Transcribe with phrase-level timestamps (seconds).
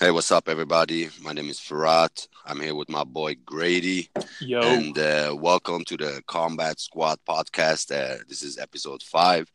[0.00, 1.08] Hey, what's up, everybody?
[1.20, 2.28] My name is Firat.
[2.46, 4.08] I'm here with my boy Grady,
[4.40, 7.90] Yo, and uh, welcome to the Combat Squad podcast.
[7.90, 9.50] Uh, this is episode five,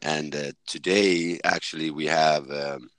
[0.00, 2.90] and uh, today, actually, we have um,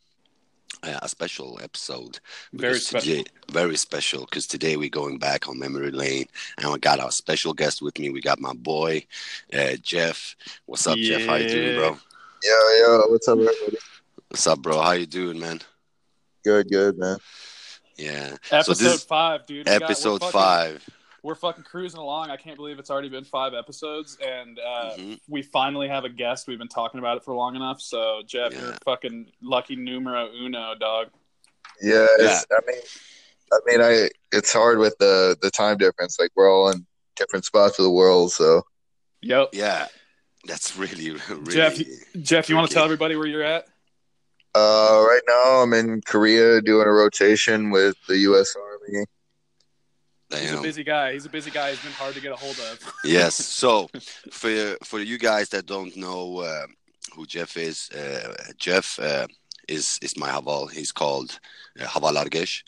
[0.84, 2.20] a special episode.
[2.52, 3.14] very special.
[3.14, 6.26] Today, very special because today we're going back on memory lane,
[6.58, 8.10] and we got our special guest with me.
[8.10, 9.06] We got my boy
[9.54, 10.36] uh, Jeff.
[10.66, 11.26] What's up, Jeff?
[11.26, 11.98] How you doing, bro?
[12.44, 13.78] Yo, yo, what's up, everybody?
[14.28, 14.82] What's up, bro?
[14.82, 15.62] How you doing, man?
[16.44, 17.18] Good, good, man.
[17.98, 18.36] Yeah.
[18.52, 19.58] Episode so this five, dude.
[19.60, 20.90] We got- we're episode fucking- five.
[21.22, 22.30] We're fucking cruising along.
[22.30, 25.20] I can't believe it's already been five episodes, and uh, Mhm.
[25.28, 26.48] we finally have a guest.
[26.48, 27.82] We've been talking about it for long enough.
[27.82, 28.78] So, Jeff, you're Yeah.
[28.86, 31.08] fucking lucky numero uno, dog.
[31.82, 32.82] Yeah, it's, I mean,
[33.52, 36.18] I mean, I it's hard with the the time difference.
[36.20, 36.86] Like we're all in
[37.18, 38.64] different spots of the world, so
[39.22, 39.50] Yep.
[39.52, 39.88] Yeah,
[40.46, 41.52] that's really, really.
[41.54, 41.78] Jeff,
[42.22, 43.68] Jeff, you want to tell everybody where you're at?
[44.56, 48.56] Uh, right now I'm in Korea doing a rotation with the U.S.
[48.56, 49.06] Army.
[50.30, 50.42] Damn.
[50.42, 51.14] He's a busy guy.
[51.14, 51.72] He's a busy guy.
[51.72, 52.94] He's been hard to get a hold of.
[53.04, 53.36] Yes.
[53.60, 53.90] So,
[54.32, 56.68] for for you guys that don't know uh,
[57.16, 59.28] who Jeff is, uh, Jeff uh,
[59.68, 60.72] is is my Haval.
[60.72, 61.40] He's called
[61.80, 62.64] uh, Haval Argesh,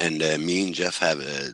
[0.00, 1.50] and uh, me and Jeff have uh,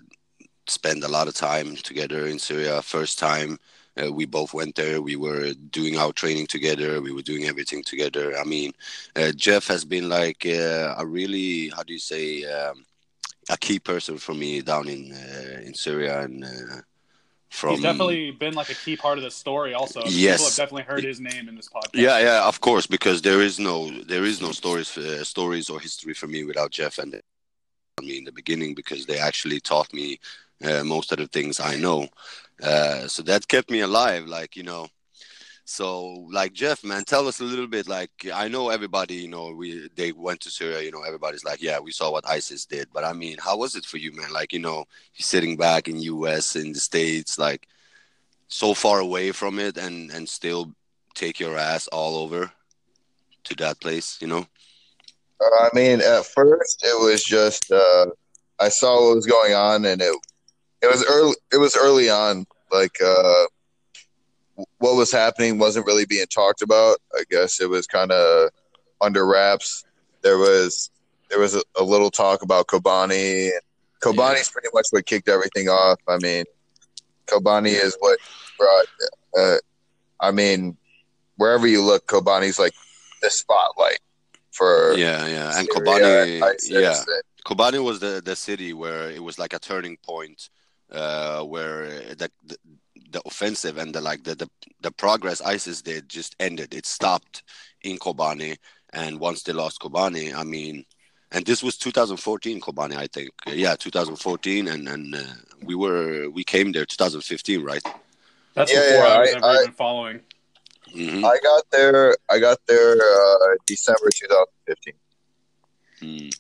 [0.67, 2.83] spent a lot of time together in Syria.
[2.83, 3.59] First time.
[4.01, 5.01] Uh, we both went there.
[5.03, 7.01] We were doing our training together.
[7.01, 8.37] We were doing everything together.
[8.39, 8.73] I mean,
[9.17, 12.85] uh, Jeff has been like uh, a really, how do you say, um,
[13.51, 16.81] a key person for me down in uh, in Syria and uh,
[17.49, 19.75] from He's definitely been like a key part of the story.
[19.75, 20.39] Also, Yes.
[20.39, 21.95] people have definitely heard his name in this podcast.
[21.95, 25.81] yeah yeah of course because there is no there is no stories uh, stories or
[25.81, 27.21] history for me without Jeff and
[28.03, 30.19] me in the beginning because they actually taught me
[30.65, 32.09] uh, most of the things I know
[32.63, 34.87] uh, so that kept me alive like you know
[35.65, 39.53] so like Jeff man tell us a little bit like I know everybody you know
[39.53, 42.89] we they went to Syria you know everybody's like yeah we saw what ISIS did
[42.93, 46.01] but I mean how was it for you man like you know sitting back in
[46.01, 47.69] US in the states like
[48.49, 50.75] so far away from it and and still
[51.15, 52.51] take your ass all over
[53.45, 54.47] to that place, you know?
[55.41, 58.07] Uh, I mean, at first it was just uh,
[58.59, 60.15] I saw what was going on, and it
[60.83, 61.35] it was early.
[61.53, 62.47] It was early on.
[62.71, 63.45] Like uh,
[64.79, 66.99] what was happening wasn't really being talked about.
[67.15, 68.51] I guess it was kind of
[69.01, 69.85] under wraps.
[70.23, 70.91] There was
[71.29, 73.45] there was a, a little talk about Kobani.
[73.45, 73.61] And
[74.03, 75.99] Kobani's pretty much what kicked everything off.
[76.09, 76.45] I mean,
[77.27, 78.19] Kobani is what
[78.59, 78.87] brought.
[79.39, 79.57] Uh,
[80.21, 80.77] I mean,
[81.37, 82.75] wherever you look, Kobani's like
[83.23, 84.01] the spotlight
[84.51, 85.59] for Yeah, yeah.
[85.59, 87.05] And Syria, Kobani, ISIS, yeah.
[87.47, 90.51] Kobani was the, the city where it was like a turning point
[90.93, 92.57] uh, where the, the
[93.11, 94.49] the offensive and the like the, the
[94.81, 96.75] the progress ISIS did just ended.
[96.75, 97.43] It stopped
[97.83, 98.57] in Kobani,
[98.93, 100.85] and once they lost Kobani, I mean,
[101.33, 103.31] and this was 2014 Kobani, I think.
[103.47, 105.21] Yeah, 2014, and and uh,
[105.65, 107.83] we were we came there 2015, right?
[108.55, 110.21] That's Yeah, before yeah, I was I- ever I- even following.
[110.93, 112.17] hmm I got there.
[112.31, 114.95] I got there uh, December 2015.
[116.03, 116.35] Mm.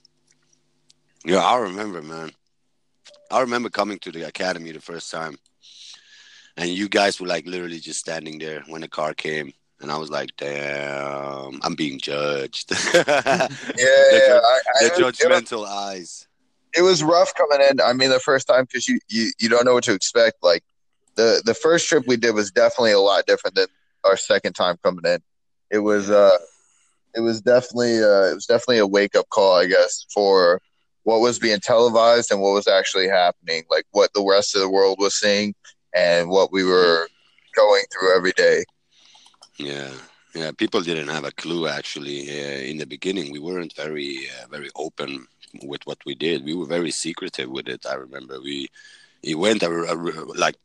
[1.25, 2.31] Yeah, I remember, man.
[3.31, 5.37] I remember coming to the academy the first time,
[6.57, 9.99] and you guys were like literally just standing there when the car came, and I
[9.99, 14.41] was like, "Damn, I'm being judged." Yeah, The yeah.
[14.81, 16.27] The it, was, it, judgmental eyes.
[16.77, 17.81] it was rough coming in.
[17.81, 20.43] I mean, the first time because you, you you don't know what to expect.
[20.43, 20.63] Like
[21.17, 23.67] the the first trip we did was definitely a lot different than
[24.05, 25.21] our second time coming in.
[25.71, 26.37] It was uh,
[27.15, 30.61] it was definitely uh, it was definitely a wake up call, I guess, for
[31.05, 33.65] what was being televised and what was actually happening.
[33.71, 35.55] Like what the rest of the world was seeing
[35.95, 37.09] and what we were
[37.55, 38.65] going through every day.
[39.59, 39.91] Yeah,
[40.35, 40.53] yeah.
[40.57, 42.31] People didn't have a clue actually.
[42.31, 45.27] Uh, in the beginning, we weren't very, uh, very open
[45.65, 46.45] with what we did.
[46.45, 47.85] We were very secretive with it.
[47.87, 48.69] I remember we,
[49.23, 49.63] it went
[50.39, 50.57] like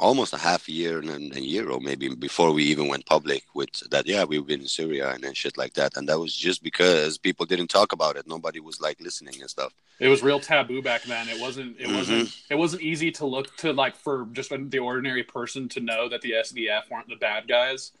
[0.00, 3.70] almost a half year and a year or maybe before we even went public with
[3.90, 4.06] that.
[4.06, 5.96] Yeah, we've been in Syria and, and shit like that.
[5.96, 8.26] And that was just because people didn't talk about it.
[8.26, 9.72] Nobody was like listening and stuff.
[10.00, 11.28] It was real taboo back then.
[11.28, 11.76] It wasn't.
[11.78, 12.28] It wasn't.
[12.28, 12.52] Mm-hmm.
[12.52, 16.20] It wasn't easy to look to like for just the ordinary person to know that
[16.20, 17.92] the SDF weren't the bad guys.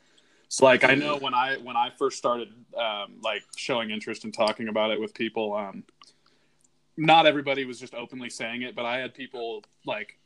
[0.48, 4.32] So like I know when I when I first started um, like showing interest in
[4.32, 5.84] talking about it with people, um,
[6.96, 10.18] not everybody was just openly saying it, but I had people like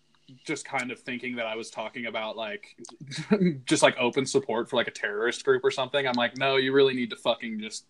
[0.44, 2.76] just kind of thinking that I was talking about like
[3.64, 6.06] just like open support for like a terrorist group or something.
[6.06, 7.84] I'm like, no, you really need to fucking just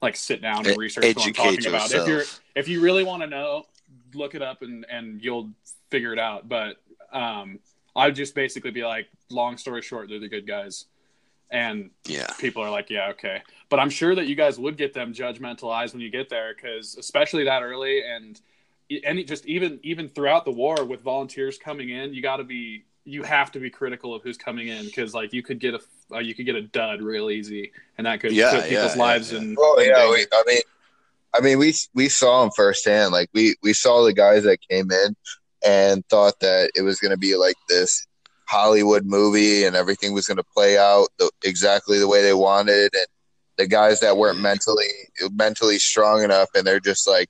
[0.00, 1.92] like sit down and research what I'm educate talking about.
[1.92, 2.24] If you're
[2.54, 3.64] if you really want to know,
[4.14, 5.50] look it up and and you'll
[5.90, 6.48] figure it out.
[6.48, 6.76] But
[7.12, 7.58] um,
[7.94, 10.86] I'd just basically be like, long story short, they're the good guys.
[11.50, 12.26] and Yeah.
[12.38, 13.42] people are like, yeah, okay.
[13.68, 16.54] But I'm sure that you guys would get them judgmental eyes when you get there,
[16.54, 18.40] because especially that early, and
[19.04, 22.84] any just even even throughout the war with volunteers coming in, you got to be
[23.04, 25.80] you have to be critical of who's coming in, because like you could get a
[26.14, 29.02] uh, you could get a dud real easy, and that could Yeah, put people's yeah,
[29.02, 29.44] lives yeah, yeah.
[29.44, 29.56] in.
[29.58, 30.60] Oh in yeah, we, I mean,
[31.34, 33.12] I mean, we we saw them firsthand.
[33.12, 35.16] Like we we saw the guys that came in
[35.64, 38.06] and thought that it was going to be like this
[38.46, 42.94] Hollywood movie and everything was going to play out the, exactly the way they wanted,
[42.94, 43.06] and
[43.56, 44.86] the guys that weren't mentally
[45.32, 47.28] mentally strong enough, and they're just like,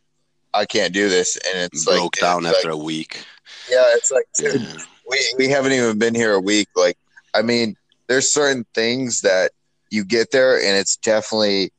[0.54, 3.24] I can't do this, and it's like Broke down it's after like, a week.
[3.70, 4.76] yeah, it's like dude, Yeah.
[5.08, 6.68] we we haven't even been here a week.
[6.76, 6.96] Like,
[7.34, 7.76] I mean,
[8.08, 9.52] there's certain things that
[9.90, 11.72] you get there, and it's definitely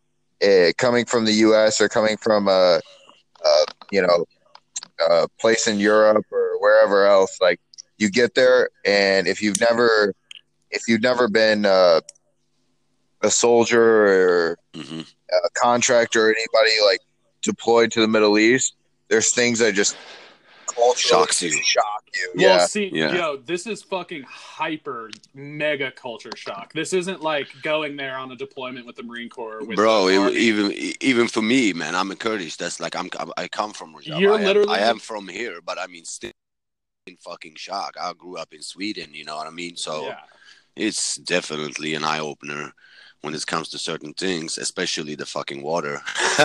[0.44, 1.80] uh, coming from the U.S.
[1.82, 2.82] or coming from a,
[3.46, 4.26] a you know,
[5.10, 7.38] a place in Europe or wherever else.
[7.42, 7.60] Like,
[7.98, 10.14] you get there, and if you've never,
[10.72, 12.02] if you've never been uh,
[13.22, 17.00] a soldier or hmm a contractor or anybody like
[17.44, 18.76] deployed to the Middle East,
[19.10, 19.96] there's things that just
[20.66, 21.52] culturally Shocks you.
[21.52, 22.32] Shock you.
[22.36, 22.66] Well, Yeah.
[22.66, 23.14] see, Yeah.
[23.14, 26.74] yo, this is fucking hyper mega culture shock.
[26.74, 29.64] This isn't like going there on a deployment with the Marine Corps.
[29.64, 32.56] With Bro, it, even even for me, man, I'm a Kurdish.
[32.58, 34.20] That's like I'm I come from Rojava.
[34.20, 36.32] You're I am, literally- I am from here, but I mean still
[37.06, 37.96] in fucking shock.
[38.02, 39.76] I grew up in Sweden, you know what I mean?
[39.76, 40.20] So yeah.
[40.76, 42.74] it's definitely an eye opener
[43.24, 46.02] when it comes to certain things, especially the fucking water.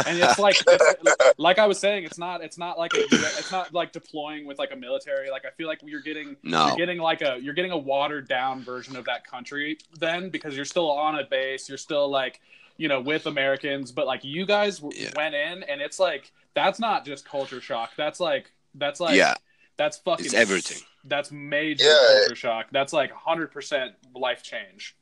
[0.06, 3.50] and it's like it's, like I was saying, it's not it's not like a it's
[3.50, 5.28] not like deploying with like a military.
[5.28, 6.68] Like I feel like you're getting no.
[6.68, 10.54] you're getting like a you're getting a watered down version of that country then because
[10.54, 11.68] you're still on a base.
[11.68, 12.40] You're still like
[12.76, 15.10] you know with Americans, but like you guys w- Yeah.
[15.16, 17.90] went in and it's like that's not just culture shock.
[17.96, 19.34] That's like that's like yeah,
[19.76, 20.78] that's fucking It's everything.
[21.04, 22.18] That's major Yeah.
[22.20, 22.66] culture shock.
[22.70, 24.94] That's like 100% life change.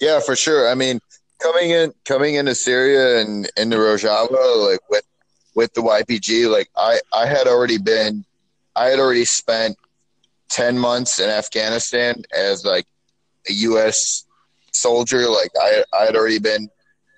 [0.00, 0.68] Yeah, for sure.
[0.68, 1.00] I mean,
[1.40, 5.04] coming in coming into Syria and into Rojava, like with
[5.54, 8.24] with the YPG, like I I had already been,
[8.74, 9.76] I had already spent
[10.50, 12.86] ten months in Afghanistan as like
[13.48, 14.24] a U.S.
[14.72, 15.28] soldier.
[15.28, 16.68] Like I I had already been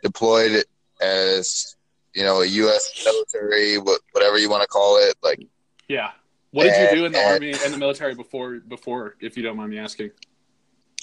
[0.02, 0.64] deployed
[1.00, 1.74] as
[2.14, 3.02] you know a U.S.
[3.04, 3.76] military,
[4.12, 5.16] whatever you want to call it.
[5.22, 5.40] Like
[5.88, 6.10] Yeah.
[6.50, 9.42] What did you do in the And- army and the military before before if you
[9.42, 10.10] don't mind me asking?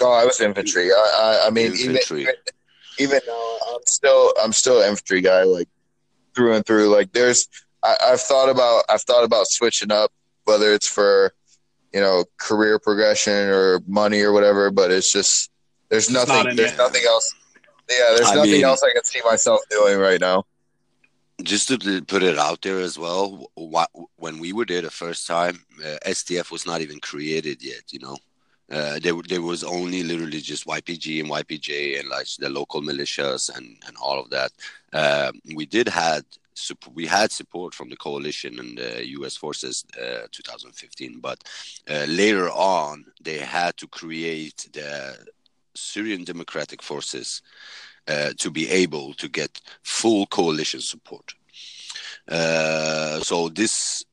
[0.01, 0.91] Oh, I was infantry.
[0.91, 2.21] I I, I mean even, Infantry.
[2.21, 2.35] even
[2.99, 5.67] even now I'm still I'm still an infantry guy like
[6.35, 6.89] through and through.
[6.89, 7.47] Like there's
[7.83, 10.11] I, I've thought about I've thought about switching up
[10.45, 11.33] whether it's for
[11.93, 15.49] you know career progression or money or whatever, but it's just
[15.89, 16.77] there's It's nothing in there's it.
[16.77, 17.33] nothing else.
[17.89, 20.43] Yeah, there's I nothing mean- else I can see myself doing right now.
[21.43, 24.89] just to to put it out there as well, wh- when we were there the
[24.89, 27.83] first time, uh, SDF was not even created yet.
[27.91, 28.17] You know,
[28.71, 33.55] uh, there there was only literally just YPG and YPJ and like the local militias
[33.55, 34.51] and and all of that.
[34.93, 36.23] Uh, we did had
[36.93, 39.35] we had support from the coalition and the U.S.
[39.35, 41.43] forces, uh, 2015, but
[41.89, 45.17] uh, later on they had to create the
[45.75, 47.41] Syrian Democratic Forces
[48.07, 51.33] uh, to be able to get full coalition support.
[52.27, 54.03] Uh, so this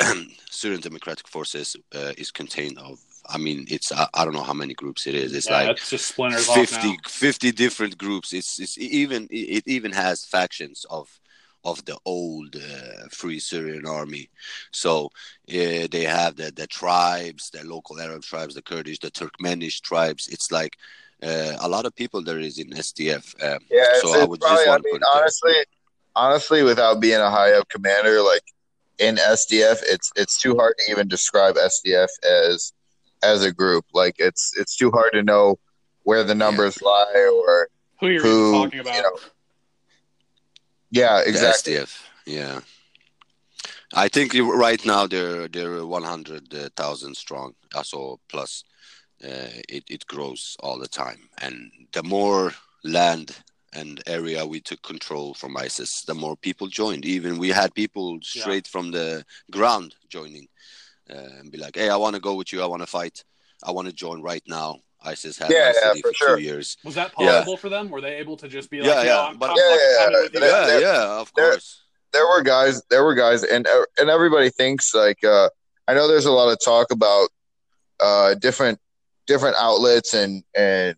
[0.50, 2.98] Syrian Democratic Forces uh, is contained of,
[3.28, 5.34] I mean, it's I, I don't know how many groups it is.
[5.34, 6.96] It's yeah, like that's just splinters off 50, now.
[7.06, 8.32] 50 different groups.
[8.32, 11.08] It's it's even it even has factions of
[11.64, 14.28] of the old uh, Free Syrian Army.
[14.70, 19.80] So uh, they have the the tribes, the local Arab tribes, the Kurdish, the Turkmenish
[19.80, 20.28] tribes.
[20.28, 20.76] It's like
[21.22, 23.34] uh, a lot of people there is in SDF.
[23.42, 25.22] Um, Yeah, it's, so it's I would probably, just I want to mean, put there.
[25.22, 25.54] honestly,
[26.14, 28.42] honestly, without being a high up commander, like
[28.98, 32.72] in SDF, it's it's too hard to even describe SDF as
[33.24, 33.84] as a group.
[33.94, 35.58] Like it's it's too hard to know
[36.04, 37.68] where the numbers lie or
[38.00, 38.94] Who you're who, talking about?
[38.96, 39.16] you know,
[40.90, 41.74] yeah, The exactly.
[41.74, 42.60] SDF, yeah.
[43.94, 48.64] I think right now they're they're one hundred thousand strong, also plus.
[49.24, 52.52] Uh, it it grows all the time, and the more
[52.84, 53.36] land
[53.72, 57.04] and area we took control from ISIS, the more people joined.
[57.04, 60.48] Even we had people straight from the ground joining,
[61.10, 62.62] uh, and be like, "Hey, I want to go with you.
[62.62, 63.24] I want to fight.
[63.62, 66.36] I want to join right now." ISIS had Yeah, yeah, for for, sure.
[66.36, 66.78] two years.
[66.82, 67.32] Was that Yeah.
[67.32, 67.90] possible for them?
[67.90, 70.22] Were they able to just be like, Yeah, yeah, I'm, but- I'm Yeah, yeah, coming
[70.22, 70.46] with you yeah.
[70.46, 71.82] Yeah, there- yeah, of there- course.
[72.14, 73.66] there were guys there were guys and
[73.98, 75.48] and everybody thinks like uh
[75.88, 77.28] i know there's a lot of talk about
[78.00, 78.78] uh different
[79.26, 80.94] different outlets and and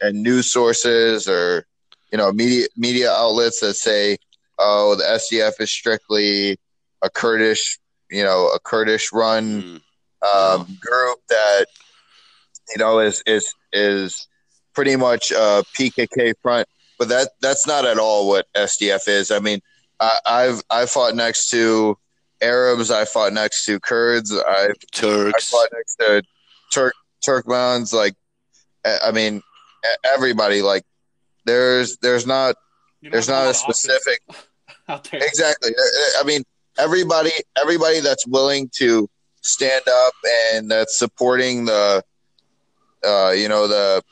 [0.00, 1.66] and news sources or
[2.10, 4.16] you know media media outlets that say
[4.58, 6.58] oh the sdf is strictly
[7.02, 7.78] a kurdish
[8.10, 9.80] you know a kurdish run
[10.22, 10.60] Mm.
[10.60, 11.66] um, group that
[12.74, 14.26] you know is is is
[14.74, 16.66] pretty much a PKK front,
[16.98, 19.30] but that that's not at all what SDF is.
[19.30, 19.60] I mean,
[20.00, 21.96] I, I've I fought next to
[22.42, 26.22] Arabs, I fought next to Kurds, I Turks, I fought next to
[26.72, 26.94] Turk
[27.26, 27.92] Turkmens.
[27.92, 28.14] Like,
[28.84, 30.62] I I mean, e- everybody.
[30.62, 30.84] Like,
[31.44, 32.56] there's there's not
[33.00, 34.20] You know, there's not a lot of options specific
[34.88, 35.20] out there.
[35.22, 35.70] exactly.
[36.20, 36.42] I mean,
[36.78, 37.30] everybody
[37.60, 39.08] everybody that's willing to
[39.46, 40.12] stand up
[40.54, 42.02] and that's supporting the,
[43.06, 44.02] uh, you know, the,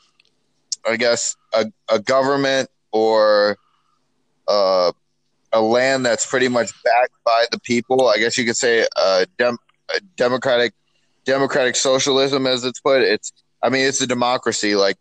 [0.87, 3.57] I guess a, a government or
[4.47, 4.91] uh,
[5.51, 8.07] a land that's pretty much backed by the people.
[8.07, 9.57] I guess you could say uh, dem-
[9.95, 10.73] a democratic
[11.25, 13.01] democratic socialism, as it's put.
[13.01, 14.75] It's I mean, it's a democracy.
[14.75, 14.97] Like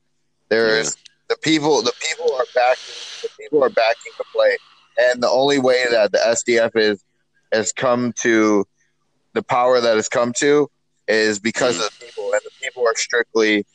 [0.49, 0.97] there's
[1.29, 1.83] the people.
[1.83, 2.95] The people are backing.
[3.23, 4.57] The people are backing the play,
[4.99, 7.05] and the only way that the SDF is
[7.55, 8.67] has come to
[9.33, 10.69] the power that has come to
[11.09, 11.87] is because mm.
[11.87, 13.67] of the people, and the people are strictly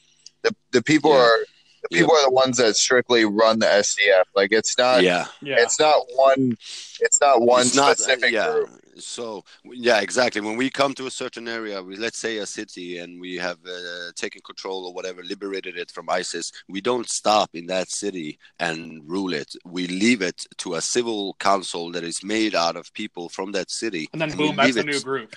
[0.43, 1.17] the the people Yeah.
[1.17, 1.45] are
[1.89, 4.24] the people are the ones that strictly run the SDF.
[4.36, 5.27] Like it's not yeah.
[5.41, 5.55] Yeah.
[5.60, 6.58] it's not one
[7.00, 8.51] it's not one It's not- uh, specific yeah.
[8.51, 8.69] group.
[8.98, 10.41] So yeah, exactly.
[10.41, 13.58] When we come to a certain area, we, let's say a city, and we have
[13.65, 18.38] uh, taken control or whatever, liberated it from ISIS, we don't stop in that city
[18.60, 19.55] and rule it.
[19.65, 23.72] We leave it to a civil council that is made out of people from that
[23.72, 25.34] city, and then we boom, that's leave the new group.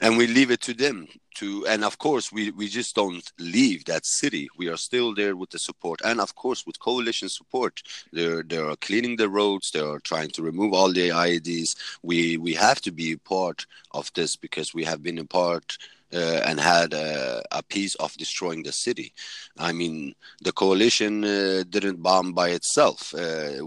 [0.00, 1.66] And we leave it to them to.
[1.66, 4.48] And of course, we we just don't leave that city.
[4.56, 7.82] We are still there with the support, and of course, with coalition support,
[8.12, 9.70] they're they are cleaning the roads.
[9.70, 13.66] They are trying to remove all the IEDs we we have to be a part
[13.92, 15.78] of this because we have been a part
[16.12, 19.12] uh, and had a, a piece of destroying the city.
[19.58, 23.14] I mean, the coalition uh, didn't bomb by itself.
[23.14, 23.64] Uh,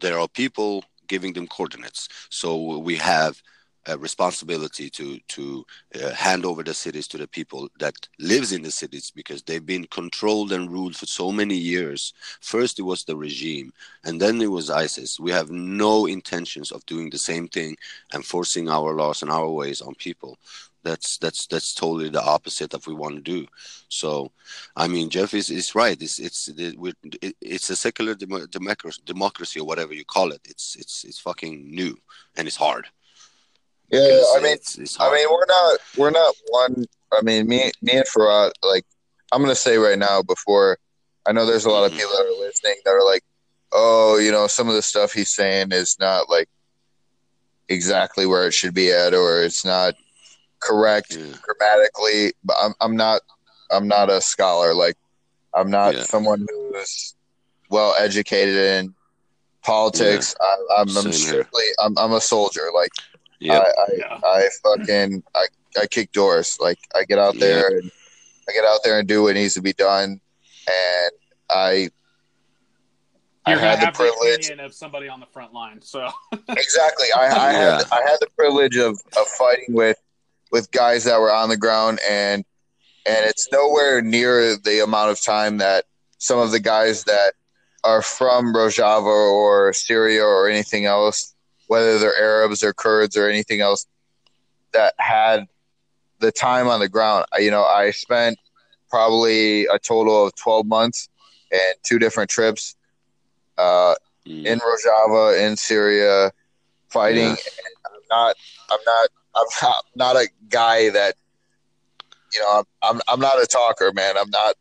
[0.00, 3.40] there are people giving them coordinates, so we have
[3.98, 5.64] responsibility to to
[5.94, 9.66] uh, hand over the cities to the people that lives in the cities because they've
[9.66, 12.12] been controlled and ruled for so many years.
[12.40, 13.72] First, it was the regime,
[14.04, 15.20] and then it was ISIS.
[15.20, 17.76] We have no intentions of doing the same thing
[18.12, 20.38] and forcing our laws and our ways on people.
[20.82, 23.46] That's that's that's totally the opposite of what we want to do.
[23.88, 24.30] So,
[24.76, 26.00] I mean, Jeff is, is right.
[26.00, 26.48] It's it's
[27.40, 30.42] it's a secular democracy, democracy or whatever you call it.
[30.44, 31.96] It's it's it's fucking new
[32.36, 32.86] and it's hard.
[33.90, 37.70] Yeah, I mean it's, it's I mean we're not we're not one I mean me
[37.82, 38.84] me and Firat like
[39.32, 40.78] I'm gonna say right now before
[41.26, 41.96] I know there's a lot of Mhm.
[41.98, 43.22] people that are listening that are like,
[43.72, 46.48] Oh, you know, some of the stuff he's saying is not like
[47.68, 49.94] exactly where it should be at or it's not
[50.60, 51.34] correct yeah.
[51.42, 53.22] grammatically but I'm I'm not
[53.70, 54.96] I'm not a scholar like
[55.54, 56.02] I'm not Yeah.
[56.04, 57.14] someone who's
[57.68, 58.94] well educated in
[59.62, 62.92] politics I, I'm, I'm strictly I'm, I'm a soldier like
[63.40, 63.58] Yeah.
[63.58, 64.18] I, I, Yeah.
[64.24, 65.46] I fucking I,
[65.80, 67.90] I kick doors like I get out there and
[68.48, 70.20] I get out there and do what needs to be done
[70.68, 71.10] and
[71.50, 71.90] I
[73.44, 75.80] I You're gonna had the have the privilege of somebody on the front line.
[75.82, 76.08] So
[76.48, 77.76] exactly I, I Yeah.
[77.78, 79.96] had I had the privilege of, of fighting with
[80.50, 82.44] with guys that were on the ground and
[83.06, 85.84] and it's nowhere near the amount of time that
[86.18, 87.34] some of the guys that
[87.84, 91.35] are from Rojava or Syria or anything else,
[91.66, 93.86] whether they're Arabs or Kurds or anything else,
[94.72, 95.46] that had
[96.20, 97.26] the time on the ground.
[97.38, 98.38] You know, I spent
[98.90, 101.08] probably a total of 12 months
[101.52, 102.74] and two different trips
[103.58, 103.94] uh,
[104.26, 104.44] Mm.
[104.44, 106.32] in Rojava, in Syria,
[106.88, 107.28] fighting.
[107.28, 107.36] Yeah.
[107.86, 108.36] I'm not,
[108.70, 111.14] I'm not, I'm not, not a guy that,
[112.34, 114.16] you know, I'm, I'm, I'm not a talker, man.
[114.18, 114.56] I'm not,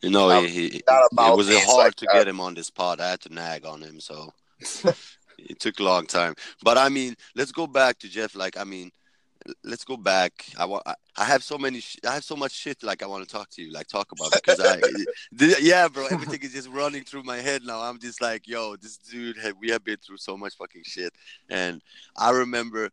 [0.00, 0.84] You know, I'm he, he, it
[1.36, 2.14] was hard like to that.
[2.14, 2.98] get him on this pod.
[2.98, 4.32] I had to nag on him, so
[5.38, 6.34] it took a long time.
[6.62, 8.34] But I mean, let's go back to Jeff.
[8.34, 8.90] Like, I mean,
[9.62, 10.46] let's go back.
[10.58, 10.84] I want.
[11.16, 11.80] I, have so many.
[11.80, 12.82] Sh- I have so much shit.
[12.82, 13.72] Like, I want to talk to you.
[13.72, 14.76] Like, talk about because I.
[15.32, 16.06] the- yeah, bro.
[16.06, 17.80] Everything is just running through my head now.
[17.80, 19.38] I'm just like, yo, this dude.
[19.38, 21.12] Have, we have been through so much fucking shit,
[21.48, 21.82] and
[22.16, 22.90] I remember,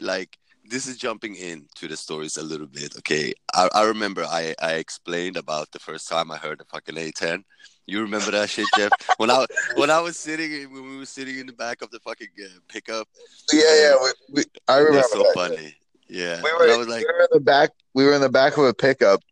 [0.00, 0.38] like.
[0.70, 3.32] This is jumping into the stories a little bit, okay?
[3.54, 7.42] I, I remember I, I explained about the first time I heard the fucking A10.
[7.88, 8.92] You remember that shit, Jeff?
[9.16, 11.98] When I when I was sitting when we were sitting in the back of the
[12.00, 13.08] fucking uh, pickup,
[13.50, 13.94] yeah, yeah.
[14.02, 15.32] We, we, I remember that's so that.
[15.34, 15.74] funny.
[16.06, 17.70] Yeah, We were, I was like, we were in the back.
[17.94, 19.22] We were in the back of a pickup,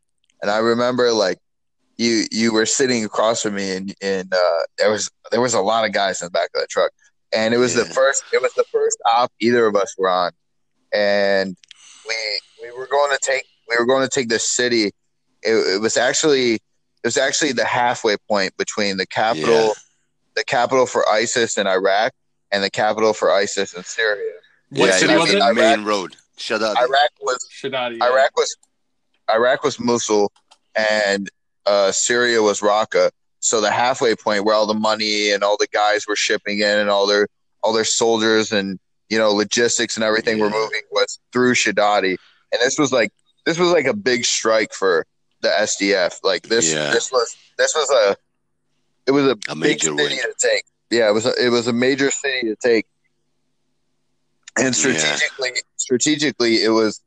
[0.41, 1.39] and I remember like
[1.99, 5.61] you you were sitting across from me, and and uh, there was there was a
[5.61, 6.93] lot of guys in the back of the truck,
[7.35, 10.33] and it was the first it was the first op either of us were on,
[10.95, 11.57] and
[12.09, 12.15] we
[12.63, 14.93] we were going to take we were going to take the city.
[15.43, 16.61] It, it was actually
[17.03, 19.73] it was actually the halfway point between the capital Yeah.
[20.37, 22.13] the capital for ISIS in Iraq
[22.53, 24.33] and the capital for ISIS in Syria.
[24.71, 25.39] What yeah, city it was was it?
[25.39, 26.17] the Iraq- main road.
[26.39, 26.77] Shut up.
[26.79, 27.99] Iraq was Shadadi.
[27.99, 28.07] yeah.
[28.09, 28.57] Iraq was
[29.31, 30.31] Iraq was Mosul
[30.77, 31.31] and
[31.65, 33.11] uh, Syria was Raqqa.
[33.41, 36.79] so the halfway point where all the money and all the guys were shipping in
[36.79, 37.27] and all their
[37.63, 42.17] all their soldiers and you know logistics and everything were moving was through Shadadi,
[42.53, 43.11] and this was like
[43.47, 45.07] this was like a big strike for
[45.47, 46.21] the SDF.
[46.23, 46.91] Like this Yeah.
[46.93, 48.17] this was this was a
[49.07, 50.19] it was a, A big major city win.
[50.19, 50.65] to take.
[50.91, 52.87] Yeah, it was a, it was a major city to take,
[54.59, 57.01] and strategically strategically it was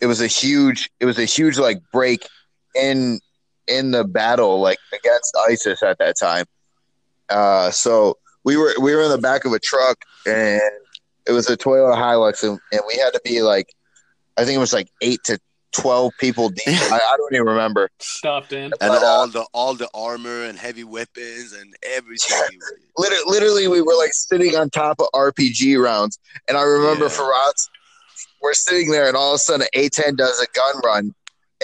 [0.00, 2.26] it was a huge it was a huge like break
[2.74, 3.20] in
[3.66, 6.44] in the battle like against ISIS at that time.
[7.28, 10.60] Uh, so we were we were in the back of a truck and
[11.26, 13.68] it was a Toyota Hilux and, and we had to be like
[14.36, 15.38] I think it was like eight to
[15.80, 16.66] twelve people deep.
[16.68, 17.90] I, I don't even remember.
[17.98, 18.64] Stuffed in.
[18.64, 22.58] and But, uh, all the all the armor and heavy weapons and everything.
[22.98, 26.18] Literally, literally we were like sitting on top of RPG rounds
[26.48, 27.10] and I remember Yeah.
[27.10, 27.68] Firat
[28.40, 31.14] we're sitting there and all of a sudden an A10 does a gun run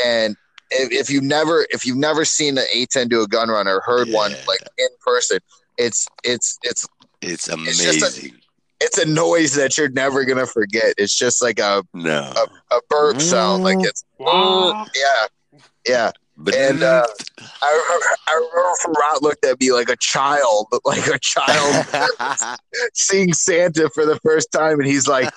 [0.04, 0.37] and
[0.71, 3.81] if, if you never if you've never seen an A10 do a gun run or
[3.81, 5.38] heard one like in person
[5.78, 6.87] it's it's it's
[7.23, 7.88] it's just a- amazing.
[8.35, 8.41] it's
[8.98, 10.94] a noise that you're never gonna forget.
[10.98, 12.32] It's just like a, no,
[12.70, 13.64] a burp sound.
[13.64, 14.86] Like it's Wow.
[14.94, 15.26] yeah,
[15.86, 16.10] yeah.
[16.38, 17.06] And uh,
[17.62, 22.58] I remember I remember Firat looked at me like a child, but like a child
[22.94, 25.30] seeing Santa for the first time, and he's like,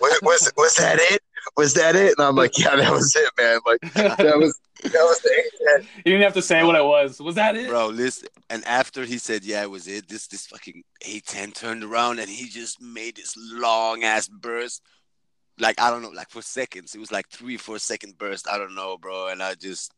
[0.00, 1.22] was, was was that it?
[1.56, 2.14] Was that it?
[2.18, 3.58] And I'm like, yeah, that was it, man.
[3.66, 7.20] Like that was that was the You didn't have to say what it was.
[7.20, 7.68] Was that it?
[7.68, 8.28] Bro, listen.
[8.50, 12.28] And after he said, "Yeah, it was it," this this fucking A10 turned around and
[12.28, 14.82] he just made this long ass burst,
[15.58, 16.94] like I don't know, like for seconds.
[16.94, 18.48] It was like three, four second burst.
[18.48, 19.28] I don't know, bro.
[19.28, 19.92] And I just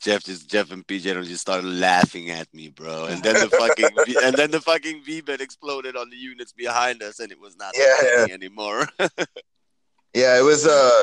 [0.00, 3.06] Jeff just Jeff and PJ just started laughing at me, bro.
[3.06, 7.02] And then the fucking V- and then the fucking VBIED exploded on the units behind
[7.02, 8.86] us, and it was not Yeah, happening anymore.
[10.14, 10.66] Yeah, it was.
[10.66, 11.02] Uh,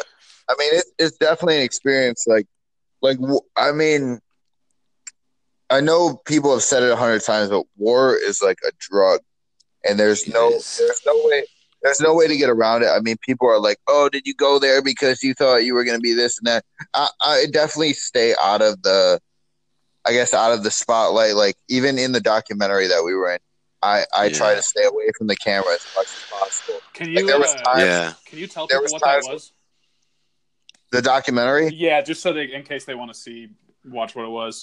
[0.49, 2.25] I mean, it, it's definitely an experience.
[2.25, 2.47] Like,
[3.03, 3.19] like
[3.57, 4.19] I mean,
[5.69, 9.19] I know people have said it a hundred times, but war is like a drug,
[9.87, 11.43] and there's no, there's no way,
[11.83, 12.87] there's no way to get around it.
[12.87, 15.83] I mean, people are like, "Oh, did you go there because you thought you were
[15.83, 19.19] going to be this and that?" I, I definitely stay out of the,
[20.05, 21.35] I guess, out of the spotlight.
[21.35, 23.39] Like even in the documentary that we were in,
[23.81, 26.79] I I try to stay away from the camera as much as possible.
[26.93, 29.51] Can Like, you there was uh, yeah, can you tell people was what that was?
[30.93, 31.67] The documentary.
[31.87, 33.49] Yeah, just so they in case they want to see
[33.99, 34.55] watch what it was.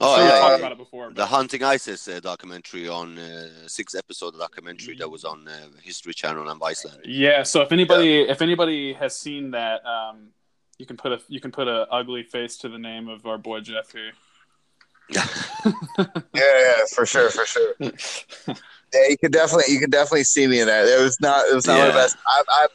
[0.00, 0.56] oh Sure, we yeah, talked yeah.
[0.64, 1.04] about it before.
[1.22, 5.52] the Hunting ISIS uh, documentary on uh, six episode documentary that was on uh,
[5.90, 7.00] History Channel on Viceland.
[7.04, 10.16] yeah, so if anybody if anybody has seen that, um,
[10.78, 13.38] you can put a you can put a ugly face to the name of our
[13.38, 14.12] boy Jeff here.
[16.34, 17.74] Yeah, yeah, for sure, for sure.
[18.92, 20.86] Yeah, you could definitely, you could definitely see me in that.
[20.88, 21.88] It was not, it was not Yeah.
[21.88, 22.16] my best.
[22.26, 22.66] I, I,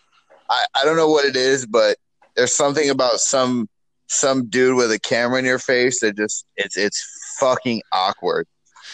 [0.49, 1.97] I, I don't know what it is, but
[2.35, 3.67] there's something about some,
[4.07, 7.03] some dude with a camera in your face that just, it's, it's
[7.39, 8.47] fucking awkward.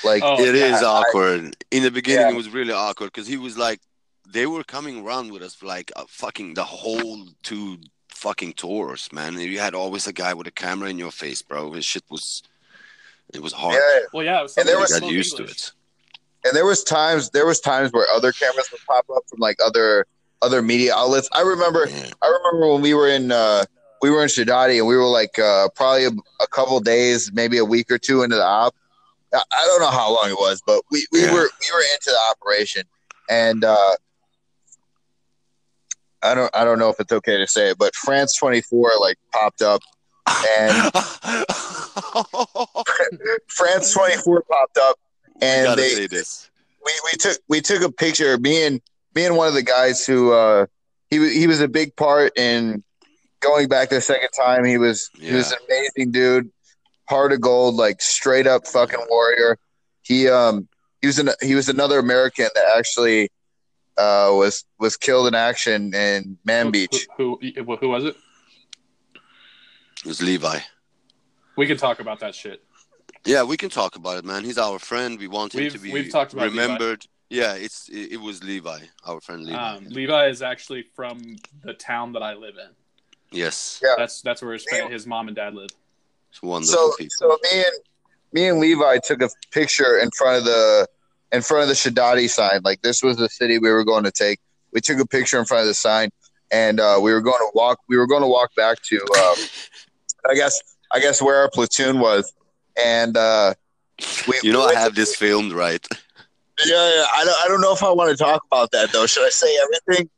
[0.04, 1.56] Like, Oh, It is I- I- awkward.
[1.71, 2.32] In the beginning, Yeah.
[2.34, 3.80] it was really awkward because he was like,
[4.27, 7.77] they were coming around with us for like uh, fucking the whole two
[8.10, 9.38] fucking tours, man.
[9.39, 11.73] You had always a guy with a camera in your face, bro.
[11.73, 12.41] His shit was,
[13.34, 13.75] it was hard.
[13.75, 15.56] yeah, Well, yeah, it was And there somebody was- who got used English.
[15.58, 15.71] to it.
[16.45, 19.58] and there was times, there was times where other cameras would pop up from like
[19.63, 20.06] other,
[20.41, 21.30] other media outlets.
[21.32, 21.88] I remember,
[22.21, 23.65] I remember when we were in, uh,
[24.01, 27.58] we were in Shadadi and we were like, uh, probably a, a couple days, maybe
[27.58, 28.75] a week or two into the op.
[29.34, 31.32] I, I don't know how long it was, but we, we Yeah.
[31.32, 32.84] were, we were into the operation
[33.30, 33.95] and, uh,
[36.23, 39.17] I don't I don't know if it's okay to say it, but France 24 like
[39.34, 39.82] popped up
[40.60, 40.69] and
[43.47, 44.99] France 24 popped up
[45.41, 45.95] and they
[46.86, 48.82] we, we took we took a picture me and
[49.15, 50.65] me and one of the guys who uh
[51.10, 52.84] he he was a big part in
[53.39, 56.52] going back the second time he was he was an amazing dude
[57.10, 59.58] heart of gold like straight up fucking warrior
[60.04, 60.67] he um
[61.02, 63.30] he was an he was another American that actually
[63.97, 68.15] uh was was killed in action in Man Who- Beach Who, who who was it?
[70.04, 70.60] It was Levi.
[71.58, 72.63] We can talk about that shit.
[73.24, 74.43] Yeah, we can talk about it, man.
[74.43, 75.19] He's our friend.
[75.19, 76.78] We want him We've- to be we've talked about Levi.
[77.32, 77.60] Remembered.
[77.60, 79.58] Yeah, it's it, it was Levi, our friend Levi.
[79.58, 82.70] Um, Levi is actually from the town that I live in.
[83.32, 83.96] yes, Yeah.
[83.98, 84.89] That's that's where his, Yeah.
[84.89, 85.70] his mom and dad live.
[86.30, 87.10] it's wonderful so people.
[87.17, 87.76] so me and
[88.34, 90.88] me and Levi took a picture in front of the
[91.32, 92.62] in front of the Shadadi sign.
[92.63, 94.39] Like this was the city we were going to take.
[94.74, 96.10] We took a picture in front of the sign,
[96.52, 97.80] and uh, we were going to walk.
[97.89, 99.36] We were going to walk back to, um,
[100.30, 102.32] I guess, I guess where our platoon was,
[102.82, 103.54] and uh,
[104.28, 104.39] we.
[104.44, 105.86] you know, we I have to- this filmed, right?
[106.65, 107.06] Yeah, yeah.
[107.15, 107.45] I don't.
[107.45, 109.06] I don't know if I want to talk about that though.
[109.06, 110.10] Should I say everything?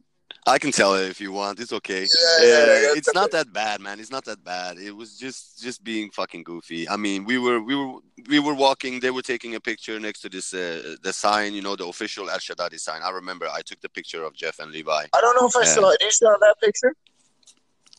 [0.45, 1.59] I can tell it if you want.
[1.61, 2.01] It's okay.
[2.01, 3.99] Yeah, yeah, yeah, it's not that bad, man.
[4.01, 4.77] It's not that bad.
[4.77, 6.87] It was just just being fucking goofy.
[6.89, 8.99] I mean, we were we were we were walking.
[8.99, 12.29] They were taking a picture next to this uh, the sign, you know, the official
[12.29, 13.01] Al Shaddadi sign.
[13.01, 15.05] I remember I took the picture of Jeff and Levi.
[15.13, 15.89] I don't know if I still.
[15.89, 16.93] Do you still have that picture?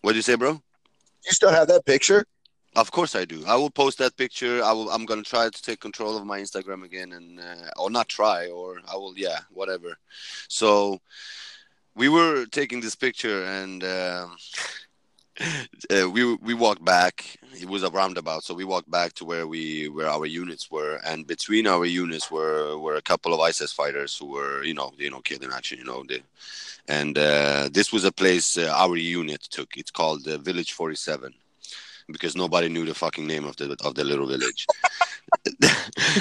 [0.02, 0.60] What did you say, bro?
[1.24, 2.26] You still have that picture?
[2.76, 3.44] Of course I do.
[3.46, 4.62] I will post that picture.
[4.64, 4.90] I will.
[4.90, 8.48] I'm gonna try to take control of my Instagram again, and uh, or not try,
[8.48, 9.14] or I will.
[9.16, 9.96] Yeah, whatever.
[10.48, 11.00] So
[11.94, 14.36] we were taking this picture, and um,
[15.90, 17.38] uh, we we walked back.
[17.60, 21.00] It was a roundabout, so we walked back to where we where our units were,
[21.06, 24.92] and between our units were were a couple of ISIS fighters who were, you know,
[24.98, 25.78] you know, killed in action.
[25.78, 26.22] You know, they,
[26.88, 29.76] and uh, this was a place uh, our unit took.
[29.76, 31.34] It's called uh, Village Forty Seven
[32.08, 34.66] because nobody knew the fucking name of the of the little village.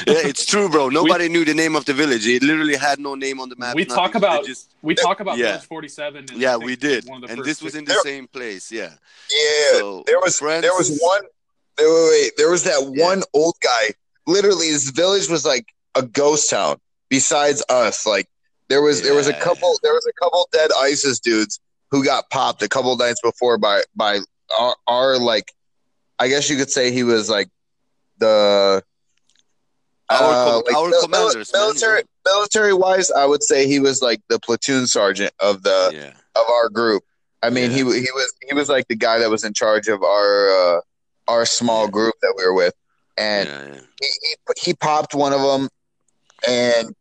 [0.06, 0.90] It's true, bro.
[0.90, 2.26] Nobody knew the name of the village.
[2.26, 3.76] It literally had no name on the map.
[3.76, 3.96] We nothing.
[3.96, 5.54] talk about- just We talk about Yeah.
[5.54, 6.26] Village 47.
[6.36, 8.72] yeah, we did, one of the and this was in the same place.
[8.72, 8.92] Yeah,
[9.30, 9.80] Yeah.
[9.80, 11.22] So, there was friends- there was one.
[11.78, 13.06] There, wait, wait, there was that Yeah.
[13.06, 13.94] one old guy.
[14.28, 15.66] Literally, this village was like
[15.96, 16.80] a ghost town.
[17.10, 18.28] Besides us, like
[18.70, 21.60] there was there was a couple there was a couple dead ISIS dudes
[21.92, 24.20] who got popped a couple nights before by by
[24.60, 25.54] our, our like.
[26.24, 27.50] I guess you could say he was like
[28.20, 28.82] the
[30.10, 32.32] Our com- like our mil- commanders, man, military know?
[32.34, 33.12] military wise.
[33.12, 37.04] I would say he was like the platoon sergeant of the yeah, of our group.
[37.42, 38.00] I mean, he Yeah.
[38.06, 40.82] he was he was like the guy that was in charge of our uh,
[41.28, 41.92] our small Yeah.
[41.92, 42.74] group that we were with,
[43.18, 43.50] and
[44.02, 44.36] he, he
[44.70, 45.68] he popped one of them,
[46.48, 46.96] and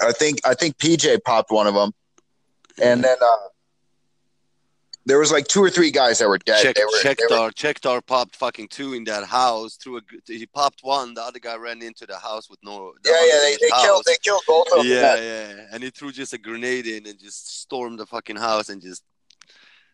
[0.00, 1.90] I think I think PJ popped one of them,
[2.80, 3.36] and then uh,
[5.04, 6.62] there was like two or three guys that were dead.
[6.62, 9.76] Check, they were, they were Checktar, Checktar popped fucking two in that house.
[9.76, 11.14] Through a, he popped one.
[11.14, 12.92] The other guy ran into the house with no.
[13.02, 14.86] the yeah yeah they, they killed they killed both of them.
[14.86, 18.68] yeah, yeah, and he threw just a grenade in and just stormed the fucking house
[18.68, 19.02] and just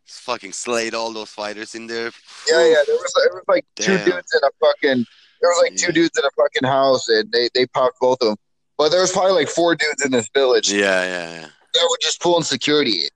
[0.06, 2.10] fucking slayed all those fighters in there.
[2.48, 2.82] Yeah, yeah.
[2.86, 5.04] There was there was like two dudes in a fucking.
[5.40, 8.28] There was like two dudes in a fucking house, and they they popped both of
[8.28, 8.36] them.
[8.76, 11.48] But there was probably like four dudes in this village Yeah, yeah, yeah.
[11.74, 13.08] that were just pulling security.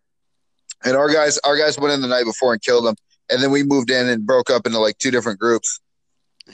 [0.84, 2.96] And our guys, our guys went in the night before and killed them,
[3.30, 5.80] and then we moved in and broke up into like two different groups.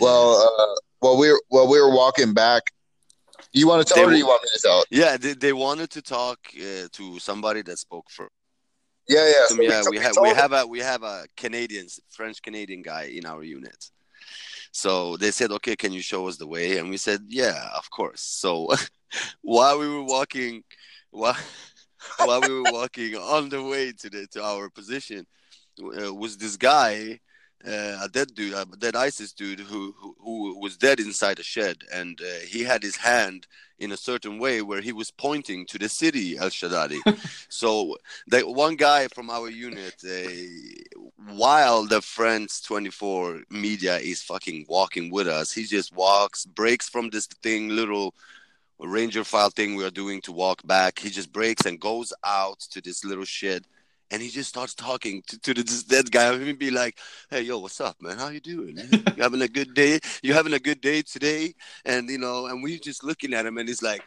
[0.01, 2.63] Well, uh, while we were while we were walking back,
[3.53, 4.87] you want to tell They or w- you want me to tell it?
[4.91, 8.29] yeah, they, they wanted to talk uh, to somebody that spoke for
[9.09, 9.47] Yeah, yeah.
[9.47, 9.63] so.
[9.63, 13.25] Yeah, so we have we have a we have a Canadian, French Canadian guy in
[13.27, 13.91] our unit.
[14.73, 17.89] So they said, "Okay, can you show us the way?" And we said, "Yeah, of
[17.91, 18.69] course." So
[19.43, 20.63] while we were walking,
[21.11, 21.37] while
[22.25, 25.27] while we were walking on the way to the to our position,
[25.83, 27.21] uh, was this guy,
[27.67, 31.43] uh, a dead dude, a dead ISIS dude who who, who was dead inside a
[31.43, 33.47] shed, and uh, he had his hand
[33.79, 36.99] in a certain way where he was pointing to the city Al Shaddadi.
[37.49, 40.99] so the one guy from our unit, uh,
[41.35, 47.11] while the France 24 media is fucking walking with us, he just walks, breaks from
[47.11, 48.15] this thing, little
[48.87, 50.99] ranger file thing we are doing to walk back.
[50.99, 53.65] He just breaks and goes out to this little shed.
[54.11, 56.33] And he just starts talking to, to this dead guy.
[56.33, 58.17] And be like, "Hey, yo, what's up, man?
[58.19, 58.79] How you doing?
[59.17, 59.99] You having a good day?
[60.23, 63.59] You having a good day today?" And you know, and we just looking at him,
[63.59, 64.03] and he's like,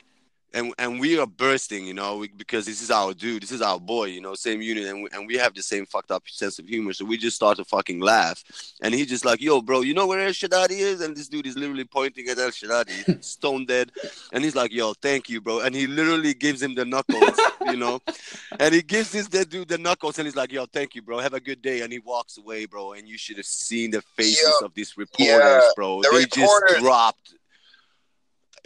[0.53, 3.61] and and we are bursting, you know, we, because this is our dude, this is
[3.61, 6.27] our boy, you know, same unit, and we, and we have the same fucked up
[6.27, 8.43] sense of humor, so we just start to fucking laugh,
[8.81, 11.01] and he just like, yo, bro, you know where El Shaddadi is?
[11.01, 13.91] And this dude is literally pointing at El Shaddadi, stone dead,
[14.33, 17.77] and he's like, yo, thank you, bro, and he literally gives him the knuckles, you
[17.77, 18.01] know,
[18.59, 21.19] and he gives this dead dude the knuckles, and he's like, yo, thank you, bro,
[21.19, 24.01] have a good day, and he walks away, bro, and you should have seen the
[24.01, 27.35] faces of these reporters, yeah, bro, the they reporters- just dropped.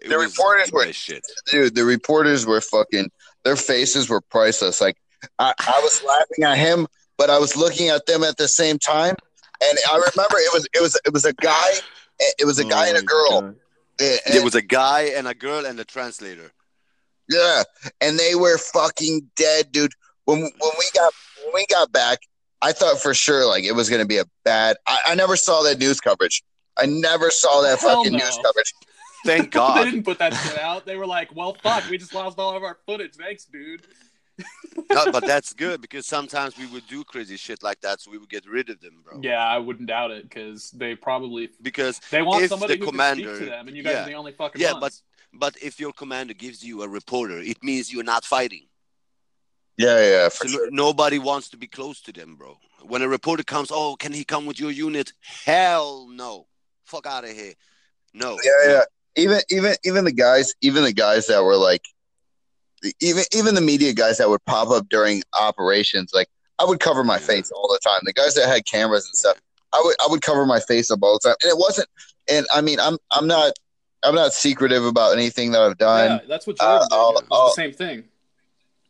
[0.01, 1.23] It The reporters were- shit.
[1.47, 3.09] dude, the reporters were fucking.
[3.43, 4.81] Their faces were priceless.
[4.81, 4.97] Like
[5.39, 8.77] I, I was laughing at him, but I was looking at them at the same
[8.79, 9.15] time.
[9.61, 11.69] And I remember it was it was it was a guy.
[12.39, 13.37] It was a oh guy and a girl.
[13.39, 13.55] And-
[13.99, 16.51] It was a guy and a girl and a translator.
[17.29, 17.63] Yeah,
[18.01, 19.93] and they were fucking dead, dude.
[20.25, 22.19] When when we got when we got back,
[22.61, 24.77] I thought for sure like it was gonna be a bad.
[24.87, 26.43] I, I never saw that news coverage.
[26.77, 28.19] I never saw that Hell fucking no.
[28.19, 28.73] news coverage.
[29.25, 29.77] Thank God.
[29.85, 30.85] they didn't put that shit out.
[30.85, 33.15] They were like, "Well, fuck, we just lost all of our footage.
[33.15, 33.81] Thanks, dude."
[34.91, 38.17] no, but that's good because sometimes we would do crazy shit like that, so we
[38.17, 39.19] would get rid of them, bro.
[39.21, 42.85] Yeah, I wouldn't doubt it because they probably Because they want If somebody the who
[42.85, 44.03] can commander- speak to them, and you guys yeah.
[44.03, 45.03] are the only fucking Yeah, ones.
[45.33, 48.67] but if your commander gives you a reporter, it means you're not fighting.
[49.77, 50.71] Yeah, yeah, for So sure.
[50.71, 52.57] nobody wants to be close to them, bro.
[52.83, 55.11] When a reporter comes, oh, can he come with your unit?
[55.21, 56.47] Hell no.
[56.85, 57.53] Fuck out of here.
[58.13, 58.37] No.
[58.43, 58.81] Yeah, yeah.
[59.15, 61.81] Even even even the guys, even the guys that were like,
[62.99, 66.27] even even the media guys that would pop up during operations, like
[66.59, 68.01] I would cover my face all the time.
[68.03, 69.41] The guys that had cameras and stuff,
[69.73, 71.87] I would I would cover my face up all the time, and it wasn't.
[72.29, 73.53] And I mean, I'm I'm not
[74.03, 76.19] I'm not secretive about anything that I've done.
[76.21, 77.23] Yeah, that's what Jordan Uh, did.
[77.23, 78.03] It the same thing.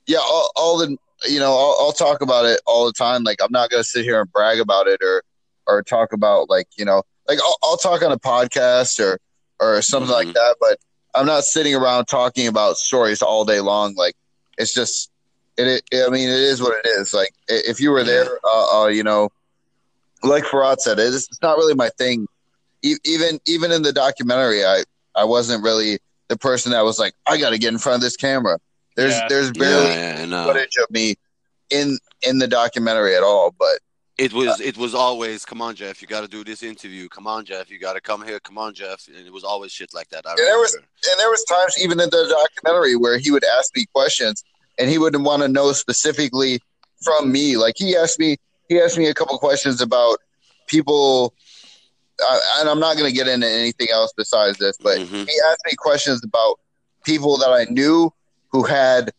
[0.08, 3.24] yeah, all, all the you know, I'll, I'll talk about it all the time.
[3.24, 5.24] Like I'm not gonna sit here and brag about it or
[5.68, 9.20] or talk about like you know, like I'll, I'll talk on a podcast or
[9.60, 10.34] or something like Mhm.
[10.34, 10.56] that.
[10.60, 10.80] But
[11.13, 13.96] I'm not sitting around talking about stories all day long.
[13.96, 14.15] Like
[14.58, 15.10] it's just
[15.58, 15.84] it.
[15.91, 17.13] it I mean, it is what it is.
[17.13, 19.30] Like if you were there, uh, uh you know,
[20.24, 22.28] like Firat said, it's, it's not really my thing.
[22.82, 24.84] E- even even in the documentary, I
[25.15, 28.02] I wasn't really the person that was like, I got to get in front of
[28.02, 28.58] this camera.
[28.96, 29.28] There's Yeah.
[29.30, 30.46] there's barely yeah, I know.
[30.46, 31.15] footage of me
[31.70, 33.54] in in the documentary at all.
[33.58, 33.80] But
[34.17, 37.10] It was it was always come on Jeff, you got to do this interview.
[37.10, 38.39] Come on Jeff, you got to come here.
[38.39, 40.25] Come on Jeff, and it was always shit like that.
[40.25, 43.43] I Yeah, there was- and there was times even in the documentary where he would
[43.60, 44.43] ask me questions
[44.80, 46.60] and he wouldn't want to know specifically
[47.04, 47.58] from me.
[47.58, 48.38] Like he asked me
[48.69, 50.19] he asked me a couple questions about
[50.67, 51.34] people.
[52.25, 55.28] Uh, and I'm not going to get into anything else besides this, but Mhm.
[55.30, 56.58] he asked me questions about
[57.04, 58.10] people that I knew
[58.54, 59.12] who had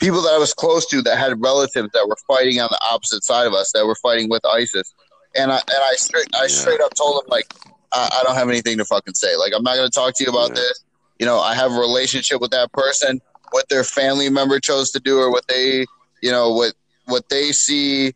[0.00, 3.22] people that I was close to that had relatives that were fighting on the opposite
[3.24, 4.94] side of us that were fighting with ISIS,
[5.36, 6.46] and I and I straight I Yeah.
[6.48, 7.52] straight up told them like
[7.92, 9.36] I, I don't have anything to fucking say.
[9.36, 10.54] Like I'm not going to talk to you about Yeah.
[10.62, 10.84] this.
[11.18, 13.20] You know, I have a relationship with that person.
[13.52, 15.84] What their family member chose to do, or what they,
[16.22, 16.72] you know, what
[17.06, 18.08] what they see,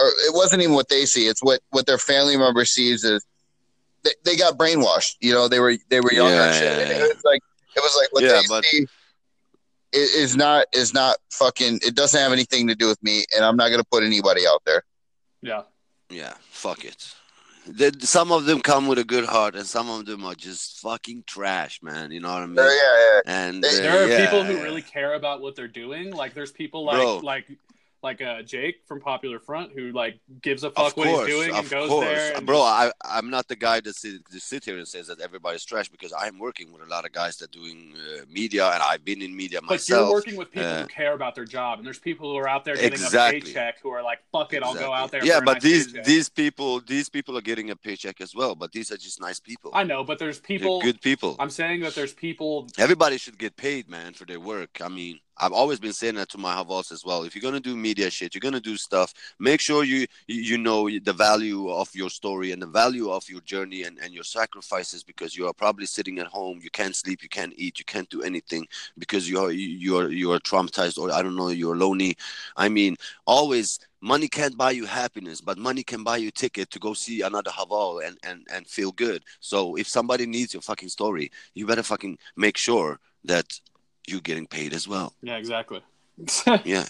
[0.00, 1.28] or it wasn't even what they see.
[1.28, 3.24] It's what what their family member sees is
[4.02, 5.16] they, they got brainwashed.
[5.20, 6.88] You know, they were they were younger Yeah, and shit.
[6.88, 7.04] yeah, And.
[7.04, 7.42] It was like
[7.76, 8.86] it was like what Yeah, they but- see
[9.92, 11.80] is not is not fucking.
[11.84, 14.62] It doesn't have anything to do with me, and I'm not gonna put anybody out
[14.64, 14.84] there.
[15.42, 15.62] Yeah.
[16.10, 17.14] Yeah, fuck it.
[17.66, 20.80] The, some of them come with a good heart, and some of them are just
[20.80, 22.10] fucking trash, man.
[22.10, 22.58] You know what I mean?
[22.58, 23.20] Uh, yeah, yeah.
[23.26, 24.62] And They- uh, There are yeah, people who yeah.
[24.62, 26.10] really care about what they're doing.
[26.10, 27.18] Like there's people like Bro.
[27.18, 27.46] like
[28.02, 31.54] like uh, Jake from Popular Front who like gives a fuck what he's course, doing
[31.54, 32.36] and goes course, there.
[32.36, 32.60] And bro.
[32.62, 35.88] I I'm not the guy that sit, that sit here and says that everybody's trash
[35.88, 39.22] because I'm working with a lot of guys that doing uh, media, and I've been
[39.22, 39.78] in media myself.
[39.78, 42.36] But you're working with people uh, who care about their job, and there's people who
[42.38, 43.38] are out there getting Exactly.
[43.40, 45.86] a paycheck who are like, "Fuck it, I'll go out there." Yeah, but nice these
[45.88, 48.54] paycheck." these people these people are getting a paycheck as well.
[48.54, 49.70] But these are just nice people.
[49.74, 50.80] I know, but there's They're people.
[50.80, 51.36] good people.
[51.38, 52.68] I'm saying that there's people.
[52.78, 54.80] Everybody should get paid, man, for their work.
[54.80, 57.24] I mean, I've always been saying that to my Havals as well.
[57.24, 59.12] If you're gonna do media shit, you're gonna do stuff.
[59.38, 63.28] Make sure you you you know the value of your story and the value of
[63.28, 66.60] your journey and, and your sacrifices because you are probably sitting at home.
[66.62, 68.66] You can't sleep, you can't eat, you can't do anything
[68.98, 72.16] because you're you're you're traumatized or I don't know you're lonely.
[72.56, 76.70] I mean, always money can't buy you happiness, but money can buy you a ticket
[76.70, 79.22] to go see another Haval and and and feel good.
[79.40, 83.46] So if somebody needs your fucking story, you better fucking make sure that
[84.06, 85.14] you're getting paid as well.
[85.22, 85.80] Yeah, exactly.
[86.64, 86.86] Yeah.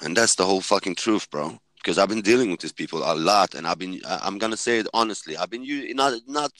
[0.00, 1.58] And that's the whole fucking truth, bro.
[1.76, 4.56] Because I've been dealing with these people a lot, and I've been, I- I'm gonna
[4.56, 6.52] say it honestly, I've been u- not not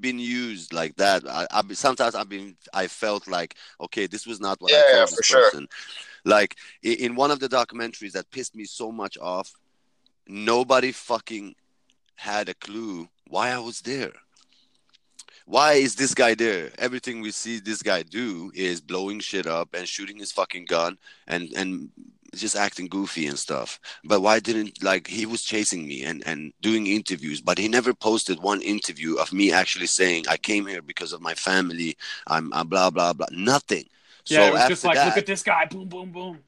[0.00, 1.22] been used like that.
[1.28, 4.78] I, I've been, sometimes I've been, I felt like, okay, this was not what Yeah,
[4.78, 5.42] I told yeah, this for sure.
[5.50, 5.68] person.
[6.24, 9.52] Like i- in one of the documentaries that pissed me so much off,
[10.26, 11.54] nobody fucking
[12.16, 14.12] had a clue why I was there.
[15.46, 16.70] Why is this guy there?
[16.78, 20.98] Everything we see this guy do is blowing shit up and shooting his fucking gun
[21.26, 21.90] and and
[22.34, 23.78] just acting goofy and stuff.
[24.04, 27.92] But why didn't like he was chasing me and and doing interviews, but he never
[27.92, 31.96] posted one interview of me actually saying I came here because of my family.
[32.26, 33.26] I'm, I'm blah blah blah.
[33.30, 33.84] Nothing.
[34.26, 36.38] yeah, so it was after just like, that, look at this guy, boom, boom, boom.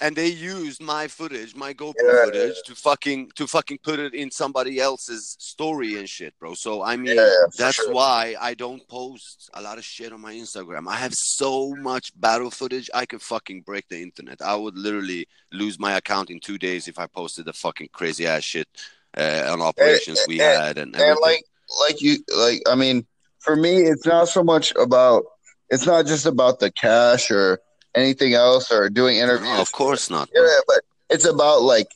[0.00, 2.24] And they used my footage, my GoPro Yeah.
[2.24, 6.54] footage, to fucking to fucking put it in somebody else's story and shit, bro.
[6.54, 7.92] So I mean, Yeah, yeah, that's sure.
[7.92, 10.88] why I don't post a lot of shit on my Instagram.
[10.88, 14.40] I have so much battle footage, I could fucking break the internet.
[14.42, 18.26] I would literally lose my account in two days if I posted the fucking crazy
[18.26, 18.68] ass shit
[19.16, 21.42] uh, on operations we and- had and and like
[21.82, 23.06] like you like i mean
[23.40, 25.22] for me it's not so much about
[25.70, 27.58] it's not just about the cash or
[27.98, 30.28] anything else or doing interviews No, of course not.
[30.34, 30.80] yeah but
[31.10, 31.88] it's about like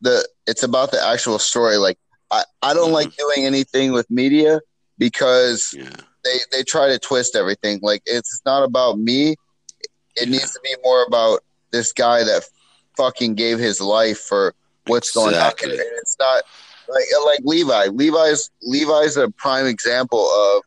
[0.00, 1.98] the it's about the actual story like
[2.30, 3.00] i i don't Mhm.
[3.00, 4.60] like doing anything with media
[4.98, 5.90] because Yeah,
[6.24, 9.36] they they try to twist everything like it's not about me
[10.16, 11.40] it needs to be more about
[11.72, 12.42] this guy that
[12.96, 14.54] fucking gave his life for
[14.86, 16.42] what's going on And it's not
[16.88, 17.86] like like Levi.
[17.88, 20.62] Levi's Levi's a prime example of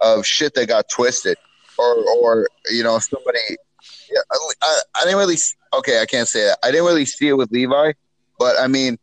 [0.00, 1.36] of shit that got twisted,
[1.78, 3.38] or or you know somebody.
[4.10, 5.36] Yeah, I, I, I didn't really.
[5.74, 6.58] Okay, I can't say that.
[6.62, 7.92] I didn't really see it with Levi,
[8.38, 8.98] but I mean,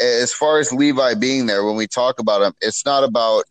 [0.00, 3.44] as far as Levi being there, when we talk about him, it's not about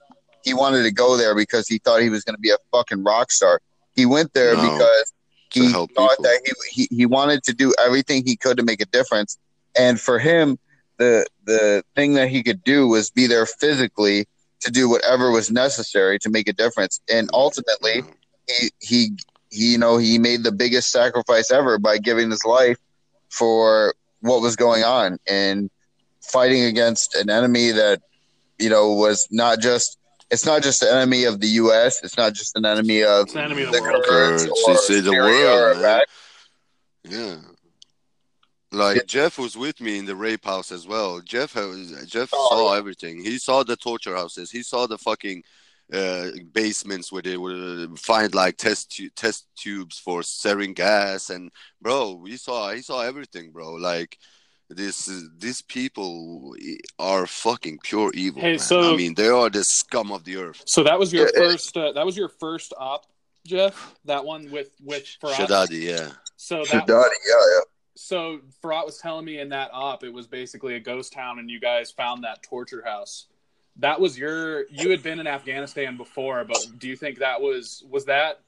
[0.43, 3.03] he wanted to go there because he thought he was going to be a fucking
[3.03, 3.59] rock star.
[3.95, 4.61] He went there No.
[4.61, 5.13] because
[5.51, 6.15] he thought people.
[6.19, 9.37] that he, he he wanted to do everything he could to make a difference,
[9.77, 10.57] and for him,
[10.97, 14.27] the the thing that he could do was be there physically
[14.59, 18.03] to do whatever was necessary to make a difference, and ultimately,
[18.47, 19.11] he he,
[19.57, 22.77] he you know he made the biggest sacrifice ever by giving his life
[23.29, 25.69] for what was going on and
[26.21, 28.01] fighting against an enemy that
[28.59, 29.97] you know was not just
[30.29, 32.03] it's not just an enemy of the U.S.
[32.03, 34.03] It's not just an enemy of It's an enemy of the the world.
[34.05, 35.77] Kurds Kurds, or it's the Syria or world.
[35.77, 36.03] Iraq.
[37.03, 37.35] Yeah.
[38.73, 39.03] Like Yeah.
[39.07, 41.21] Jeff was with me in the rape house as well.
[41.21, 43.23] Jeff Jeff Oh, saw everything.
[43.23, 44.51] He saw the torture houses.
[44.51, 45.43] He saw the fucking
[45.93, 51.51] uh, basements where they would find like test tu- test tubes for sarin gas and
[51.81, 53.73] bro, we saw he saw everything, bro.
[53.75, 54.17] Like
[54.69, 56.53] this these people
[56.99, 58.41] are fucking pure evil.
[58.41, 58.59] Hey, man.
[58.59, 60.63] so- I mean, they are the scum of the earth.
[60.65, 61.77] So that was your Yeah, first.
[61.77, 63.05] Uh, that was your first op,
[63.45, 63.95] Jeff.
[64.05, 65.47] That one with with Firat.
[65.47, 66.11] Shadadi, yeah.
[66.35, 67.61] So that Shadadi, yeah, yeah.
[67.95, 71.49] so Firat was telling me in that op, it was basically a ghost town, and
[71.49, 73.27] you guys found that torture house.
[73.79, 74.65] That was your.
[74.69, 78.41] You had been in Afghanistan before, but do you think that was was that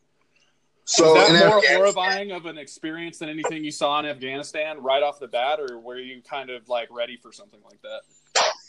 [0.85, 5.03] So was that more horrifying of an experience than anything you saw in Afghanistan right
[5.03, 8.01] off the bat, or were you kind of like ready for something like that?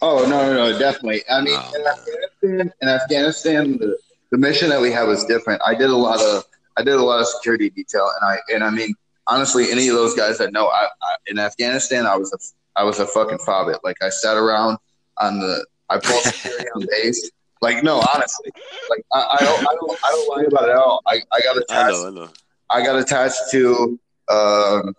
[0.02, 1.22] Oh no, no, no, definitely.
[1.30, 1.72] I mean, No.
[1.74, 3.98] in Afghanistan, in Afghanistan, the,
[4.30, 5.60] the mission that we had was different.
[5.64, 6.44] I did a lot of,
[6.76, 8.94] I did a lot of security detail, and I, and I mean,
[9.26, 12.84] honestly, any of those guys that know, I, I in Afghanistan, I was a, I
[12.84, 13.78] was a fucking fobbit.
[13.84, 14.78] Like I sat around
[15.18, 17.30] on the, I pulled security on base.
[17.62, 18.50] Like no, honestly,
[18.88, 21.02] like I, I don't, I don't, I don't lie about it at all.
[21.06, 21.70] I, I got attached.
[21.72, 22.28] I attached know, I know.
[22.70, 24.00] I got attached to,
[24.30, 24.94] um,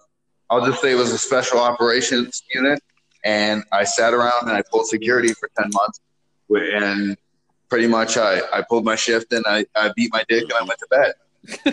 [0.52, 2.80] I'll just say it was a special operations unit,
[3.26, 6.02] and I sat around and I pulled security for ten months,
[6.50, 7.18] and
[7.70, 10.64] pretty much I, I pulled my shift and I, I beat my dick and I
[10.64, 11.14] went to bed,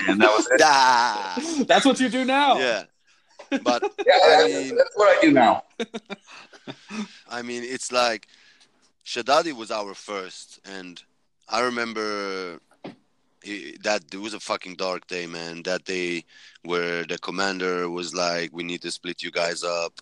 [0.08, 0.60] and that was it.
[0.64, 2.56] Ah, That's what you do now.
[2.58, 2.84] yeah.
[3.50, 5.64] But Yeah, I that's, mean- that's what I do now.
[7.30, 8.26] I mean, it's like
[9.08, 11.02] Shadadi was our first, and
[11.48, 12.60] I remember
[13.42, 15.62] he, that it was a fucking dark day, man.
[15.62, 16.24] That day
[16.62, 19.94] where the commander was like, "We need to split you guys up,"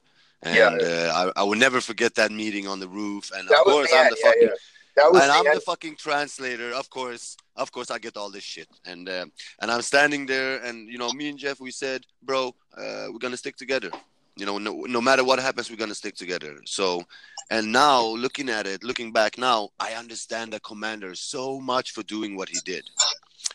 [0.43, 0.89] and Yeah.
[0.89, 3.31] uh, I, I will never forget that meeting on the roof.
[3.37, 4.55] And of course, the I'm the yeah, fucking yeah.
[4.97, 6.71] That was and the I'm the fucking translator.
[6.73, 9.27] Of course, of course, I get all this shit, and uh,
[9.61, 12.43] and I'm standing there, and you know, me and Jeff, we said, bro,
[12.77, 13.91] uh, we're gonna stick together.
[14.37, 16.59] You know, no, no matter what happens, we're gonna stick together.
[16.67, 17.03] So,
[17.51, 22.03] and now looking at it, looking back now, I understand the commander so much for
[22.03, 22.85] doing what he did,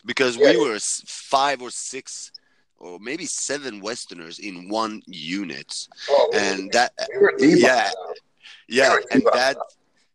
[0.04, 2.32] because we were five or six.
[2.78, 6.90] Or maybe seven Westerners in one unit, Oh, we- and that
[7.38, 7.92] we yeah,
[8.66, 9.56] yeah, were and that,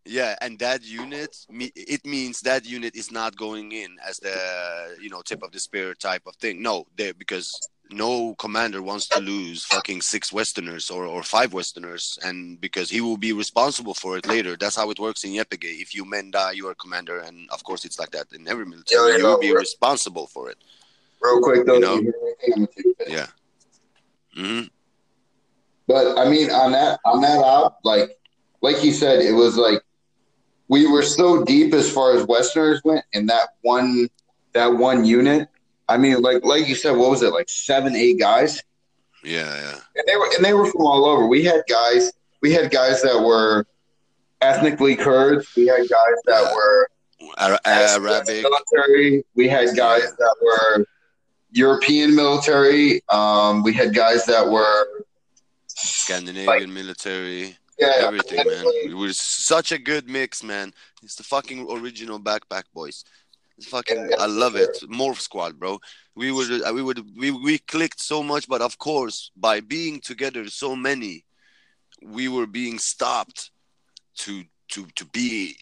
[0.03, 4.97] yeah, and that unit, me- it means that unit is not going in as the
[4.99, 6.61] you know tip of the spear type of thing.
[6.61, 12.17] No, they because no commander wants to lose fucking six Westerners or, or five Westerners,
[12.23, 14.55] and because he will be responsible for it later.
[14.59, 15.81] That's how it works in YPG.
[15.81, 18.65] If you men die, you are commander, and of course it's like that in every
[18.65, 19.11] military.
[19.11, 19.59] Yeah, you will be right.
[19.59, 20.57] responsible for it.
[21.21, 21.95] Real quick though, You know?
[21.95, 23.13] you hear anything, I'm gonna take a piss.
[23.13, 23.27] Yeah.
[24.35, 24.61] hmm
[25.87, 28.17] But I mean, on that on that op, like
[28.61, 29.81] like you said, it was like
[30.67, 34.09] we were so deep as far as Westerners went in that one
[34.53, 35.49] that one unit.
[35.89, 38.61] I mean, like like you said, what was it like seven, eight guys,
[39.23, 39.79] Yeah, yeah.
[39.95, 41.27] and they were and they were from all over.
[41.27, 43.65] We had guys, we had guys that were
[44.41, 45.47] ethnically Kurds.
[45.55, 46.89] We had guys that were
[47.37, 48.43] Ara- Arabic.
[48.43, 49.23] military.
[49.35, 50.09] We had guys Yeah.
[50.19, 50.85] that were
[51.51, 53.01] European military.
[53.09, 54.85] Um, we had guys that were
[55.67, 57.57] Scandinavian military.
[57.79, 58.63] yeah, everything, man.
[58.85, 60.73] It was such a good mix, man.
[61.03, 63.03] It's the fucking original backpack boys.
[63.63, 64.77] Fucking, I love it.
[64.83, 65.79] Morph Squad, bro.
[66.15, 69.99] We would, uh, we would, we we clicked so much, but of course, by being
[69.99, 71.25] together, so many,
[72.03, 73.51] we were being stopped
[74.17, 75.57] to to to be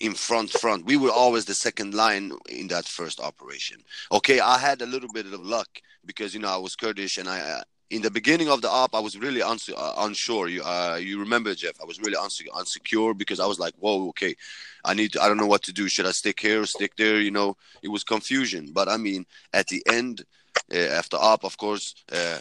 [0.00, 0.86] in front front.
[0.86, 3.78] We were always the second line in that first operation.
[4.10, 5.68] Okay, I had a little bit of luck
[6.04, 7.62] because you know I was Kurdish and I.
[7.94, 10.48] In the beginning of the op, I was really unsu- uh, unsure.
[10.48, 11.80] You, uh, you remember, Jeff?
[11.80, 14.34] I was really unse- unsecure because I was like, "Whoa, okay,
[14.84, 15.12] I need.
[15.12, 15.88] To, I don't know what to do.
[15.88, 17.50] Should I stick here or stick there?" You know,
[17.86, 18.64] it was confusion.
[18.78, 19.26] But I mean,
[19.60, 20.14] at the end,
[20.74, 22.40] uh, after op, of course, uh,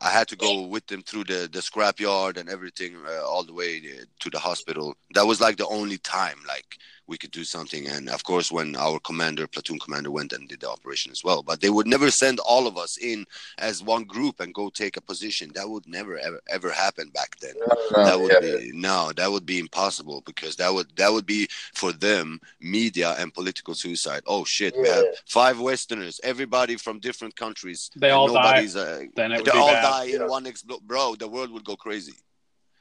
[0.00, 3.44] I had to go with them through the the scrap yard and everything, uh, all
[3.44, 4.86] the way uh, to the hospital.
[5.16, 6.78] That was like the only time, like
[7.10, 7.88] we could do something.
[7.88, 11.42] And of course, when our commander, platoon commander, went and did the operation as well,
[11.42, 13.26] but they would never send all of us in
[13.58, 15.50] as one group and go take a position.
[15.54, 17.54] That would never ever ever happen back then.
[17.58, 18.56] No, no, that would yeah.
[18.58, 23.16] be no, that would be impossible because that would that would be for them media
[23.18, 24.22] and political suicide.
[24.26, 25.10] Oh shit, we have Yeah.
[25.26, 27.90] five Westerners, everybody from different countries.
[27.96, 28.34] They and all die.
[28.34, 29.82] nobody's, Uh, Then it would they be all bad.
[29.82, 30.26] die in Yeah.
[30.36, 31.16] one expl- bro.
[31.16, 32.14] The world would go crazy.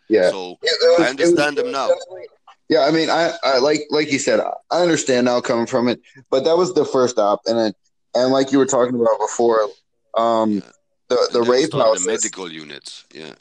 [0.08, 0.30] Yeah.
[0.32, 1.88] So It- it was- I understand was them now.
[1.88, 2.28] definitely-
[2.70, 4.40] Yeah, I mean, I, I like like you said,
[4.72, 6.00] I understand now coming from it,
[6.30, 7.74] but that was the first op, and
[8.16, 9.68] and like you were talking about before,
[10.16, 10.62] um, Yeah.
[11.10, 12.06] the the rape houses.
[12.06, 13.06] the medical units.
[13.12, 13.34] Yeah,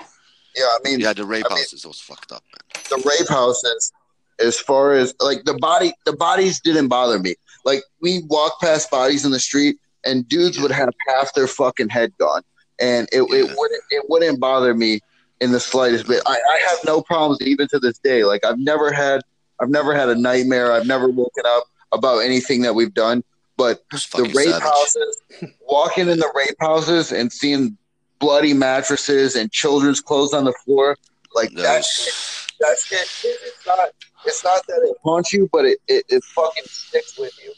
[0.56, 2.82] yeah, I mean, yeah, the rape I mean- houses was fucked up, man.
[2.88, 3.92] the rape houses,
[4.38, 7.34] as far as like the body, the bodies didn't bother me.
[7.66, 9.76] Like we walk past bodies in the street,
[10.06, 10.62] and dudes Yeah.
[10.62, 12.42] would have half their fucking head gone,
[12.80, 13.40] and it, Yeah.
[13.40, 15.00] it wouldn't it wouldn't bother me
[15.40, 16.22] in the slightest bit.
[16.26, 18.24] I, I have no problems even to this day.
[18.24, 19.22] Like I've never had
[19.60, 20.72] I've never had a nightmare.
[20.72, 23.22] I've never woken up about anything that we've done.
[23.56, 24.62] But the rape savage.
[24.62, 25.18] houses,
[25.68, 27.76] walking in the rape houses and seeing
[28.20, 30.96] bloody mattresses and children's clothes on the floor,
[31.34, 33.88] like That that was- that shit it- it's not
[34.26, 37.52] it's not that it haunts you, but it, it, it fucking sticks with you.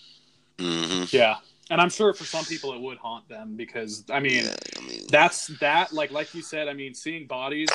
[0.59, 1.12] Mhm.
[1.12, 1.37] Yeah,
[1.71, 4.87] and I'm sure for some people it would haunt them because I mean Yeah, I
[4.87, 6.68] mean, that's that like like you said.
[6.68, 7.68] I mean, seeing bodies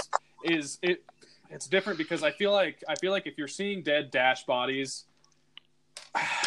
[0.44, 1.04] is it.
[1.50, 5.06] It's different because I feel like I feel like if you're seeing dead Daesh bodies,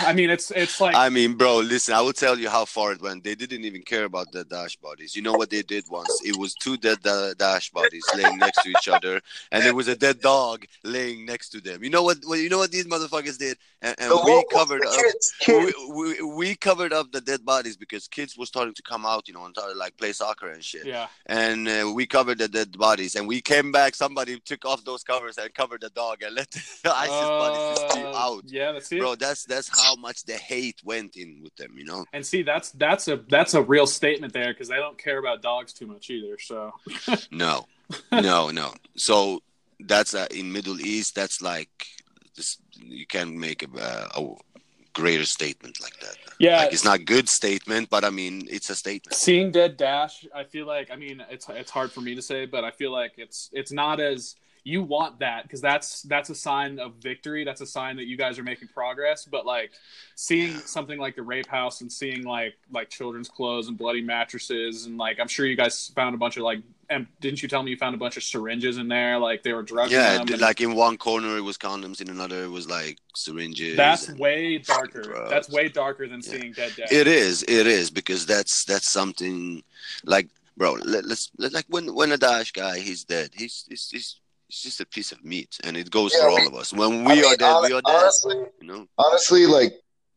[0.00, 2.92] I mean it's it's like I mean, bro, listen, I will tell you how far
[2.92, 3.22] it went.
[3.24, 5.14] They didn't even care about the Daesh bodies.
[5.14, 6.20] You know what they did once?
[6.24, 9.20] It was two dead da- Daesh bodies laying next to each other,
[9.52, 11.84] and there was a dead dog laying next to them.
[11.84, 12.18] You know what?
[12.26, 13.58] Well, you know what these motherfuckers did?
[13.82, 14.94] And, and we covered up.
[14.96, 15.74] kids, kids.
[15.90, 19.28] We, we, we covered up the dead bodies because kids were starting to come out,
[19.28, 20.84] you know, and start, like play soccer and shit.
[20.86, 21.06] yeah.
[21.26, 23.94] And uh, we covered the dead bodies, and we came back.
[23.94, 26.60] Somebody took off those covers and covered the dog and let the
[26.94, 28.98] ISIS bodies just be Uh, out Yeah, that's it.
[29.00, 32.04] bro that's that's how much the hate went in with them you know?
[32.12, 35.42] And see, that's that's a that's a real statement there because they don't care about
[35.42, 36.38] dogs too much either.
[36.38, 36.72] So.
[37.30, 37.66] No.
[38.12, 38.74] No no.
[38.96, 39.42] So
[39.80, 41.70] that's uh, in middle east that's like
[42.36, 44.34] this you can't make a, a
[44.92, 46.16] greater statement like that.
[46.38, 49.14] Yeah, like it's not good statement but i mean it's a statement.
[49.14, 52.46] Seeing dead Daesh, I feel like I mean it's it's hard for me to say,
[52.46, 54.36] but I feel like it's it's not as
[54.68, 57.42] you want that because that's that's a sign of victory.
[57.44, 59.24] That's a sign that you guys are making progress.
[59.24, 59.70] But like
[60.14, 64.86] seeing something like the rape house and seeing like like children's clothes and bloody mattresses
[64.86, 66.60] and like I'm sure you guys found a bunch of like
[66.90, 69.52] and didn't you tell me you found a bunch of syringes in there like they
[69.52, 72.66] were drugging yeah and- like in one corner it was condoms in another it was
[72.68, 75.02] like syringes That's way darker.
[75.02, 75.30] drugs.
[75.30, 76.30] That's way darker than Yeah.
[76.32, 76.92] seeing dead Daesh.
[76.92, 79.62] It is, it is because that's that's something
[80.04, 80.72] like, bro.
[80.94, 83.30] Let, let's let, like when when a Daesh guy he's dead.
[83.34, 86.30] He's he's he's, he's just a piece of meat, and it goes Yeah, for I
[86.32, 86.72] all mean- of us.
[86.72, 87.94] When I we mean, are dead, we are dead.
[87.96, 88.86] Honestly, You know.
[88.98, 89.74] honestly, like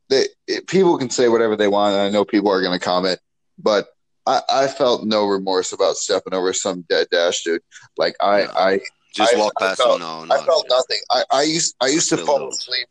[0.10, 2.84] they, it, people can say whatever they want, and I know people are going to
[2.84, 3.20] comment,
[3.58, 3.88] but
[4.26, 7.62] I, I felt no remorse about stepping over some dead Daesh dude.
[7.98, 8.52] Like I, No.
[8.52, 8.80] I,
[9.16, 10.34] Just I- walk I past felt- No, no.
[10.36, 11.00] I felt nothing.
[11.10, 12.88] I, I used, I used to fall asleep.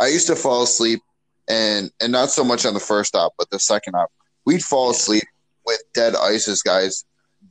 [0.00, 1.00] I used to fall asleep,
[1.48, 4.10] and and not so much on the first op, but the second op,
[4.46, 4.96] we'd fall Yeah.
[4.96, 5.24] asleep
[5.66, 7.04] with dead ISIS guys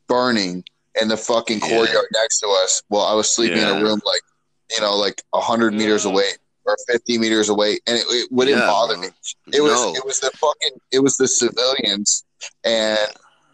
[0.07, 0.63] burning
[1.01, 1.69] in the fucking Yeah.
[1.69, 4.21] courtyard next to us while I was sleeping in a room like,
[4.71, 6.29] you know, like a hundred meters away
[6.65, 9.07] or fifty meters away, and it, it wouldn't Yeah, bother me.
[9.51, 12.23] It was it was the fucking it was the civilians
[12.63, 12.97] and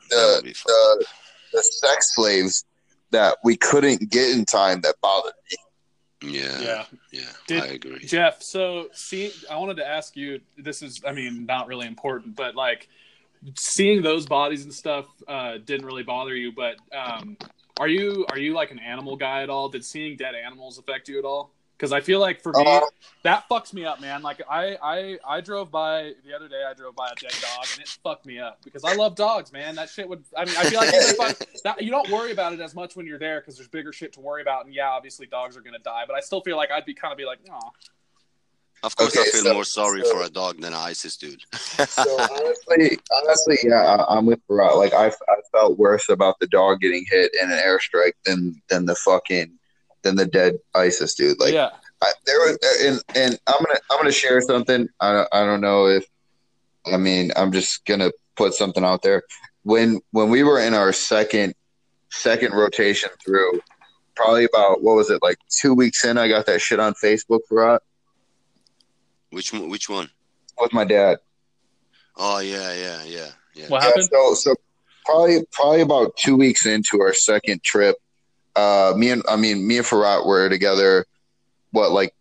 [0.09, 1.05] the would be fucked the
[1.53, 2.65] the sex slaves
[3.11, 5.57] that we couldn't get in time that bothered me.
[6.21, 6.85] Yeah, yeah.
[7.11, 7.21] yeah.
[7.47, 7.99] Did- I agree.
[8.05, 12.35] Jeff, so see I wanted to ask you this is I mean not really important,
[12.35, 12.87] but like
[13.55, 17.37] seeing those bodies and stuff uh didn't really bother you, but um
[17.79, 19.69] are you are you like an animal guy at all?
[19.69, 21.51] Did seeing dead animals affect you at all?
[21.77, 22.81] Because I feel like for me Uh,
[23.23, 24.21] that fucks me up, man.
[24.21, 26.61] Like I, I I drove by the other day.
[26.69, 29.53] I drove by a dead dog, and it fucked me up because I love dogs,
[29.53, 29.75] man.
[29.75, 30.25] That shit would.
[30.35, 33.05] I mean, I feel like I- that, you don't worry about it as much when
[33.07, 34.65] you're there because there's bigger shit to worry about.
[34.65, 37.13] And yeah, obviously dogs are gonna die, but I still feel like I'd be kind
[37.13, 37.71] of be like, oh,
[38.83, 41.41] Of course, I feel so- more sorry so- for a dog than an ISIS dude.
[41.53, 44.77] so honestly, honestly, yeah, I, I'm with Firat.
[44.77, 48.85] Like I, I felt worse about the dog getting hit in an airstrike than than
[48.85, 49.51] the fucking
[50.03, 51.39] than the dead ISIS dude.
[51.39, 51.69] Like yeah,
[52.01, 54.87] I, there was, and and I'm gonna I'm gonna share something.
[54.99, 56.05] I don't, I don't know if,
[56.91, 59.23] I mean, I'm just gonna put something out there.
[59.63, 61.53] When when we were in our second
[62.11, 63.59] second rotation through,
[64.15, 67.41] probably about what was it like two weeks in, I got that shit on Facebook
[67.49, 67.79] for
[69.31, 70.09] which one- which one?
[70.59, 71.17] with my dad.
[72.17, 73.67] Oh yeah, yeah, yeah, yeah.
[73.69, 74.09] what Yeah, happened?
[74.11, 74.55] so so
[75.05, 77.95] probably probably about two weeks into our second trip,
[78.57, 81.05] uh, me and I mean me and Firat were together.
[81.71, 82.13] What like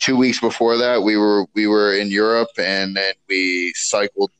[0.00, 4.32] two weeks before that, we were we were in Europe, and then we cycled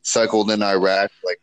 [0.00, 1.40] cycled in Iraq, like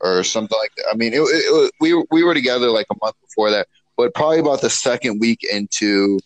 [0.00, 0.86] or something like that.
[0.92, 4.14] I mean, it, it, it, we we were together like a month before that, but
[4.14, 6.20] probably about the second week into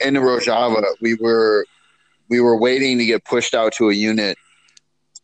[0.00, 1.66] into Rojava, we were
[2.32, 4.38] we were waiting to get pushed out to a unit,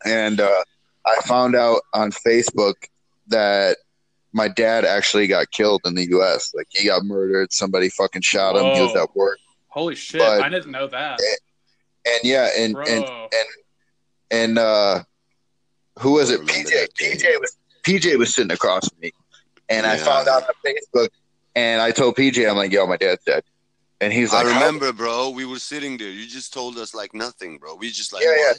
[0.04, 0.62] and uh,
[1.06, 2.74] I found out on Facebook
[3.28, 3.78] that
[4.34, 6.52] my dad actually got killed in the U.S.
[6.54, 7.50] Like he got murdered.
[7.50, 8.74] Somebody fucking shot him.
[8.74, 9.38] He was at work.
[9.68, 10.20] Holy shit!
[10.20, 11.18] But- I didn't know that,
[12.04, 12.84] And yeah, and bro.
[12.84, 13.04] and
[14.30, 15.02] and uh,
[16.00, 16.42] who was it?
[16.42, 16.88] PJ.
[17.00, 19.12] PJ was PJ was sitting across from me,
[19.70, 21.09] and I found out on Facebook,
[21.56, 23.44] and I told PJ, I'm like, "Yo, my dad's dead,"
[24.01, 25.30] and he's I like, "How-" remember, bro.
[25.30, 26.11] We were sitting there.
[26.11, 27.74] You just told us like nothing, bro.
[27.74, 28.53] We just like Yeah,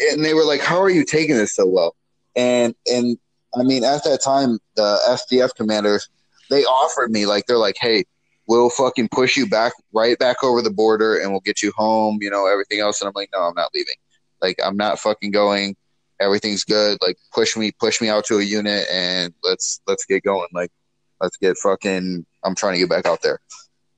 [0.00, 0.12] yeah.
[0.12, 1.96] and they were like, "How are you taking this so well?"
[2.36, 3.18] And and
[3.54, 6.08] I mean, at that time, the SDF commanders
[6.50, 8.04] they offered me like they're like, "Hey,
[8.46, 12.18] we'll fucking push you back right back over the border, and we'll get you home."
[12.20, 13.00] You know, everything else.
[13.00, 13.96] And I'm like, "No, I'm not leaving.
[14.40, 15.76] Like, I'm not fucking going.
[16.20, 16.98] Everything's good.
[17.02, 20.48] Like, push me, push me out to a unit, and let's let's get going.
[20.52, 20.72] Like,
[21.20, 22.24] let's get fucking.
[22.44, 23.40] I'm trying to get back out there."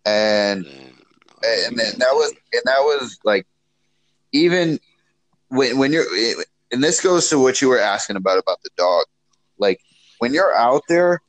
[0.07, 0.66] And
[1.44, 3.46] and then that was and that was like
[4.32, 4.78] even
[5.48, 6.05] when when you're
[6.72, 9.05] and this goes to what you were asking about about the dog
[9.59, 9.80] like
[10.18, 11.20] when you're out there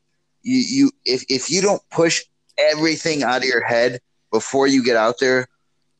[0.44, 2.24] you you if if you don't push
[2.58, 4.00] everything out of your head
[4.32, 5.48] before you get out there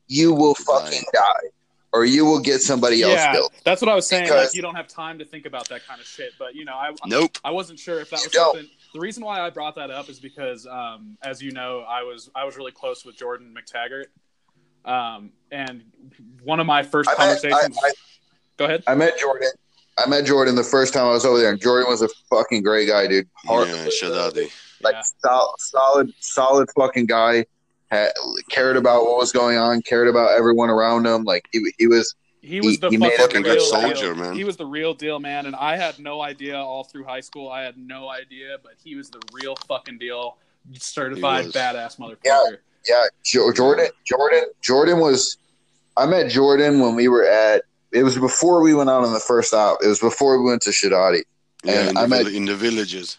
[0.08, 1.50] you will fucking die
[1.94, 4.26] or you will get somebody else yeah, killed that's what I was saying.
[4.26, 6.32] Because- like you don't have time to think about that kind of shit.
[6.40, 7.38] But you know, I Nope.
[7.44, 8.56] I wasn't sure if that You was don't.
[8.56, 8.72] something.
[8.94, 12.30] The reason why I brought that up is because, um, as you know, I was
[12.36, 14.06] I was really close with Jordan McTaggart,
[14.90, 15.84] um, and
[16.44, 17.78] one of my first I met, I, conversations.
[17.84, 17.92] I,
[18.58, 18.84] go ahead.
[18.88, 19.50] I met jordan
[19.98, 22.64] i met jordan the first time i was over there and jordan was a fucking
[22.64, 24.50] great guy dude Hard- Yeah, Shadadi.
[24.84, 25.02] like Yeah.
[25.26, 27.46] sol- solid, solid fucking guy.
[27.92, 28.12] Had,
[28.50, 29.82] cared about what was going on.
[29.82, 31.24] Cared about everyone around him.
[31.24, 32.16] Like he, he was.
[32.42, 34.16] He was He- the he made fucking every real good soldier, deal.
[34.16, 34.36] man.
[34.36, 35.46] He was the real deal, man.
[35.46, 37.50] And I had no idea all through high school.
[37.50, 40.38] I had no idea, but he was the real fucking deal,
[40.80, 42.18] certified badass motherfucker.
[42.26, 42.44] Yeah.
[42.88, 43.04] Yeah,
[43.54, 43.88] Jordan.
[44.06, 44.46] Jordan.
[44.62, 45.38] Jordan was.
[45.98, 47.62] I met Jordan when we were at.
[47.92, 49.78] It was before we went out on the first out.
[49.84, 51.22] It was before we went to Shadadi.
[51.64, 53.18] Yeah, And in the, I met- in the villages.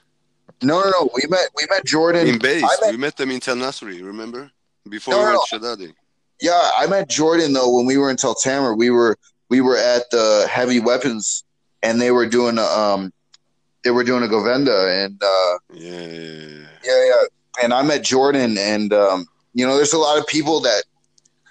[0.63, 1.11] No, no, no.
[1.15, 1.49] We met.
[1.57, 2.27] We met Jordan.
[2.27, 2.63] In base.
[2.63, 4.51] Met, we met them in Tel Nasri, remember?
[4.89, 5.95] Before No, we no, went to Shadadi.
[6.43, 8.75] Yeah, I met Jordan though when we were in Tel Tamer.
[8.75, 9.17] We were
[9.49, 11.45] we were at the heavy weapons,
[11.83, 13.13] and they were doing a um,
[13.85, 16.67] they were doing a Govenda, and uh, Yeah, yeah, yeah.
[16.85, 17.63] Yeah, yeah.
[17.63, 20.83] And I met Jordan, and um, you know, there's a lot of people that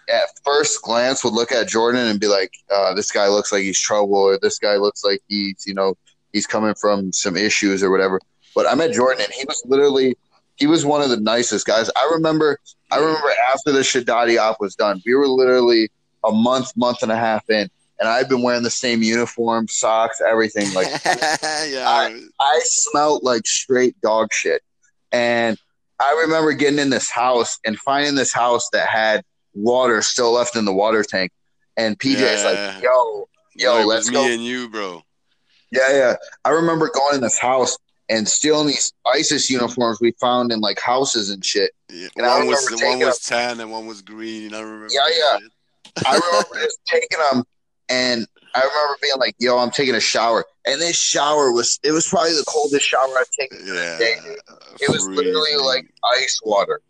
[0.10, 3.64] at first glance would look at Jordan and be like, uh, "This guy looks like
[3.64, 5.96] he's trouble," or "This guy looks like he's, you know,
[6.34, 8.20] he's coming from some issues or whatever."
[8.54, 10.18] But I met Jordan, and he was literally,
[10.58, 11.90] he was one of the nicest guys.
[11.96, 12.60] I remember,
[12.92, 15.90] I remember after the Shadadi op was done, we were literally
[16.26, 17.70] a month, month and a half in,
[18.00, 20.74] and I've been wearing the same uniform, socks, everything.
[20.74, 22.10] Like yeah.
[22.40, 24.62] I smelled like straight dog shit.
[25.12, 25.58] And
[26.00, 29.24] I remember getting in this house and finding this house that had
[29.54, 31.32] water still left in the water tank.
[31.78, 32.72] And PJ's Yeah.
[32.74, 34.26] like, yo, yo, Bro, let's was go.
[34.26, 35.04] me and you, bro.
[35.72, 36.16] Yeah, yeah.
[36.44, 37.78] I remember going in this house
[38.10, 41.72] and stealing these ISIS uniforms we found in like houses and shit.
[41.92, 44.54] Yeah, And one was one was tan and one was green.
[44.54, 44.88] I remember.
[44.92, 45.40] Yeah, yeah.
[46.08, 47.44] I remember just taking them
[47.90, 48.26] and
[48.56, 50.46] I remember being like, yo, I'm taking a shower.
[50.66, 53.98] And this shower was, it was probably the coldest shower I've taken in Yeah.
[53.98, 54.16] day.
[54.80, 55.86] It was literally like
[56.18, 56.82] ice water,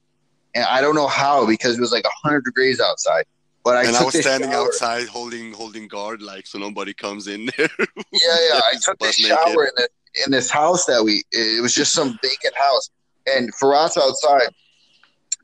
[0.54, 3.26] and I don't know how because it was like hundred degrees outside.
[3.64, 4.66] But I and I was standing shower.
[4.68, 7.70] outside holding holding guard like so nobody comes in there.
[7.80, 8.60] Yeah, yeah.
[8.72, 9.38] I took this naked.
[9.38, 9.88] shower in this
[10.26, 11.24] in this house that we.
[11.32, 12.90] It was just some vacant house,
[13.28, 14.50] and Firat's outside,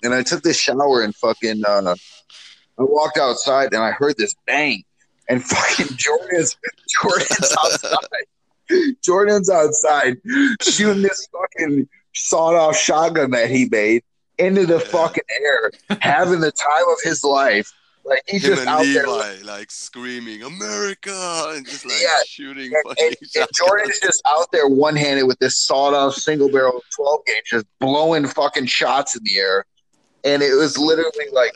[0.03, 1.63] and I took this shower and fucking.
[1.67, 1.95] Uh,
[2.79, 4.83] I walked outside and I heard this bang,
[5.29, 6.55] and fucking Jordan's
[7.01, 8.95] Jordan's outside.
[9.03, 10.17] Jordan's outside
[10.61, 14.03] shooting this fucking sawed off shotgun that he made
[14.37, 15.71] into the fucking air,
[16.01, 17.71] having the time of his life.
[18.03, 19.43] Like he's Him just out Levi there.
[19.43, 22.07] like screaming America and just like Yeah.
[22.25, 23.47] shooting And, fucking and, and.
[23.53, 27.65] Jordan's just out there one handed with this sawed off single barrel 12 gauge, just
[27.79, 29.65] blowing fucking shots in the air.
[30.27, 31.53] And it was literally like,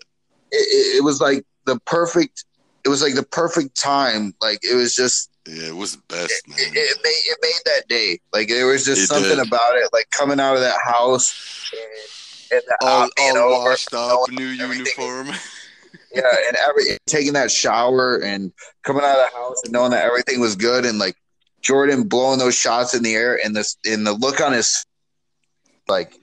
[0.52, 2.46] it, it, was like the perfect,
[2.86, 4.34] it was like the perfect time.
[4.42, 6.58] Like it was just, Yeah, it was the best, man.
[6.60, 8.20] it, it made it made that day.
[8.34, 9.46] Like there was just something did.
[9.46, 9.90] about it.
[9.92, 11.72] Like coming out of that house
[12.52, 15.28] and, and the all all over, washed up, new uniform.
[16.14, 18.52] yeah, and every taking that shower and
[18.84, 21.16] coming out of the house and knowing that everything was good and like
[21.62, 24.86] Jordan blowing those shots in the air and this in the look on his
[25.88, 26.14] like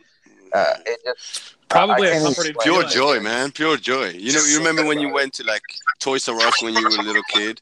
[0.52, 2.88] uh, it just Probably I a can't comforting Pure feeling.
[2.88, 3.52] joy, man.
[3.52, 4.08] Pure joy.
[4.10, 5.62] You know, you remember when you went to like
[6.00, 7.60] Toys R Us when you were a little kid?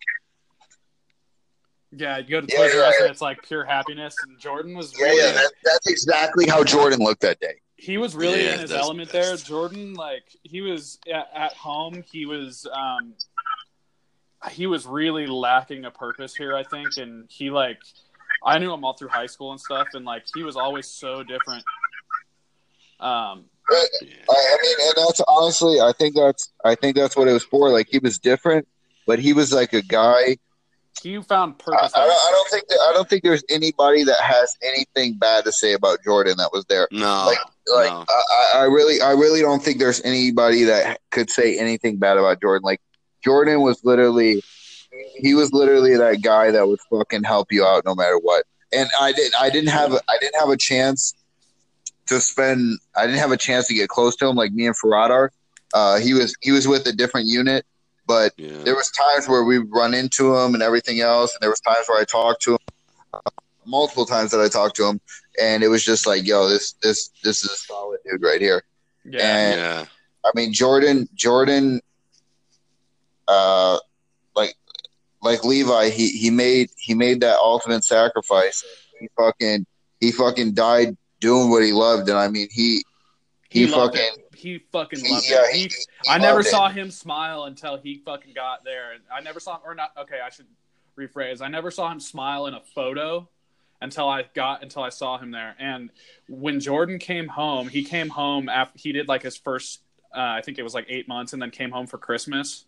[1.93, 3.05] Yeah, you go to Yeah, Toys R Us yeah.
[3.07, 4.15] and it's like pure happiness.
[4.23, 7.55] And Jordan was Yeah, really, yeah, that, that's exactly how Jordan looked that day.
[7.77, 9.37] he was really Yeah, in his element there.
[9.37, 13.15] Jordan, like he was at, at home, he was, um,
[14.51, 17.79] he was really lacking a purpose here, I think, and he like,
[18.45, 21.23] I knew him all through high school and stuff, and like he was always so
[21.25, 21.65] different.
[23.01, 23.56] Um, Yeah.
[23.71, 23.85] I,
[24.31, 27.71] I mean, and that's honestly, I think that's, I think that's what it was for.
[27.71, 28.67] Like he was different,
[29.07, 30.39] but he was like a guy.
[31.03, 31.93] You found I, purpose.
[31.95, 35.45] I, don't, I don't think that, I don't think there's anybody that has anything bad
[35.45, 36.89] to say about Jordan that was there.
[36.91, 37.39] No, Like,
[37.75, 38.05] Like no.
[38.09, 42.17] I, I I really, I really don't think there's anybody that could say anything bad
[42.17, 42.65] about Jordan.
[42.65, 42.81] Like
[43.23, 44.43] Jordan was literally,
[45.17, 48.45] he was literally that guy that would fucking help you out no matter what.
[48.73, 51.15] And I didn't, I didn't have, I didn't have a chance
[52.07, 54.77] to spend, I didn't have a chance to get close to him like me and
[54.77, 55.33] Firat are.
[55.75, 57.65] Uh, he was, he was with a different unit,
[58.07, 58.63] but Yeah.
[58.65, 61.87] there was times where we run into him and everything else, and there was times
[61.89, 62.59] where I talked to him,
[63.13, 63.21] uh,
[63.67, 65.01] multiple times that I talked to him,
[65.41, 68.63] and it was just like, yo, this, this, this is a solid dude right here.
[69.05, 69.85] yeah, and- yeah.
[70.25, 71.81] I mean, Jordan, Jordan,
[73.29, 73.79] uh,
[74.35, 74.55] like,
[75.23, 78.65] like Levi, he he made he made that ultimate sacrifice.
[79.01, 79.67] He fucking
[80.01, 82.83] he fucking died doing what he loved, and I mean, he
[83.49, 84.11] he, he fucking.
[84.35, 85.55] He fucking he- loved yeah, it.
[85.55, 85.71] he- He,
[86.09, 86.51] I never loved it.
[86.51, 89.61] saw him smile until he fucking got there, and I never saw him.
[89.65, 89.93] Or not?
[89.99, 90.47] Okay, I should
[90.99, 91.41] rephrase.
[91.41, 93.29] I never saw him smile in a photo
[93.81, 95.55] until I got until I saw him there.
[95.59, 95.91] And
[96.29, 99.81] when Jordan came home, he came home after he did like his first.
[100.15, 102.65] Uh, I think it was like eight months, and then came home for Christmas.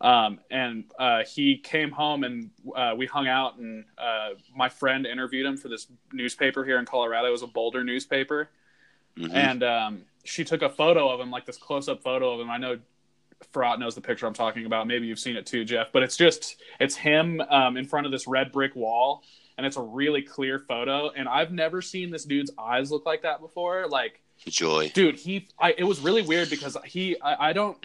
[0.00, 5.06] Um, and uh, he came home and uh, we hung out, and uh, my friend
[5.06, 7.28] interviewed him for this newspaper here in Colorado.
[7.28, 8.48] It was a Boulder newspaper
[9.18, 9.34] Mhm.
[9.34, 12.48] and um, she took a photo of him, like this close-up photo of him.
[12.48, 12.78] I know
[13.52, 14.86] Firat knows the picture I'm talking about.
[14.86, 15.88] Maybe you've seen it too, Jeff.
[15.92, 19.24] But it's just it's him um, in front of this red brick wall,
[19.58, 21.10] and it's a really clear photo.
[21.10, 23.88] And I've never seen this dude's eyes look like that before.
[23.88, 24.90] Like, Joy.
[24.94, 27.76] dude, he, I, it was really weird because he, I, I don't.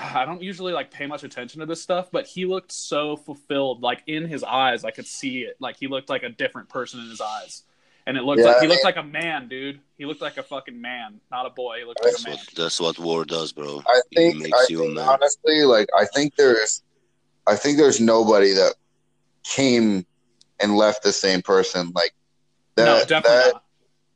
[0.00, 3.82] I don't usually like pay much attention to this stuff, but he looked so fulfilled.
[3.82, 5.56] Like in his eyes, I could see it.
[5.60, 7.64] Like he looked like a different person in his eyes,
[8.06, 9.80] and it looked Yeah, like I he looked like a man, dude.
[9.98, 11.78] He looked like a fucking man, not a boy.
[11.80, 12.38] He looked like That's a man.
[12.38, 13.82] what that's what war does, bro.
[13.86, 15.08] I It think makes I you a think man.
[15.08, 16.82] honestly, like I think there's,
[17.46, 18.74] I think there's nobody that
[19.44, 20.06] came
[20.60, 21.92] and left the same person.
[21.94, 22.12] Like
[22.76, 23.64] that, no, definitely that not.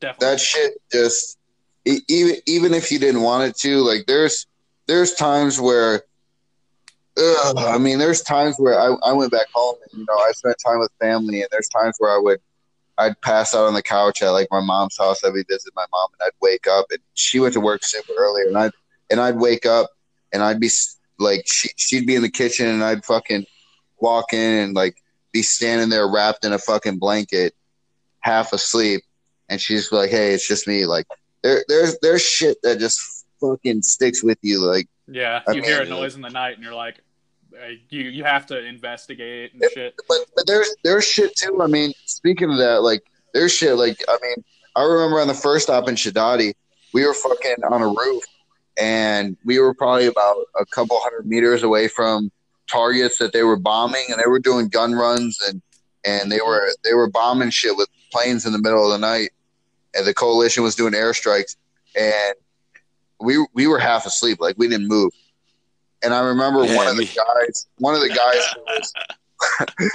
[0.00, 0.26] Definitely.
[0.34, 1.38] that shit just
[1.84, 4.46] e- even even if you didn't want it to like there's
[4.86, 6.02] there's times where
[7.18, 10.32] ugh, i mean there's times where I, I went back home and you know i
[10.32, 12.40] spent time with family and there's times where i would
[12.98, 15.86] i'd pass out on the couch at like my mom's house i'd be visit my
[15.92, 18.72] mom and i'd wake up and she went to work super early and i'd
[19.10, 19.90] and i'd wake up
[20.32, 20.70] and i'd be
[21.18, 23.44] like she, she'd be in the kitchen and i'd fucking
[24.00, 24.96] walk in and like
[25.32, 27.54] be standing there wrapped in a fucking blanket
[28.20, 29.02] half asleep
[29.48, 31.06] and she's like, "Hey, it's just me." Like
[31.42, 33.00] there, there's there's shit that just
[33.44, 34.60] fucking sticks with you.
[34.60, 37.00] Like yeah, I you hear a noise in the night, and you're like,
[37.54, 39.94] uh, you you have to investigate and shit.
[40.08, 41.60] but but there's there's shit too.
[41.62, 43.76] I mean, speaking of that, like there's shit.
[43.76, 44.44] Like I mean,
[44.76, 46.54] I remember on the first stop in Shadadi,
[46.92, 48.24] we were fucking on a roof,
[48.78, 52.30] and we were probably about a couple hundred meters away from
[52.66, 55.60] targets that they were bombing, and they were doing gun runs and
[56.04, 59.30] and they were they were bombing shit with planes in the middle of the night,
[59.94, 61.56] and the coalition was doing airstrikes,
[61.96, 62.34] and
[63.20, 65.12] we we were half asleep, like we didn't move.
[66.02, 68.92] And I remember Yeah, one of the guys, one of the guys who was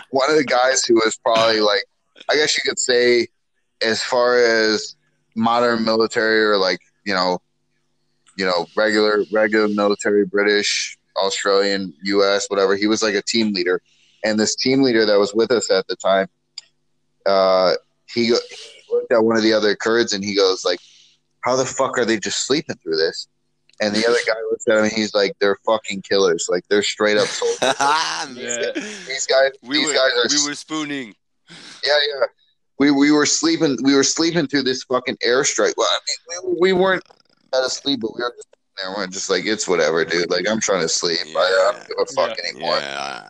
[0.12, 1.84] one of the guys who was probably like,
[2.30, 3.28] I guess you could say,
[3.82, 4.96] as far as
[5.36, 7.40] modern military or like you know,
[8.38, 12.76] you know, regular regular military, British, Australian, U.S., whatever.
[12.76, 13.82] He was like a team leader,
[14.24, 16.28] and this team leader that was with us at the time,
[17.26, 17.74] uh,
[18.08, 20.80] he, go, he looked at one of the other Kurds and he goes like,
[21.42, 23.28] "How the fuck are they just sleeping through this?"
[23.82, 26.48] And the other guy looks at him and he's like, "They're fucking killers.
[26.50, 27.58] Like they're straight up soldiers.
[28.36, 28.72] Yeah.
[28.74, 31.16] These guys, we these were guys are we were spooning.
[31.86, 32.26] yeah, yeah.
[32.80, 33.78] We we were sleeping.
[33.84, 35.74] We were sleeping through this fucking airstrike.
[35.78, 36.00] Well, I
[36.44, 37.04] mean, we, we weren't
[37.56, 38.94] out of sleep, but we were just there.
[38.96, 40.30] We're just like, it's whatever, dude.
[40.30, 41.18] Like, I'm trying to sleep.
[41.36, 42.50] I, I don't give a fuck Yeah.
[42.50, 42.78] anymore.
[42.78, 43.28] Yeah.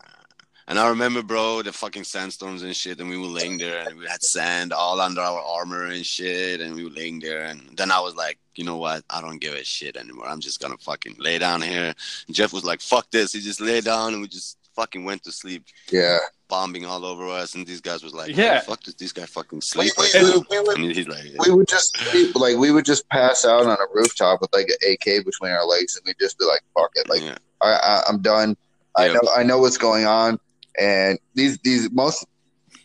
[0.70, 3.98] And I remember, bro, the fucking sandstorms and shit, and we were laying there, and
[3.98, 7.76] we had sand all under our armor and shit, and we were laying there, and
[7.76, 9.04] then I was like, you know what?
[9.10, 10.28] I don't give a shit anymore.
[10.28, 11.94] I'm just gonna fucking lay down here.
[12.28, 13.34] And Jeff was like, fuck this.
[13.34, 15.64] He just lay down, and we just fucking went to sleep.
[15.92, 18.56] Yeah, bombing all over us, and these guys was like, Yeah.
[18.56, 21.08] "How fuck does this guy fucking sleep?" We- like we- that?" we would- And he's
[21.08, 24.54] like, we would just we, like we would just pass out on a rooftop with
[24.54, 27.38] like an AK between our legs, and we'd just be like, "Fuck it!" Like yeah.
[27.60, 28.56] I, I I'm done.
[28.96, 30.40] I know I know what's going on,
[30.78, 32.26] and these these most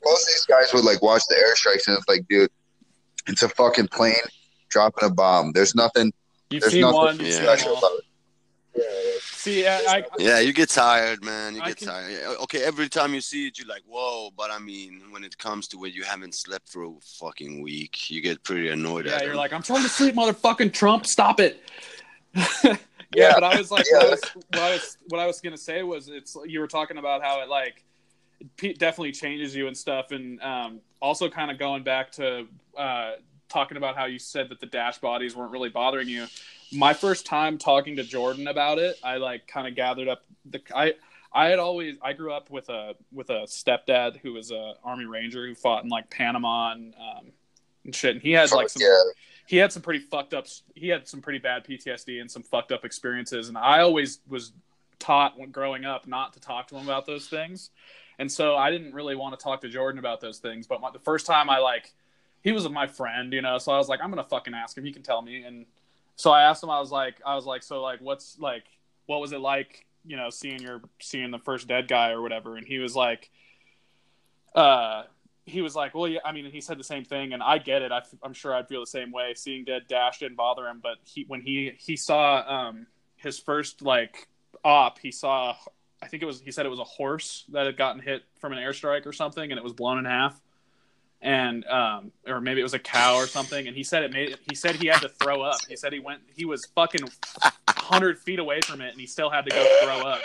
[0.04, 2.50] most of these guys would like watch the airstrikes, and it's like, dude,
[3.26, 4.14] it's a fucking plane
[4.68, 5.52] dropping a bomb.
[5.52, 6.12] There's nothing.
[6.50, 7.18] You've There's seen nothing one.
[7.18, 7.42] You've Yeah.
[7.42, 8.04] special about it.
[9.20, 11.54] See, I, I, Yeah, you get tired, man.
[11.54, 12.36] You I get can- tired.
[12.42, 15.68] Okay, every time you see it, you're like, "Whoa!" But I mean, when it comes
[15.68, 19.20] to where you haven't slept for a fucking week, you get pretty annoyed yeah, at
[19.20, 19.36] you're them.
[19.38, 21.06] like, I'm trying to sleep, motherfucking Trump.
[21.06, 21.62] Stop it.
[23.16, 23.98] yeah, but I was like, Yeah.
[23.98, 26.66] what, I was, what I was, what I was gonna say was, it's you were
[26.66, 27.84] talking about how it like
[28.62, 32.46] it definitely changes you and stuff, and um, also kind of going back to
[32.76, 33.12] uh,
[33.48, 36.26] talking about how you said that the Daesh bodies weren't really bothering you.
[36.72, 40.60] My first time talking to Jordan about it, I like kind of gathered up the
[40.74, 40.94] I.
[41.36, 45.04] I had always I grew up with a with a stepdad who was a army
[45.04, 47.26] ranger who fought in like Panama and um,
[47.84, 48.12] and shit.
[48.14, 49.02] And he had like some yeah,
[49.46, 52.72] he had some pretty fucked up he had some pretty bad PTSD and some fucked
[52.72, 54.52] up experiences and I always was
[55.04, 57.70] taught when growing up not to talk to him about those things.
[58.18, 60.90] And so I didn't really want to talk to Jordan about those things, but my,
[60.90, 61.92] the first time I like
[62.42, 64.76] he was my friend, you know, so I was like I'm going to fucking ask
[64.76, 65.66] him, he can tell me and
[66.16, 68.64] so I asked him I was like I was like so like what's like
[69.06, 72.56] what was it like, you know, seeing your seeing the first dead guy or whatever
[72.56, 73.30] and he was like
[74.54, 75.02] uh
[75.46, 77.82] he was like, well, yeah, I mean, he said the same thing, and I get
[77.82, 77.92] it.
[77.92, 79.34] I, am sure I'd feel the same way.
[79.34, 82.86] Seeing dead Daesh didn't bother him, but he when he he saw um
[83.16, 84.28] his first like
[84.64, 85.54] op, he saw,
[86.02, 88.52] I think it was he said it was a horse that had gotten hit from
[88.52, 90.40] an airstrike or something, and it was blown in half,
[91.20, 94.38] and um or maybe it was a cow or something, and he said it made
[94.48, 95.58] he said he had to throw up.
[95.68, 97.06] He said he went he was fucking
[97.68, 100.22] hundred feet away from it, and he still had to go throw up.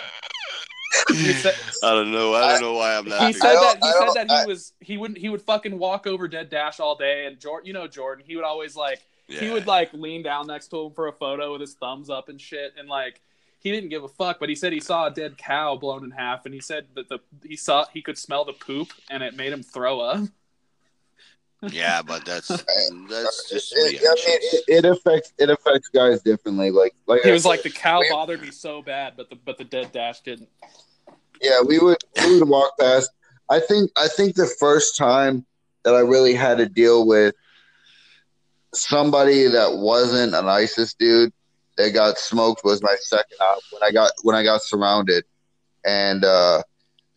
[1.08, 2.34] He said, I don't know.
[2.34, 4.96] I don't know why I'm he said that he said that he I- was he
[4.96, 8.24] wouldn't he would fucking walk over dead Daesh all day and Jordan you know Jordan
[8.26, 11.52] he would always like he would like lean down next to him for a photo
[11.52, 13.20] with his thumbs up and shit and like
[13.60, 16.10] he didn't give a fuck but he said he saw a dead cow blown in
[16.10, 19.36] half and he said that the he saw he could smell the poop and it
[19.36, 20.26] made him throw up
[21.68, 22.48] yeah, but that's
[23.10, 26.70] that's just It, I mean, it, it affects it affects guys differently.
[26.70, 29.36] Like like he I was said, like the cow bothered me so bad but the
[29.36, 30.48] but the dead Daesh didn't
[31.40, 33.10] Yeah, we would we would walk past.
[33.48, 35.44] I think I think the first time
[35.84, 37.34] that I really had to deal with
[38.74, 41.32] somebody that wasn't an ISIS dude
[41.76, 45.24] that got smoked was my second op when I got when I got surrounded,
[45.84, 46.62] and uh,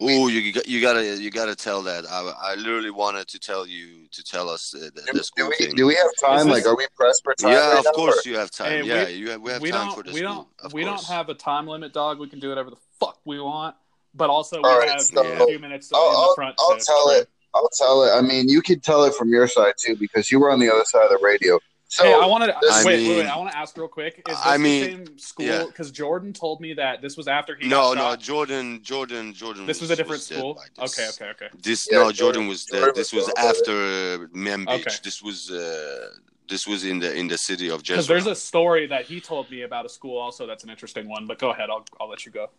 [0.02, 2.06] Ooh, you got- you gotta you gotta tell that.
[2.10, 5.56] I, I literally wanted to tell you to tell us uh, the, do, the we
[5.66, 5.76] thing.
[5.76, 6.48] do we have time?
[6.48, 7.52] This- like, are we pressed for time?
[7.52, 8.70] yeah, right of now, course or- you have time.
[8.72, 10.84] Hey, yeah, we- you have, we have we time don't for the we don't we
[10.84, 11.06] course.
[11.08, 13.76] don't have a time limit dog we can do whatever the fuck we want
[14.14, 16.56] but also we All right, have so a few minutes I'll- in the I'll- front
[16.60, 17.30] I'll tell it.
[17.56, 18.12] I'll tell it.
[18.12, 20.70] I mean, you can tell it from your side too because you were on the
[20.74, 21.60] other side of the radio.
[21.88, 23.26] So hey, I wanted to wait, I wait, wait.
[23.28, 24.24] I want to ask real quick.
[24.28, 25.46] Is this I mean, the same school?
[25.46, 25.64] yeah.
[25.68, 28.20] Because Jordan told me that this was after he No, got no, shot.
[28.22, 29.68] Jordan, Jordan, Jordan.
[29.68, 30.60] This was a different dead school.
[30.80, 31.50] Okay, okay, okay.
[31.62, 32.94] This Yeah, no, Jordan- Jordan was Jordan.
[32.96, 34.80] This was was after Manbij.
[34.80, 34.96] Okay.
[35.04, 36.10] This was uh,
[36.50, 39.52] this was in the in the city of Because there's a story that he told
[39.52, 41.28] me about a school also that's an interesting one.
[41.28, 42.50] But go ahead, I'll I'll let you go.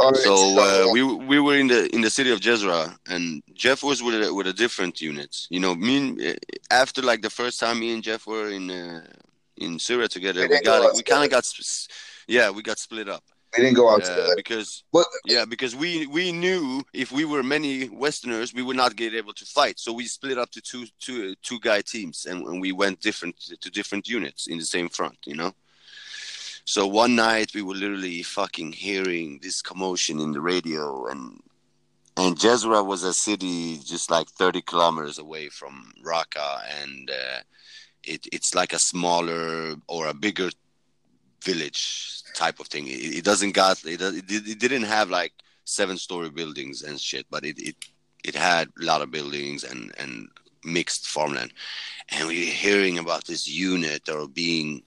[0.00, 3.82] Right, So uh, we we were in the in the city of Jezreel, and Jeff
[3.82, 5.46] was with a, with a different unit.
[5.50, 6.38] You know, me and,
[6.70, 9.06] after like the first time me and Jeff were in uh,
[9.56, 11.44] in Syria together, We we, go got we kind of got
[12.26, 13.22] yeah we got split up
[13.56, 15.06] we didn't go out uh, because What?
[15.24, 19.32] yeah because we we knew if we were many Westerners we would not get able
[19.34, 22.72] to fight, so we split up to two two two guy teams, and, and we
[22.72, 25.18] went different to different units in the same front.
[25.26, 25.52] You know.
[26.66, 31.40] So one night we were literally fucking hearing this commotion in the radio, and
[32.16, 37.40] and Jezreel was a city just like 30 kilometers away from Raqqa, and uh,
[38.02, 40.50] it, it's like a smaller or a bigger
[41.42, 42.86] village type of thing.
[42.86, 45.34] It, it doesn't got it, it, it didn't have like
[45.64, 47.76] seven story buildings and shit, but it, it
[48.24, 50.28] it had a lot of buildings and and
[50.64, 51.52] mixed farmland,
[52.08, 54.82] and we were hearing about this unit or being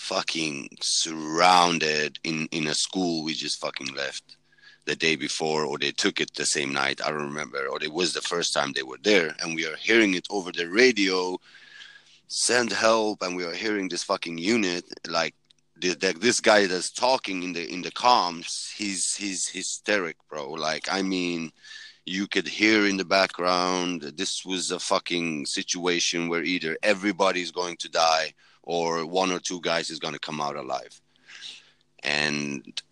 [0.00, 4.38] fucking surrounded in in a school we just fucking left
[4.86, 7.92] the day before or they took it the same night i don't remember or it
[7.92, 11.36] was the first time they were there and we are hearing it over the radio
[12.28, 15.34] send help and we are hearing this fucking unit like
[15.76, 20.50] the, the, this guy that's talking in the in the comms he's he's hysteric bro.
[20.50, 21.52] Like i mean
[22.06, 27.76] you could hear in the background this was a fucking situation where either everybody's going
[27.76, 28.32] to die
[28.62, 31.00] or one or two guys is going to come out alive
[32.02, 32.82] and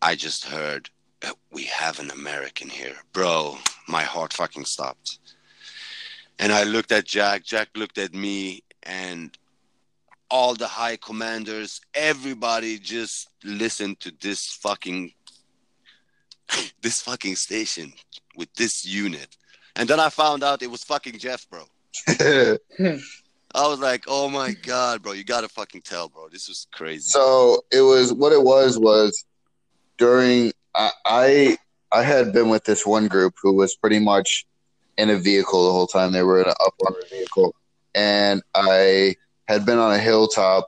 [0.00, 0.90] i just heard
[1.24, 3.56] uh, we have an American here, bro.
[3.88, 5.18] My heart fucking stopped.
[6.38, 7.44] And I looked at Jack.
[7.44, 9.36] Jack looked at me, and
[10.30, 15.12] all the high commanders, everybody just listened to this fucking
[16.82, 17.92] this fucking station
[18.36, 19.36] with this unit.
[19.76, 21.64] And then I found out it was fucking Jeff, bro.
[23.54, 26.28] I was like, oh my god, bro, you gotta fucking tell, bro.
[26.28, 27.02] This was crazy.
[27.02, 29.24] So it was what it was was
[29.98, 31.58] during I,
[31.92, 34.46] I had been with this one group who was pretty much
[34.96, 36.12] in a vehicle the whole time.
[36.12, 37.54] They were in an up armored vehicle,
[37.94, 39.16] and I
[39.48, 40.66] had been on a hilltop.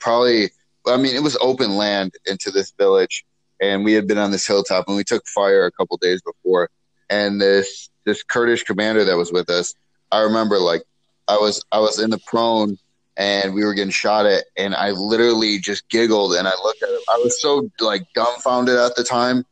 [0.00, 0.50] Probably,
[0.86, 3.24] I mean, it was open land into this village,
[3.60, 6.70] and we had been on this hilltop, and we took fire a couple days before.
[7.10, 9.74] And this this Kurdish commander that was with us,
[10.10, 10.82] I remember like
[11.28, 12.78] I was I was in the prone
[13.16, 16.88] and we were getting shot at and I literally just giggled and I looked at
[16.88, 17.00] him.
[17.08, 19.44] I was so like dumbfounded at the time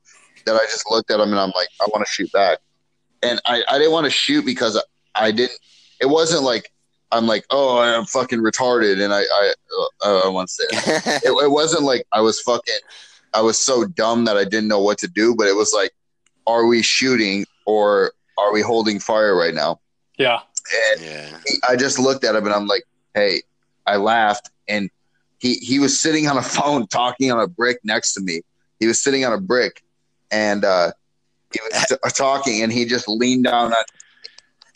[0.46, 2.58] that I just looked at him and I'm like, I want to shoot back.
[3.22, 4.82] And I, I didn't want to shoot because
[5.14, 5.58] I didn't
[6.00, 6.72] it wasn't like
[7.12, 9.54] I'm like, oh, I'm fucking retarded, and I, I,
[10.02, 11.22] uh, I want to say it.
[11.24, 11.44] it.
[11.44, 12.74] It wasn't like I was fucking,
[13.34, 15.36] I was so dumb that I didn't know what to do.
[15.36, 15.92] But it was like,
[16.46, 19.80] are we shooting or are we holding fire right now?
[20.18, 20.40] Yeah.
[20.92, 21.38] And yeah.
[21.46, 22.84] He, I just looked at him and I'm like,
[23.14, 23.42] hey,
[23.86, 24.90] I laughed and
[25.38, 28.42] he he was sitting on a phone talking on a brick next to me.
[28.80, 29.82] He was sitting on a brick
[30.30, 30.92] and uh,
[31.52, 33.84] he was t- talking and he just leaned down on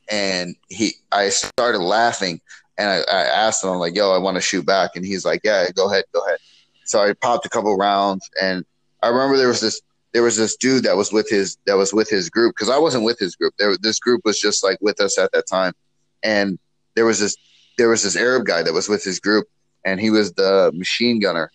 [0.09, 2.41] and he I started laughing
[2.78, 4.97] and I, I asked him, I'm like, yo, I want to shoot back.
[4.97, 6.39] And he's like, Yeah, go ahead, go ahead.
[6.84, 8.64] So I popped a couple rounds and
[9.03, 9.80] I remember there was this
[10.17, 12.79] there was this dude that was with his that was with his group because I
[12.79, 13.53] wasn't with his group.
[13.59, 15.75] There, this group was just like with us at that time,
[16.23, 16.59] and
[16.95, 17.37] there was this
[17.77, 19.47] there was this Arab guy that was with his group,
[19.85, 21.51] and he was the machine gunner,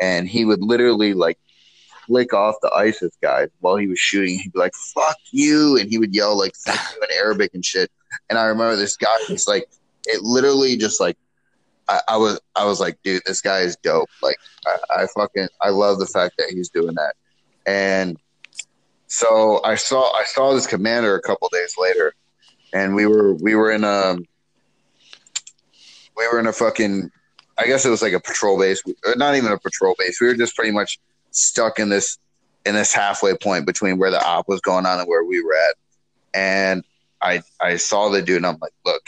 [0.00, 1.38] and he would literally like
[2.06, 4.38] flick off the ISIS guys while he was shooting.
[4.38, 7.62] He'd be like "fuck you," and he would yell like "fuck you" in Arabic and
[7.62, 7.92] shit.
[8.30, 9.68] And I remember this guy was like,
[10.06, 11.18] it literally just like
[11.86, 14.08] I, I, was I was like, dude, this guy is dope.
[14.22, 14.36] Like
[14.66, 17.12] I, I, fucking I love the fact that he's doing that.
[17.66, 18.16] And
[19.06, 22.12] so I saw I saw this commander a couple days later,
[22.72, 24.24] and we were we were in a um,
[26.16, 27.10] we were in a fucking
[27.58, 28.82] I guess it was like a patrol base,
[29.16, 30.20] not even a patrol base.
[30.20, 30.98] We were just pretty much
[31.30, 32.18] stuck in this
[32.64, 35.54] in this halfway point between where the op was going on and where we were
[35.54, 35.76] at.
[36.34, 36.84] And
[37.22, 39.02] I I saw the dude and I'm like, look,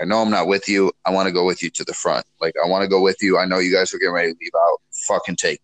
[0.00, 0.92] I know I'm not with you.
[1.04, 2.24] I want to go with you to the front.
[2.40, 3.38] Like I want to go with you.
[3.38, 4.80] I know you guys are getting ready to leave out.
[5.08, 5.60] Fucking take.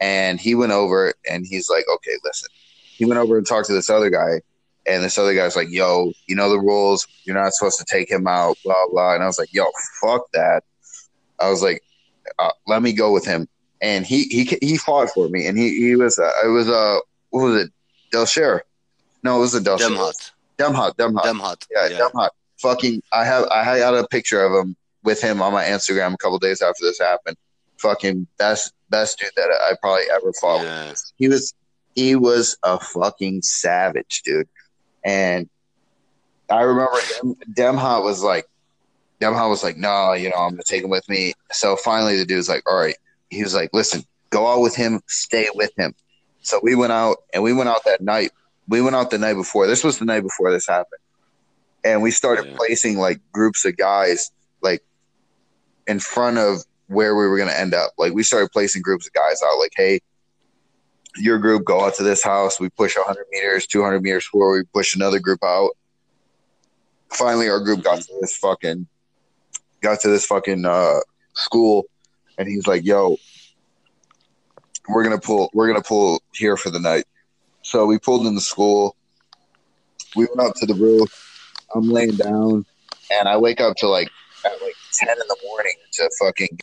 [0.00, 2.48] And he went over and he's like, okay, listen.
[2.82, 4.40] He went over and talked to this other guy.
[4.86, 7.06] And this other guy's like, yo, you know the rules.
[7.24, 9.14] You're not supposed to take him out, blah, blah.
[9.14, 9.64] And I was like, yo,
[10.00, 10.62] fuck that.
[11.40, 11.82] I was like,
[12.38, 13.48] uh, let me go with him.
[13.80, 15.46] And he he he fought for me.
[15.46, 16.98] And he, he was, uh, it was, uh,
[17.30, 17.72] what was it?
[18.12, 18.64] Del Share.
[19.22, 20.32] No, it was a Del Demhut.
[20.58, 20.96] Demhut.
[20.96, 21.22] Demhut.
[21.22, 21.66] Demhut.
[21.70, 21.98] Yeah, yeah.
[22.00, 22.30] Demhut.
[22.58, 26.18] Fucking, I have, I got a picture of him with him on my Instagram a
[26.18, 27.36] couple days after this happened.
[27.78, 30.90] Fucking best best dude that I probably ever fought yeah.
[30.90, 31.12] with.
[31.16, 31.52] He was
[31.96, 34.48] he was a fucking savage, dude.
[35.04, 35.48] And
[36.50, 37.34] I remember Dem,
[37.74, 38.46] Demhot was like,
[39.20, 41.34] Demhot was like, no, you know, I'm gonna take him with me.
[41.52, 42.96] So finally, the dude's like, all right.
[43.30, 45.94] He was like, listen, go out with him, stay with him.
[46.42, 48.30] So we went out, and we went out that night.
[48.68, 49.66] We went out the night before.
[49.66, 51.00] This was the night before this happened,
[51.84, 52.56] and we started yeah.
[52.56, 54.30] placing like groups of guys
[54.62, 54.82] like
[55.86, 57.92] in front of where we were going to end up.
[57.98, 59.58] Like we started placing groups of guys out.
[59.58, 60.00] Like, hey,
[61.16, 62.58] your group go out to this house.
[62.58, 64.58] We push 100 meters, 200 meters forward.
[64.58, 65.70] We push another group out.
[67.10, 68.86] Finally, our group got to this fucking
[69.80, 70.98] got to this fucking uh,
[71.34, 71.84] school,
[72.38, 73.16] and he's like, "Yo,
[74.88, 75.50] we're gonna pull.
[75.54, 77.04] We're gonna pull here for the night."
[77.62, 78.96] So we pulled in the school.
[80.16, 81.54] We went up to the roof.
[81.74, 82.64] I'm laying down,
[83.12, 84.08] and I wake up to like
[84.44, 86.58] at like ten in the morning to fucking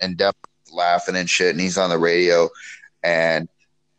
[0.00, 0.34] and Depp
[0.72, 2.48] laughing and shit, and he's on the radio,
[3.02, 3.48] and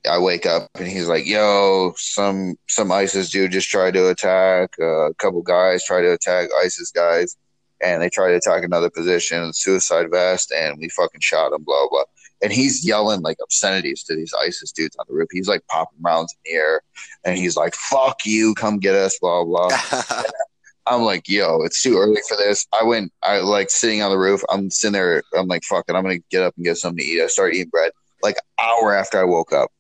[0.09, 4.71] I wake up and he's like, "Yo, some some ISIS dude just tried to attack.
[4.79, 7.37] Uh, a couple guys tried to attack ISIS guys,
[7.81, 11.63] and they tried to attack another position, suicide vest, and we fucking shot him.
[11.63, 12.03] Blah blah."
[12.43, 15.29] And he's yelling like obscenities to these ISIS dudes on the roof.
[15.31, 16.81] He's like popping rounds in the air,
[17.23, 19.69] and he's like, "Fuck you, come get us." Blah blah.
[20.87, 22.65] I'm like, yo, it's too early for this.
[22.73, 24.41] I went, I like sitting on the roof.
[24.49, 25.23] I'm sitting there.
[25.37, 25.95] I'm like, fuck it.
[25.95, 27.21] I'm gonna get up and get something to eat.
[27.21, 27.91] I start eating bread.
[28.23, 29.71] Like hour after I woke up,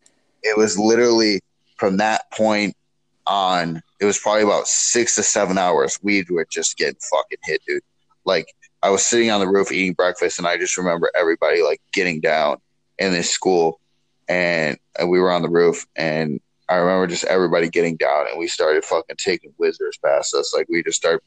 [0.43, 1.41] it was literally
[1.77, 2.75] from that point
[3.25, 3.81] on.
[3.99, 5.99] It was probably about six to seven hours.
[6.01, 7.83] We were just getting fucking hit, dude.
[8.25, 8.47] Like
[8.83, 12.19] I was sitting on the roof eating breakfast, and I just remember everybody like getting
[12.19, 12.57] down
[12.97, 13.79] in this school,
[14.27, 16.39] and, and we were on the roof, and
[16.71, 20.53] I remember just everybody getting down, and we started fucking taking whizzers past us.
[20.55, 21.19] Like we just started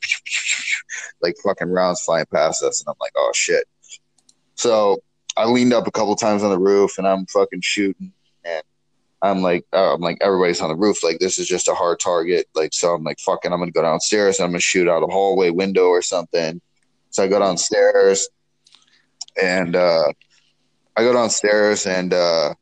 [1.20, 3.66] like fucking rounds flying past us, and I'm like, oh shit.
[4.55, 5.03] So
[5.36, 8.62] I leaned up a couple times on the roof, and I'm fucking shooting, and
[9.20, 11.05] I'm like, uh, I'm like, everybody's on the roof.
[11.05, 12.47] Like, this is just a hard target.
[12.55, 14.38] Like, so I'm like, fucking, I'm gonna go downstairs.
[14.38, 16.59] And I'm gonna shoot out a hallway window or something.
[17.11, 18.30] So I go downstairs,
[19.40, 20.11] and uh,
[20.97, 22.55] I go downstairs, and uh,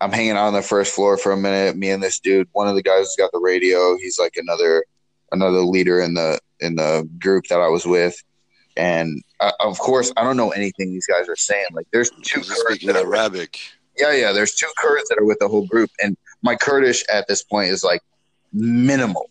[0.00, 1.76] I'm hanging out on the first floor for a minute.
[1.76, 3.96] Me and this dude, one of the guys has got the radio.
[3.96, 4.84] He's like another
[5.32, 8.22] another leader in the in the group that I was with,
[8.76, 11.66] and uh, of course, I don't know anything these guys are saying.
[11.72, 13.58] Like, there's two Kurds speaking Arabic.
[13.96, 14.32] Yeah, yeah.
[14.32, 17.70] There's two Kurds that are with the whole group, and my Kurdish at this point
[17.70, 18.02] is like
[18.52, 19.30] minimal.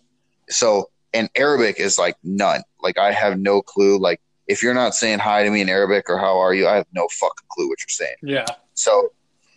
[0.49, 2.61] So, and Arabic is like none.
[2.81, 3.97] Like I have no clue.
[3.99, 6.75] Like if you're not saying hi to me in Arabic or how are you, I
[6.75, 8.15] have no fucking clue what you're saying.
[8.23, 8.45] Yeah.
[8.73, 9.09] So,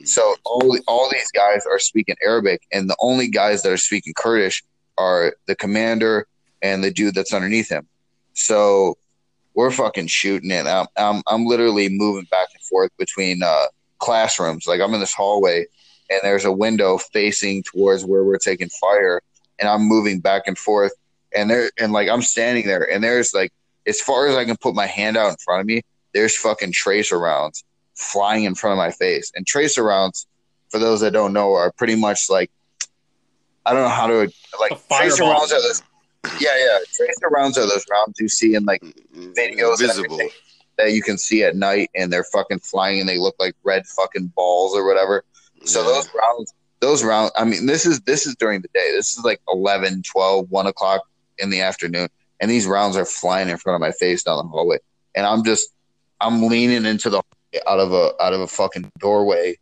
[0.05, 4.15] so all all these guys are speaking Arabic, and the only guys that are speaking
[4.17, 4.65] Kurdish
[4.99, 6.27] are the commander
[6.63, 7.87] and the dude that's underneath him.
[8.35, 8.99] So
[9.55, 10.67] we're fucking shooting it.
[10.67, 13.67] I'm I'm, I'm literally moving back and forth between uh,
[13.99, 14.67] classrooms.
[14.67, 15.67] Like I'm in this hallway
[16.11, 19.21] and there's a window facing towards where we're taking fire
[19.59, 20.93] and I'm moving back and forth
[21.35, 23.53] and there and like I'm standing there and there's like
[23.87, 25.83] as far as I can put my hand out in front of me,
[26.13, 27.65] there's fucking tracer rounds
[28.01, 29.33] flying in front of my face.
[29.35, 30.27] And tracer rounds,
[30.71, 32.51] for those that don't know, are pretty much like
[33.67, 35.83] I don't know how to like tracer rounds are those
[36.39, 36.79] yeah, yeah.
[36.95, 39.33] Tracer rounds are those rounds you see in like mm-hmm.
[39.33, 40.19] videos visible
[40.79, 43.87] that you can see at night and they're fucking flying and they look like red
[43.87, 45.25] fucking balls or whatever.
[45.65, 48.93] So those rounds, those rounds, I mean, this is, this is during the day.
[48.93, 51.03] This is like 11, 12, 1 o'clock
[51.39, 52.09] in the afternoon.
[52.41, 54.79] And these rounds are flying in front of my face down the hallway.
[55.15, 55.69] And I'm just,
[56.21, 57.23] I'm leaning into the,
[57.67, 59.57] out of a, out of a fucking doorway,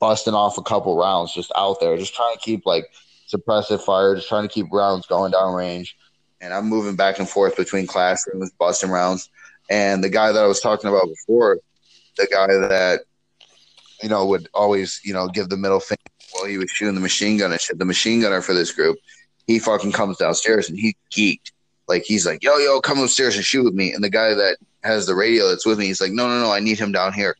[0.00, 2.86] busting off a couple rounds just out there, just trying to keep like
[3.32, 5.96] suppressive fire, just trying to keep rounds going down range.
[6.40, 9.30] And I'm moving back and forth between classrooms, busting rounds.
[9.70, 11.58] And the guy that I was talking about before,
[12.16, 13.00] the guy that,
[14.02, 16.02] you know, would always, you know, give the middle finger
[16.32, 18.98] while he was shooting the machine gun and shit, the machine gunner for this group,
[19.46, 21.52] he fucking comes downstairs and he geeked.
[21.88, 23.92] Like he's like, yo, yo, come upstairs and shoot with me.
[23.92, 26.52] And the guy that has the radio that's with me, he's like, no, no, no,
[26.52, 27.36] I need him down here.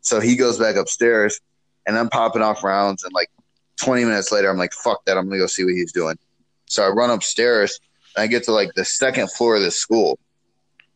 [0.00, 1.40] So he goes back upstairs
[1.86, 3.04] and I'm popping off rounds.
[3.04, 3.30] And like
[3.76, 5.16] 20 minutes later, I'm like, fuck that.
[5.16, 6.18] I'm to go see what he's doing.
[6.66, 7.78] So I run upstairs
[8.16, 10.18] and I get to like the second floor of this school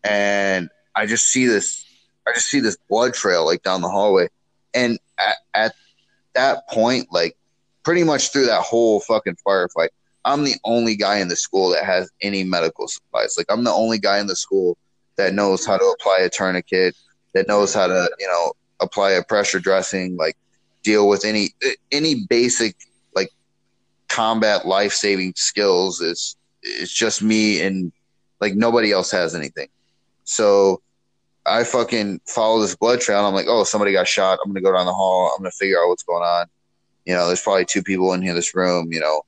[0.04, 1.84] and I just see this,
[2.26, 4.28] I just see this blood trail like down the hallway,
[4.74, 5.74] and at, at
[6.34, 7.36] that point, like
[7.82, 9.88] pretty much through that whole fucking firefight,
[10.24, 13.36] I'm the only guy in the school that has any medical supplies.
[13.36, 14.76] Like I'm the only guy in the school
[15.16, 16.96] that knows how to apply a tourniquet,
[17.34, 20.36] that knows how to, you know, apply a pressure dressing, like
[20.82, 21.50] deal with any
[21.90, 22.76] any basic
[23.14, 23.28] like
[24.08, 26.00] combat life saving skills.
[26.00, 27.92] It's it's just me and
[28.40, 29.68] like nobody else has anything.
[30.24, 30.82] So
[31.44, 34.38] I fucking follow this blood trail I'm like, oh, somebody got shot.
[34.44, 35.32] I'm gonna go down the hall.
[35.32, 36.46] I'm gonna figure out what's going on.
[37.04, 39.22] You know, there's probably two people in here this room, you know.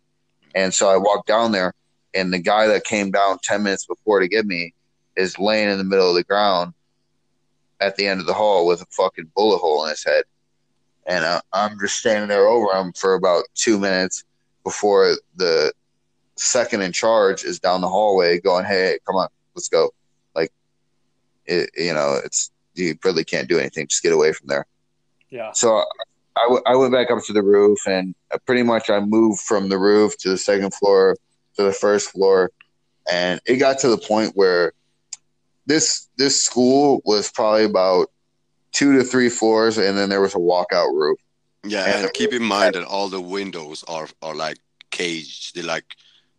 [0.55, 1.74] And so I walk down there
[2.14, 4.74] and the guy that came down ten minutes before to get me
[5.17, 6.75] is laying in the middle of the ground
[7.81, 10.25] at the end of the hall with a fucking bullet hole in his head.
[11.07, 14.25] And uh, I'm just standing there over him for about two minutes
[14.65, 15.73] before the
[16.37, 19.91] second in charge is down the hallway going, hey, come on, let's go
[21.47, 23.87] it, you know, it's you really can't do anything.
[23.87, 24.67] Just get away from there.
[25.31, 25.53] Yeah.
[25.53, 25.85] So
[26.37, 28.15] I, w- I went back up to the roof, and
[28.47, 31.17] pretty much I moved from the roof to the second floor
[31.57, 32.51] to the first floor,
[33.11, 34.73] and it got to the point where
[35.67, 38.11] this this school was probably about
[38.73, 41.19] two to three floors, and then there was a walkout roof.
[41.65, 44.59] Yeah, and, and keep in mind that all the windows are are like
[44.91, 45.55] caged.
[45.55, 45.87] They're like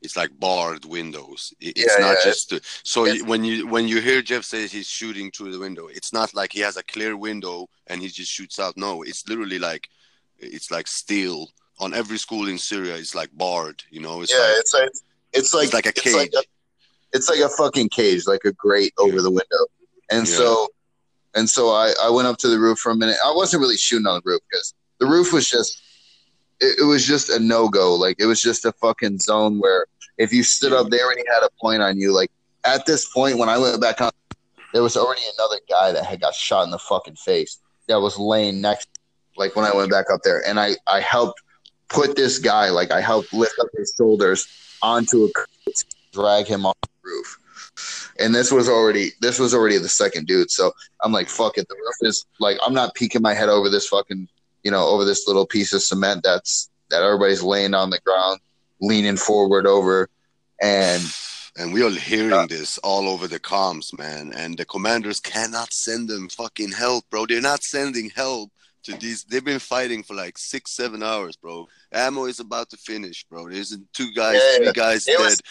[0.05, 1.53] it's like barred windows.
[1.59, 2.25] It's yeah, not yeah.
[2.31, 2.53] just
[2.87, 6.13] so it's, when you when you hear Jeff say he's shooting through the window, it's
[6.13, 8.77] not like he has a clear window and he just shoots out.
[8.77, 9.89] No, it's literally like
[10.37, 11.49] it's like steel
[11.79, 12.95] on every school in Syria.
[12.95, 13.83] It's like barred.
[13.89, 14.89] You know, it's yeah, like, it's like
[15.33, 16.15] it's like it's like a cage.
[16.15, 16.43] Like a,
[17.13, 19.65] it's like a fucking cage, like a grate over the window.
[20.11, 20.67] And so
[21.35, 23.17] and so I I went up to the roof for a minute.
[23.25, 25.81] I wasn't really shooting on the roof because the roof was just
[26.59, 27.95] it, it was just a no go.
[27.95, 29.85] Like it was just a fucking zone where
[30.17, 32.31] if you stood up there and he had a point on you, like
[32.63, 34.11] at this point when I went back on,
[34.73, 38.17] there was already another guy that had got shot in the fucking face that was
[38.17, 38.87] laying next.
[39.37, 41.41] Like when I went back up there, and I I helped
[41.89, 44.47] put this guy, like I helped lift up his shoulders
[44.81, 45.29] onto a
[46.13, 48.11] drag him off roof.
[48.19, 50.51] And this was already this was already the second dude.
[50.51, 51.67] So I'm like, fuck it.
[51.69, 54.27] The roof is like I'm not peeking my head over this fucking
[54.63, 58.39] you know, over this little piece of cement that's that everybody's laying on the ground,
[58.81, 60.09] leaning forward over,
[60.61, 61.03] and
[61.57, 64.33] And we are hearing this all over the comms, man.
[64.35, 67.25] And the commanders cannot send them fucking help, bro.
[67.25, 68.51] They're not sending help
[68.83, 69.23] to these.
[69.23, 71.67] They've been fighting for like six, seven hours, bro.
[71.93, 73.47] Ammo is about to finish, bro.
[73.49, 75.19] There's two guys, Yeah, three guys dead.
[75.19, 75.41] was-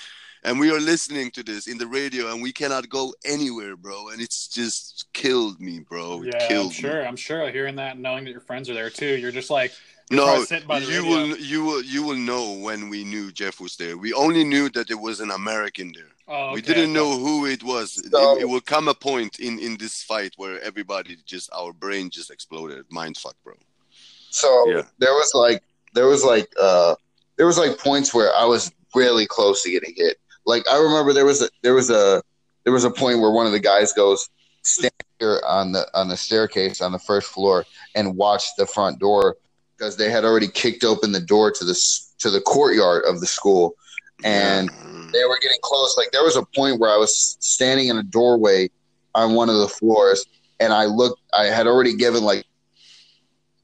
[0.45, 4.09] and we are listening to this in the radio, and we cannot go anywhere, bro.
[4.11, 6.23] And it's just killed me, bro.
[6.23, 6.75] It Yeah, I'm killed me.
[6.75, 7.07] sure.
[7.07, 7.51] I'm sure.
[7.51, 9.73] Hearing that, and knowing that your friends are there too, you're just like,
[10.11, 11.11] You're No, probably by the you radio.
[11.11, 13.97] will, you will, you will know when we knew Jeff was there.
[13.97, 16.13] We only knew that there was an American there.
[16.29, 17.87] oh, we didn't know who it was.
[18.11, 21.73] So- it, it will come a point in in this fight where everybody just our
[21.73, 22.85] brain just exploded.
[22.91, 23.55] Mind fuck, bro.
[24.31, 24.83] So Yeah.
[24.99, 25.63] there was like
[25.95, 26.95] there was like uh
[27.37, 30.17] there was like points where I was really close to getting hit.
[30.47, 32.23] Like I remember there was a there was a
[32.65, 34.29] there was a point where one of the guys goes
[34.63, 37.65] stand here on the on the staircase on the first floor
[37.95, 39.37] and watch the front door
[39.77, 41.79] because they had already kicked open the door to the
[42.19, 43.77] to the courtyard of the school
[44.23, 44.71] and
[45.13, 45.97] they were getting close.
[45.97, 48.71] Like there was a point where I was standing in a doorway
[49.15, 50.25] on one of the floors,
[50.61, 51.21] and I looked.
[51.33, 52.45] I had already given like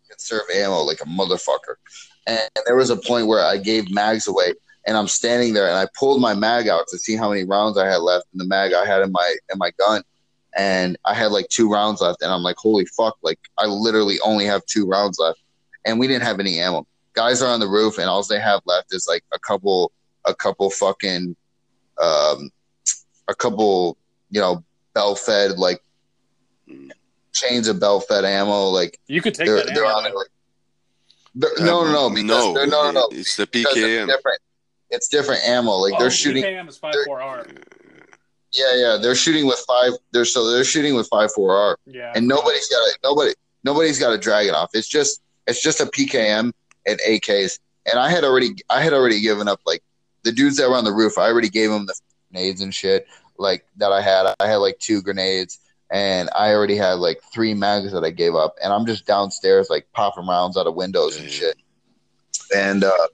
[0.09, 1.76] conserve ammo like a motherfucker,
[2.26, 4.55] and there was a point where I gave mags away,
[4.87, 7.76] and I'm standing there, and I pulled my mag out to see how many rounds
[7.78, 10.03] I had left in the mag I had in my in my gun,
[10.57, 13.16] and I had like two rounds left, and I'm like, holy fuck!
[13.22, 15.39] Like I literally only have two rounds left,
[15.85, 16.87] and we didn't have any ammo.
[17.12, 19.93] Guys are on the roof, and all they have left is like a couple
[20.26, 21.35] a couple fucking
[22.01, 22.51] um
[23.28, 23.97] a couple
[24.31, 24.62] you know
[24.95, 25.81] belt fed like
[27.33, 29.97] chains of belt fed ammo like You could take they're, that they're ammo.
[29.99, 30.26] on it like
[31.35, 34.07] they're- no no no because no, they're, no no no It's the because it's PKM.
[34.07, 34.41] different
[34.91, 35.72] it's different ammo.
[35.72, 37.47] Like oh, they're shooting PKM is five four R.
[38.53, 38.99] yeah yeah.
[39.01, 41.78] They're shooting with five they're so they're shooting with five four R.
[41.86, 42.99] Yeah, and nobody's got it.
[43.03, 43.32] nobody
[43.64, 44.70] nobody's got a dragon off.
[44.74, 46.53] It's just it's just a PKM
[46.86, 49.82] and AKs and I had already I had already given up like
[50.22, 51.95] the dudes that were on the roof I already gave them the
[52.30, 53.07] grenades and shit
[53.38, 54.34] like that I had.
[54.41, 55.61] I had like two grenades
[55.91, 58.55] and I already had like three mags that I gave up.
[58.62, 61.57] And I'm just downstairs like popping rounds out of windows and shit.
[62.55, 63.09] And uh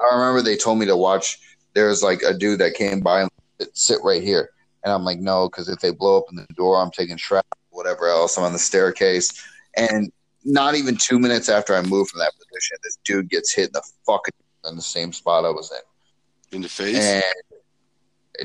[0.00, 1.38] I remember they told me to watch
[1.74, 3.30] there's like a dude that came by and
[3.74, 4.50] sit right here
[4.84, 8.08] and I'm like no because if they blow open the door I'm taking shrapnel whatever
[8.08, 9.30] else I'm on the staircase
[9.76, 10.10] and
[10.44, 13.72] not even two minutes after I moved from that position, this dude gets hit in
[13.74, 14.32] the fucking
[14.68, 16.56] in the same spot I was in.
[16.56, 16.96] In the face.
[16.96, 17.24] And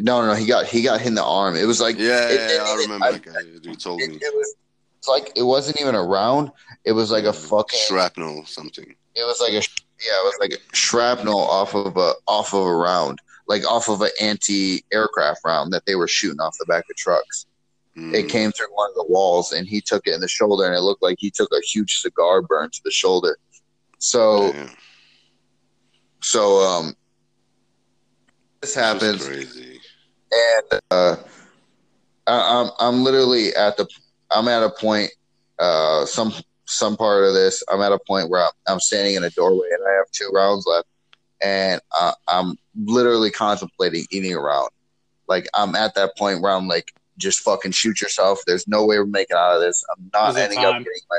[0.05, 1.55] no, no, no, he got he got hit in the arm.
[1.55, 3.39] It was like yeah, it yeah, didn't I remember I- that guy.
[3.63, 4.17] You told it, me.
[4.17, 4.55] it was
[4.99, 6.51] it's like it wasn't even a round.
[6.83, 8.93] It was like a fucking shrapnel, something.
[9.15, 9.61] it was like a
[9.99, 14.01] yeah, it was like shrapnel off of a off of a round, like off of
[14.01, 17.45] an anti aircraft round that they were shooting off the back of trucks.
[17.97, 18.13] Mm.
[18.13, 20.75] It came through one of the walls, and he took it in the shoulder, and
[20.75, 23.37] it looked like he took a huge cigar burn to the shoulder.
[23.99, 24.69] So Yeah,
[26.21, 26.95] so um,
[28.61, 29.79] this happens, crazy.
[30.31, 31.15] and uh,
[32.27, 33.87] I, I'm I'm literally at the
[34.31, 35.11] I'm at a point
[35.57, 36.33] uh some
[36.65, 37.63] some part of this.
[37.71, 40.29] I'm at a point where I'm, I'm standing in a doorway and I have two
[40.33, 40.87] rounds left.
[41.41, 44.69] And uh, I'm literally contemplating eating a round.
[45.27, 48.41] Like I'm at that point where I'm like just fucking shoot yourself.
[48.45, 49.83] There's no way we're making out of this.
[49.95, 51.17] I'm not ending up getting my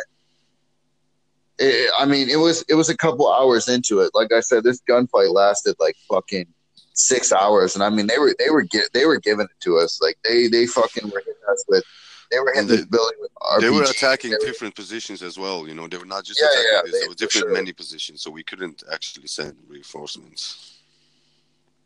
[1.59, 4.11] it, I mean it was it was a couple hours into it.
[4.14, 6.47] Like I said this gunfight lasted like fucking
[6.92, 9.78] six hours, and I mean they were they were gi- they were giving it to
[9.78, 10.01] us.
[10.03, 11.84] Like they they fucking were hitting us with
[12.31, 13.18] they were hitting this building.
[13.61, 15.66] They were attacking They were- different positions as well.
[15.68, 16.93] You know, they were not just Yeah, attacking yeah, this.
[16.93, 17.53] they- There were different sure.
[17.53, 20.79] many positions, so we couldn't actually send reinforcements.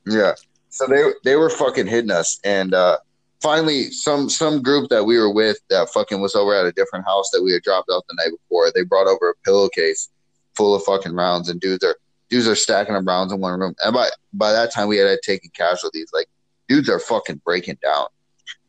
[0.06, 0.34] Yeah.
[0.70, 2.98] So they they were fucking hitting us, and uh,
[3.42, 7.04] finally, some some group that we were with that fucking was over at a different
[7.04, 8.70] house that we had dropped out the night before.
[8.72, 10.08] They brought over a pillowcase
[10.56, 11.96] full of fucking rounds, and dudes are
[12.28, 13.74] dudes are stacking up rounds in one room.
[13.80, 16.10] And by by that time, we had taken casualties.
[16.12, 16.28] Like
[16.68, 18.06] dudes are fucking breaking down.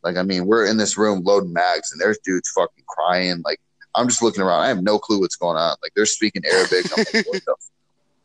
[0.02, 3.42] Like I mean, we're in this room loading mags, and there's dudes fucking crying.
[3.44, 3.60] Like
[3.94, 4.60] I'm just looking around.
[4.62, 5.76] I have no clue what's going on.
[5.82, 6.86] Like they're speaking Arabic.
[6.96, 7.54] I'm like, what the?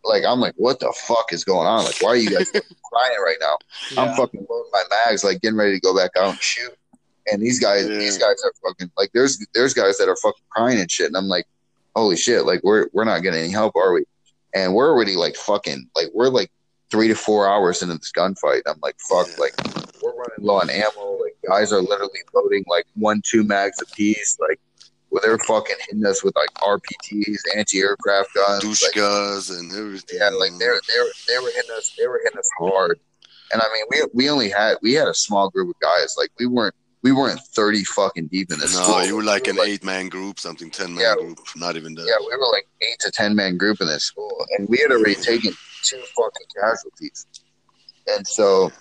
[0.04, 1.84] Like I'm like, what the fuck is going on?
[1.86, 3.58] Like, why are you guys crying right now?
[4.02, 6.72] I'm fucking loading my mags, like getting ready to go back out and shoot.
[7.30, 7.98] And these guys, Yeah.
[7.98, 11.08] these guys are fucking like there's there's guys that are fucking crying and shit.
[11.08, 11.46] And I'm like,
[11.96, 14.06] holy shit, like we're we're not getting any help, are we?
[14.56, 16.52] And we're already like fucking like we're like
[16.90, 18.62] three to four hours into this gunfight.
[18.66, 19.36] I'm like, fuck, Yeah.
[19.42, 19.54] like
[20.02, 21.17] we're running low on ammo.
[21.48, 24.38] Like guys are literally loading like one, two mags apiece.
[24.40, 24.60] Like
[25.10, 28.64] well, they're fucking hitting us with like RPTs, anti-aircraft guns.
[28.84, 30.20] like, Dushkas and everything.
[30.20, 33.00] yeah, like they were they were they were hitting us they were hitting us hard.
[33.52, 36.16] And I mean we we only had we had a small group of guys.
[36.18, 38.76] Like we weren't we weren't thirty fucking deep in this.
[38.76, 39.06] No, school.
[39.06, 41.16] you were like We an eight man group, something ten man Yeah.
[41.16, 42.06] group, not even that.
[42.06, 44.92] Yeah, we were like eight to ten man group in this school, and we had
[44.92, 45.54] already taken
[45.84, 47.26] two fucking casualties,
[48.08, 48.72] and so,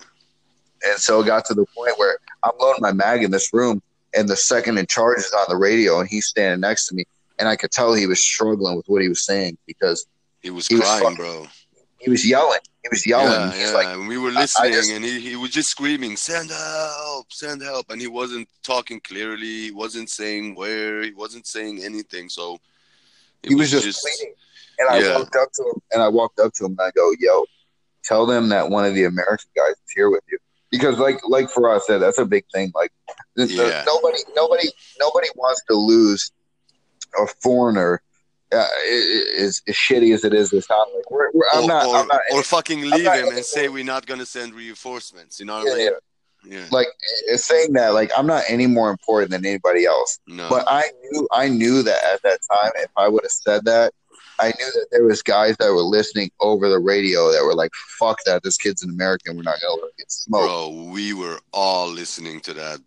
[0.85, 3.81] and so it got to the point where I'm loading my mag in this room,
[4.13, 7.05] and the second in charge is on the radio, and he's standing next to me,
[7.39, 10.05] and I could tell he was struggling with what he was saying because
[10.41, 11.47] He was He crying, fucking- bro.
[11.99, 13.31] he was yelling, he was yelling.
[13.31, 13.75] Yeah, he's yeah.
[13.77, 17.33] like, and we were listening, just- and he, he was just screaming, "Send help!
[17.33, 19.45] Send help!" And he wasn't talking clearly.
[19.65, 21.01] He wasn't saying where.
[21.01, 22.29] He wasn't saying anything.
[22.29, 22.59] So
[23.43, 24.35] he was just, pleading.
[24.79, 25.17] And I Yeah.
[25.17, 27.45] walked up to him, and I walked up to him, and I go, "Yo,
[28.03, 30.37] tell them that one of the American guys is here with you."
[30.77, 32.71] Because, like, like for us, that that's a big thing.
[32.75, 32.91] Like,
[33.35, 33.83] the- Yeah.
[33.85, 36.31] nobody, nobody, nobody wants to lose
[37.19, 38.01] a foreigner.
[38.49, 38.65] Uh,
[39.37, 41.95] as, as shitty as it is this time, like we're, we're, I'm or, not, or,
[41.97, 45.37] I'm not, or fucking leave not him and say we're not gonna send reinforcements.
[45.37, 45.91] You know what yeah, I mean?
[46.45, 46.65] Yeah.
[46.71, 46.87] like
[47.35, 50.19] saying that, like I'm not any more important than anybody else.
[50.27, 50.47] No.
[50.49, 53.93] But I knew I knew that at that time, if I would have said that,
[54.39, 57.71] I knew that there was guys that were listening over the radio that were like,
[57.99, 58.43] "Fuck that!
[58.43, 59.35] This kid's an American.
[59.35, 62.79] We're not gonna get smoked." Bro, we were all listening to that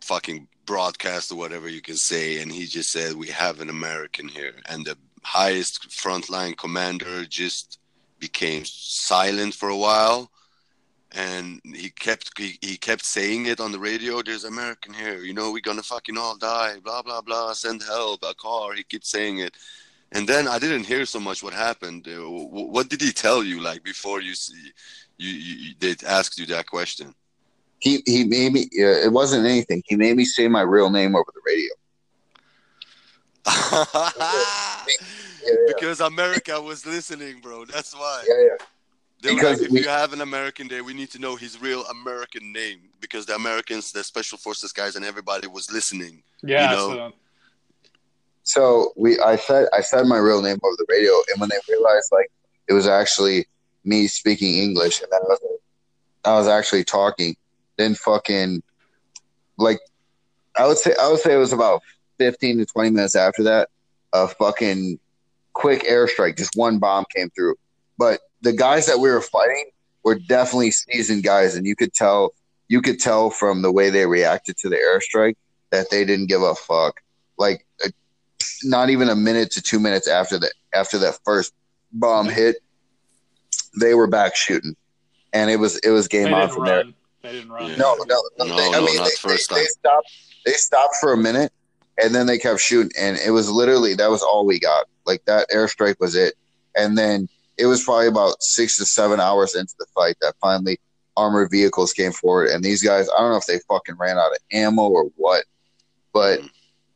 [0.00, 4.28] fucking broadcast or whatever you can say, and he just said, "We have an American
[4.28, 7.78] here," and the highest frontline commander just
[8.18, 10.30] became silent for a while,
[11.12, 14.22] and he kept he, he kept saying it on the radio.
[14.22, 16.78] There's American here, you know, we're gonna fucking all die.
[16.80, 17.52] Blah blah blah.
[17.52, 18.74] Send help, a car.
[18.74, 19.56] He keeps saying it.
[20.12, 22.06] And then I didn't hear so much what happened.
[22.08, 22.28] Uh,
[22.74, 24.72] What did he tell you, like before you see,
[25.18, 27.14] you, you you- they asked you that question?
[27.80, 28.62] He he made me.
[28.78, 29.82] Uh, it wasn't anything.
[29.86, 31.72] He made me say my real name over the radio.
[35.46, 35.54] Yeah, yeah.
[35.76, 37.64] because America was listening, bro.
[37.66, 38.24] That's why.
[38.26, 38.56] Yeah, yeah.
[39.22, 41.60] They because like, if we- you have an American there, we need to know his
[41.60, 46.22] real American name because the Americans, the special forces guys, and everybody was listening.
[46.42, 46.88] Yeah, You know?
[46.88, 47.12] so
[48.44, 51.56] So we, I said, I said my real name over the radio, and when they
[51.68, 52.30] realized like
[52.68, 53.46] it was actually
[53.84, 55.40] me speaking English, and that I was,
[56.24, 57.36] I was actually talking,
[57.76, 58.62] then fucking,
[59.58, 59.80] like,
[60.56, 61.82] I would say, I would say it was about
[62.18, 63.70] fifteen to twenty minutes after that,
[64.12, 64.98] a fucking
[65.52, 67.56] quick airstrike, just one bomb came through,
[67.98, 69.70] but the guys that we were fighting
[70.02, 72.34] were definitely seasoned guys, and you could tell,
[72.68, 75.36] you could tell from the way they reacted to the airstrike
[75.70, 77.00] that they didn't give a fuck.
[77.38, 77.63] Like
[78.62, 81.52] not even a minute to two minutes after that after that first
[81.92, 82.56] bomb hit,
[83.80, 84.76] they were back shooting,
[85.32, 86.84] and it was it was they game on didn't from there.
[87.22, 87.70] They didn't run.
[87.70, 87.76] Yeah.
[87.76, 88.04] No, no,
[88.38, 88.46] no.
[88.46, 90.12] No, they, I mean, not they, first they, they stopped.
[90.44, 91.52] They stopped for a minute,
[92.02, 94.86] and then they kept shooting, and it was literally that was all we got.
[95.06, 96.34] Like that airstrike was it,
[96.76, 100.78] and then it was probably about six to seven hours into the fight that finally
[101.16, 104.32] armored vehicles came forward, and these guys, I don't know if they fucking ran out
[104.32, 105.44] of ammo or what,
[106.12, 106.50] but Mm.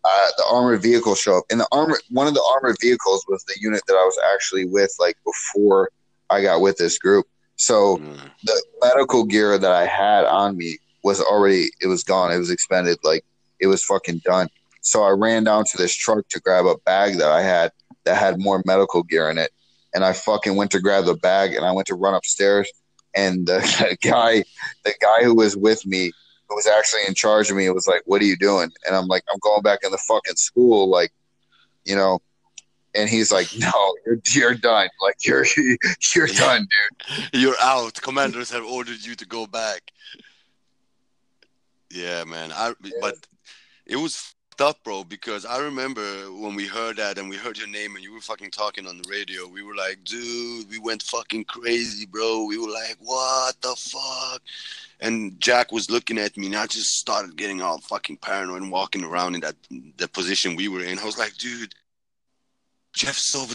[0.08, 3.44] Uh, the armored vehicle show up, and the armor one of the armored vehicles was
[3.44, 5.90] the unit that I was actually with, like before
[6.30, 7.26] I got with this group.
[7.56, 8.28] So Yeah.
[8.44, 12.32] the medical gear that I had on me was already it was gone.
[12.32, 12.98] It was expended.
[13.02, 13.24] Like
[13.60, 14.48] it was fucking done.
[14.80, 17.72] So I ran down to this truck to grab a bag that I had
[18.04, 19.50] that had more medical gear in it.
[19.94, 22.70] And I fucking went to grab the bag and I went to run upstairs
[23.14, 24.44] and the, the guy
[24.84, 26.12] the guy who was with me
[26.48, 28.70] who was actually in charge of me It was like, What are you doing?
[28.86, 31.12] And I'm like, I'm going back in the fucking school, like,
[31.84, 32.20] you know,
[32.94, 34.88] and he's like, No, you're you're done.
[35.02, 35.46] Like you're
[36.14, 37.28] you're done, dude.
[37.32, 37.94] You're out.
[38.00, 39.82] Commanders have ordered you to go back.
[41.90, 42.52] Yeah, man.
[42.52, 43.14] I but
[43.86, 46.02] it was fucked up, bro, because I remember
[46.32, 48.98] when we heard that and we heard your name and you were fucking talking on
[48.98, 49.46] the radio.
[49.46, 52.44] We were like, dude, we went fucking crazy, bro.
[52.44, 54.42] We were like, what the fuck?
[55.00, 58.72] And Jack was looking at me and I just started getting all fucking paranoid and
[58.72, 59.56] walking around in that
[59.96, 60.98] the position we were in.
[60.98, 61.74] I was like, dude,
[62.94, 63.54] Jeff's over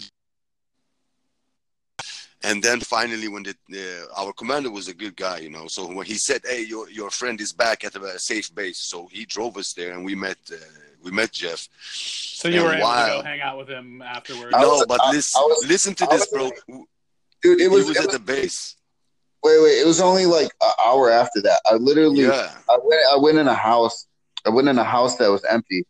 [2.45, 5.87] and then finally, when the, uh, our commander was a good guy, you know, so
[5.87, 9.23] when he said, "Hey, your your friend is back at a safe base," so he
[9.23, 10.55] drove us there, and we met uh,
[11.03, 11.67] we met Jeff.
[11.83, 14.51] So you And were able while- to go hang out with him afterwards.
[14.51, 16.85] No, was- but I- listen, I was- listen to I this, was- bro.
[17.41, 18.75] Dude, it was, he was it at was the base.
[19.43, 19.71] Wait, wait.
[19.79, 21.59] It was only like an hour after that.
[21.65, 24.07] I literally, Yeah, I went, I went in a house.
[24.45, 25.85] I went in a house that was empty.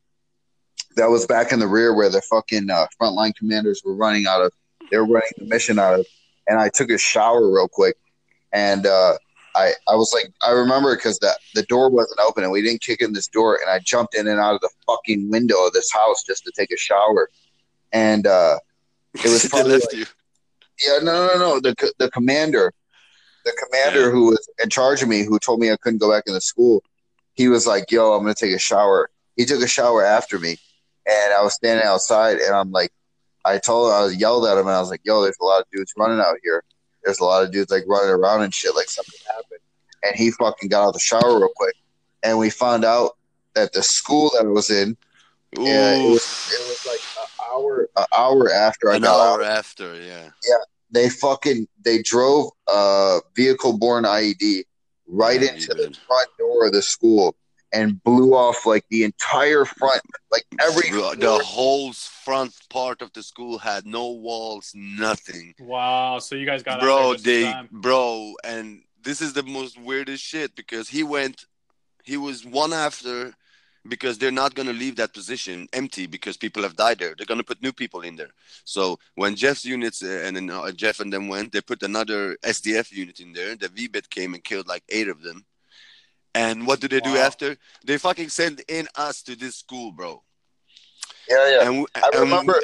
[0.96, 4.42] That was back in the rear where the fucking uh, frontline commanders were running out
[4.42, 4.52] of.
[4.92, 6.06] They were running the mission out of,
[6.48, 7.96] and I took a shower real quick,
[8.52, 9.18] and uh,
[9.56, 12.82] I, I was like, I remember because the the door wasn't open and we didn't
[12.82, 15.74] kick in this door, and I jumped in and out of the fucking window of
[15.74, 17.30] this house just to take a shower,
[17.92, 18.58] and uh,
[19.16, 20.06] It was probably like- you.
[20.86, 21.60] Yeah, no, no, no.
[21.60, 22.74] The the commander,
[23.46, 24.10] the commander Yeah.
[24.12, 26.84] who was in charge of me, who told me I couldn't go back into school,
[27.36, 30.58] he was like, "Yo, I'm gonna take a shower." He took a shower after me,
[31.06, 32.92] and I was standing outside, and I'm like,
[33.46, 35.46] I told him I was yelled at him, and I was like, "Yo, there's a
[35.46, 36.64] lot of dudes running out here.
[37.04, 39.60] There's a lot of dudes like running around and shit, like something happened."
[40.04, 41.76] And he fucking got out of the shower real quick,
[42.24, 43.18] and we found out
[43.56, 44.98] that the school that I was in,
[45.58, 49.44] yeah, it was, it was like an hour, an hour after I An got hour
[49.44, 49.58] out.
[49.58, 50.30] after, yeah.
[50.48, 50.56] Yeah.
[50.92, 54.64] They fucking they drove a vehicle borne IED
[55.08, 57.36] right Yeah, into the front door of the school
[57.74, 60.02] and blew off like the entire front,
[60.32, 61.16] like every Bro, floor.
[61.16, 65.54] the whole front part of the school had no walls, nothing.
[65.60, 66.20] Wow.
[66.20, 67.68] So you guys got out bro there they time.
[67.72, 71.46] bro and this is the most weirdest shit because he went
[72.04, 73.34] he was one after
[73.88, 77.26] because they're not going to leave that position empty because people have died there they're
[77.26, 78.32] going to put new people in there
[78.64, 82.38] so when jeff's units uh, and then uh, jeff and them went they put another
[82.44, 85.46] sdf unit in there the VBIED came and killed like eight of them
[86.36, 87.28] and what do they do Wow.
[87.28, 90.22] after they fucking send in us to this school bro
[91.30, 91.70] yeah, yeah.
[91.70, 92.60] and, I and- remember.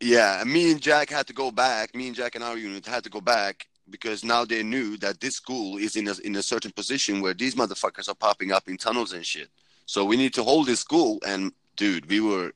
[0.00, 1.94] yeah, me and Jack had to go back.
[1.94, 5.20] Me and Jack and our unit had to go back because now they knew that
[5.20, 8.68] this school is in a in a certain position where these motherfuckers are popping up
[8.68, 9.48] in tunnels and shit.
[9.84, 11.18] So we need to hold this school.
[11.26, 12.52] And dude, we were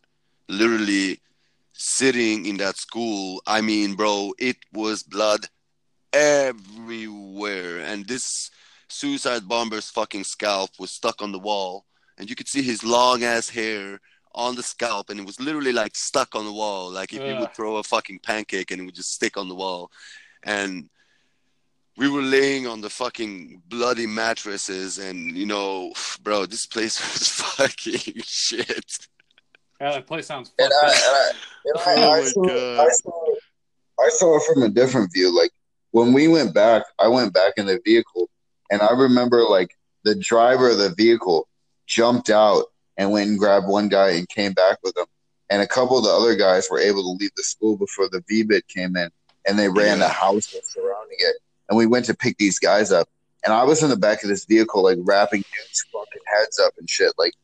[0.48, 1.20] literally
[1.74, 3.42] sitting in that school.
[3.46, 5.46] I mean, bro, it was blood
[6.14, 8.50] everywhere, and this
[8.94, 11.84] suicide bomber's fucking scalp was stuck on the wall,
[12.18, 14.00] and you could see his long ass hair
[14.36, 17.36] on the scalp and it was literally like stuck on the wall like if you
[17.38, 19.92] would throw a fucking pancake and it would just stick on the wall
[20.42, 20.90] and
[21.96, 25.92] we were laying on the fucking bloody mattresses and you know
[26.24, 28.98] bro this place was fucking shit
[29.80, 31.34] Yeah, that place sounds And fucked I, up.
[31.64, 32.80] and I, and I, Oh I, my saw, God.
[32.80, 33.34] I, saw,
[34.00, 35.28] I saw it from a different view.
[35.36, 35.52] Like
[35.92, 38.28] when we went back, I went back in the vehicle,
[38.70, 41.48] and I remember like the driver of the vehicle
[41.86, 42.64] jumped out
[42.96, 45.06] and went and grabbed one guy and came back with him.
[45.50, 48.22] And a couple of the other guys were able to leave the school before the
[48.22, 49.10] VBIED came in,
[49.46, 51.36] and they ran the house surrounding it.
[51.68, 53.08] And we went to pick these guys up,
[53.44, 56.72] and I was in the back of this vehicle, like wrapping dudes' fucking heads up
[56.78, 57.12] and shit.
[57.18, 57.34] Like,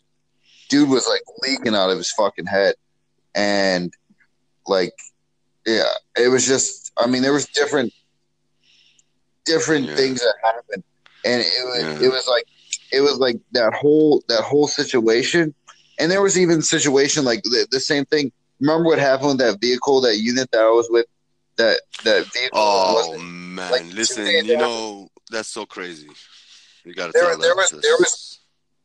[0.69, 2.75] dude was like leaking out of his fucking head,
[3.35, 3.93] and
[4.67, 4.95] like,
[5.67, 5.85] yeah,
[6.17, 6.93] it was just.
[6.97, 7.93] I mean, there was different,
[9.45, 9.97] different Yeah.
[9.97, 10.85] things that happened,
[11.25, 12.07] and it was Yeah.
[12.07, 12.47] it was like
[12.93, 15.55] it was like that whole that whole situation,
[15.99, 18.33] and there was even situation like the, the same thing.
[18.61, 21.07] Remember what happened with that vehicle, that unit that I was with,
[21.57, 26.09] that that vehicle oh man like, listen you know that's so crazy
[26.85, 28.39] you gotta There- tell there was- there was-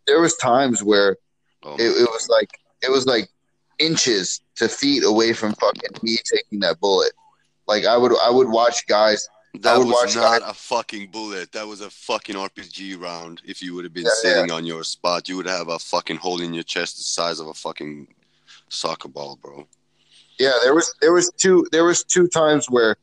[0.08, 1.18] there was times where
[1.64, 2.50] oh, it, it was like
[2.84, 3.28] it was like
[3.80, 7.12] inches to feet away from fucking me taking that bullet.
[7.68, 9.28] Like I would I would watch guys.
[9.62, 11.52] That was not a fucking bullet.
[11.52, 13.42] That was a fucking RPG round.
[13.46, 16.18] If you would have been Yeah, sitting on your spot, you would have a fucking
[16.18, 18.08] hole in your chest the size of a fucking
[18.70, 19.68] soccer ball, bro.
[20.40, 22.98] Yeah, there was there was two there was two times where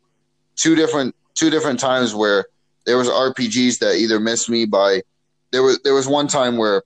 [0.57, 2.47] two different two different times where
[2.85, 5.03] there was RPGs that either missed me by
[5.51, 6.83] there was there was one time where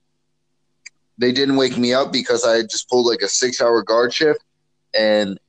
[1.17, 4.13] they didn't wake me up because I had just pulled like a six hour guard
[4.13, 4.39] shift
[4.97, 5.39] and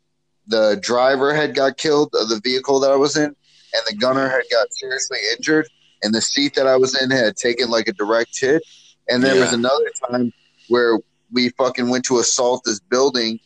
[0.47, 3.36] the driver had got killed of the vehicle that I was in
[3.74, 5.69] and the gunner had got seriously injured
[6.03, 8.62] and the seat that I was in had taken like a direct hit
[9.09, 10.32] and there was another time
[10.69, 10.99] where
[11.32, 13.39] we fucking went to assault this building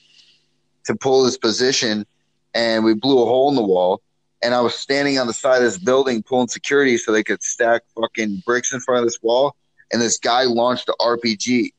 [0.84, 2.06] to pull this position
[2.54, 4.00] and we blew a hole in the wall
[4.42, 7.42] and I was standing on the side of this building pulling security so they could
[7.42, 9.56] stack fucking bricks in front of this wall
[9.92, 11.70] and this guy launched the RPG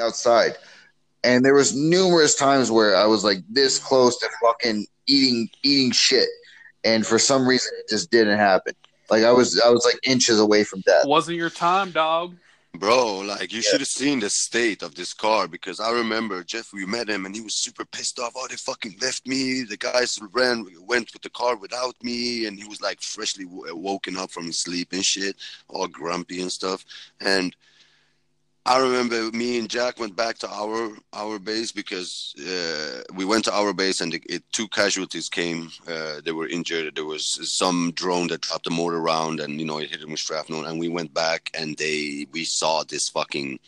[0.00, 0.56] outside.
[1.24, 5.90] And there was numerous times where I was like this close to fucking eating eating
[5.90, 6.28] shit.
[6.84, 8.74] And for some reason it just didn't happen.
[9.10, 11.04] Like I was I was like inches away from death.
[11.06, 12.36] Wasn't your time, dog.
[12.76, 13.70] Bro, like you Yeah.
[13.70, 16.72] should have seen the state of this car because I remember Jeff.
[16.72, 18.32] We met him and he was super pissed off.
[18.36, 19.62] Oh, they fucking left me.
[19.62, 23.76] The guys ran, went with the car without me, and he was like freshly w-
[23.76, 25.36] woken up from his sleep and shit,
[25.68, 26.84] all grumpy and stuff.
[27.20, 27.54] And
[28.66, 33.44] I remember me and Jack went back to our our base because uh, we went
[33.44, 35.70] to our base and it, two casualties came.
[35.86, 36.94] Uh, they were injured.
[36.94, 40.12] There was some drone that dropped a mortar round and you know it hit them
[40.12, 40.64] with shrapnel.
[40.64, 43.58] And we went back and they we saw this fucking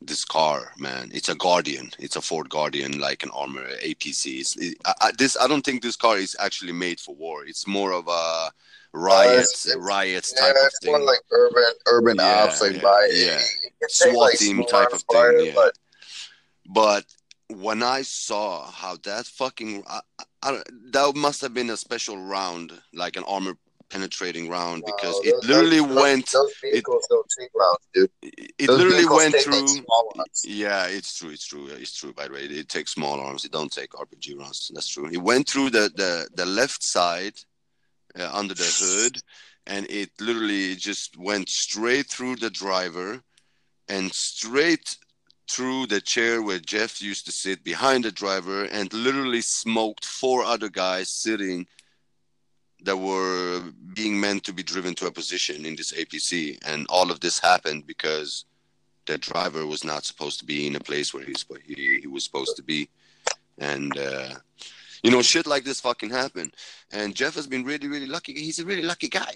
[0.00, 1.10] this car, man.
[1.12, 1.90] It's a Guardian.
[1.98, 4.56] It's a Ford Guardian, like an armor APC.
[4.56, 7.44] It, I, I, this I don't think this car is actually made for war.
[7.44, 8.50] It's more of a
[8.92, 11.04] riots, it's- riots Yeah, type of thing.
[11.04, 13.40] like urban urban Yeah, ops, like yeah, by yeah.
[13.64, 15.52] you could say, SWAT like, team type of thing, yeah.
[15.54, 15.74] but
[16.68, 17.04] But
[17.48, 20.00] when I saw how that fucking I,
[20.42, 23.54] I, that must have been a special round, like an armor
[23.88, 26.30] penetrating round No, because those- it literally those- went.
[26.32, 28.10] Those vehicles don't take rounds, dude.
[28.22, 29.84] It Those literally went through.
[30.16, 30.26] like.
[30.44, 31.30] Yeah, it's true.
[31.30, 31.66] It's true.
[31.68, 32.12] It's true.
[32.12, 33.44] By the way, it takes small arms.
[33.44, 34.72] It don't take RPG rounds.
[34.74, 35.06] That's true.
[35.06, 37.34] It went through the the, the left side
[38.18, 39.20] uh, under the hood,
[39.66, 43.22] and it literally just went straight through the driver,
[43.88, 44.96] and straight
[45.48, 50.42] through the chair where Jeff used to sit behind the driver, and literally smoked four
[50.44, 51.66] other guys sitting
[52.82, 53.62] that were
[53.94, 57.38] being meant to be driven to a position in this APC, and all of this
[57.38, 58.44] happened because
[59.06, 62.24] the driver was not supposed to be in a place where he's he, he was
[62.24, 62.88] supposed to be,
[63.58, 64.34] and uh,
[65.02, 66.54] you know shit like this fucking happened.
[66.92, 68.32] And Jeff has been really really lucky.
[68.34, 69.34] He's a really lucky guy.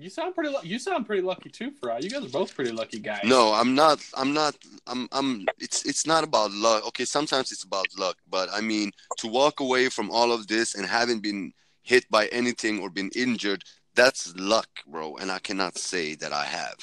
[0.00, 0.50] You sound pretty.
[0.50, 1.98] Lu- you sound pretty lucky too, Fry.
[1.98, 3.22] You guys are both pretty lucky guys.
[3.24, 4.00] No, I'm not.
[4.16, 4.56] I'm not.
[4.86, 5.08] I'm.
[5.10, 5.44] I'm.
[5.58, 5.84] It's.
[5.84, 6.86] It's not about luck.
[6.88, 10.76] Okay, sometimes it's about luck, but I mean to walk away from all of this
[10.76, 11.52] and having been
[11.82, 13.64] hit by anything or been injured,
[13.96, 15.16] that's luck, bro.
[15.16, 16.76] And I cannot say that I have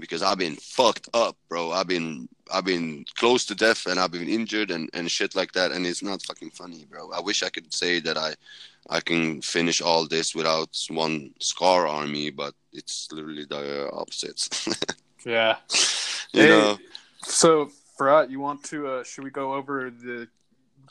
[0.00, 1.72] because I've been fucked up, bro.
[1.72, 2.28] I've been.
[2.50, 5.86] I've been close to death and I've been injured and and shit like that, and
[5.86, 7.10] it's not fucking funny, bro.
[7.12, 8.34] I wish I could say that I.
[8.90, 14.48] I can finish all this without one scar on me, but it's literally the opposite.
[15.26, 15.56] Yeah.
[16.32, 16.78] you Hey, know.
[17.24, 18.86] So, Firat, you want to?
[18.86, 20.28] Uh, should we go over the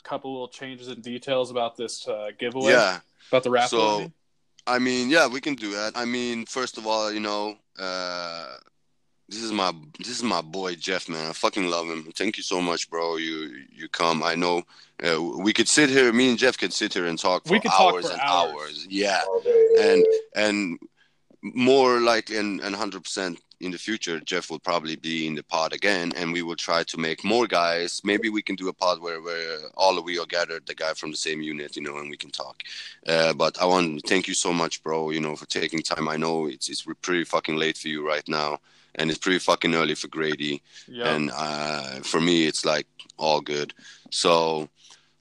[0.04, 2.72] couple little changes and details about this uh, giveaway?
[2.72, 3.00] Yeah.
[3.32, 3.78] About the raffle.
[3.80, 4.12] So- I mean?
[4.66, 5.92] I mean, yeah, we can do that.
[5.96, 8.56] I mean, first of all, you know, uh,
[9.28, 11.30] this is my this is my boy Jeff, man.
[11.30, 12.04] I fucking love him.
[12.16, 13.16] Thank you so much, bro.
[13.16, 14.22] You you come.
[14.22, 14.62] I know
[15.06, 16.12] uh, we could sit here.
[16.12, 18.20] Me and Jeff could sit here and talk for We could talk hours for and
[18.20, 18.54] hours.
[18.54, 18.86] hours.
[18.88, 19.22] Yeah,
[19.80, 20.78] and and
[21.42, 25.42] more likely and and hundred percent in the future, Jeff will probably be in the
[25.42, 28.00] pod again, and we will try to make more guys.
[28.04, 30.94] Maybe we can do a pod where where all of we are gathered, the guy
[30.94, 32.62] from the same unit, you know, and we can talk.
[33.06, 35.10] Uh, but I want to thank you so much, bro.
[35.10, 36.08] You know, for taking time.
[36.08, 38.58] I know it's it's pretty fucking late for you right now,
[38.98, 40.62] and it's pretty fucking early for Grady.
[40.86, 41.14] yeah.
[41.14, 43.72] And uh, for me, it's like all good.
[44.10, 44.68] So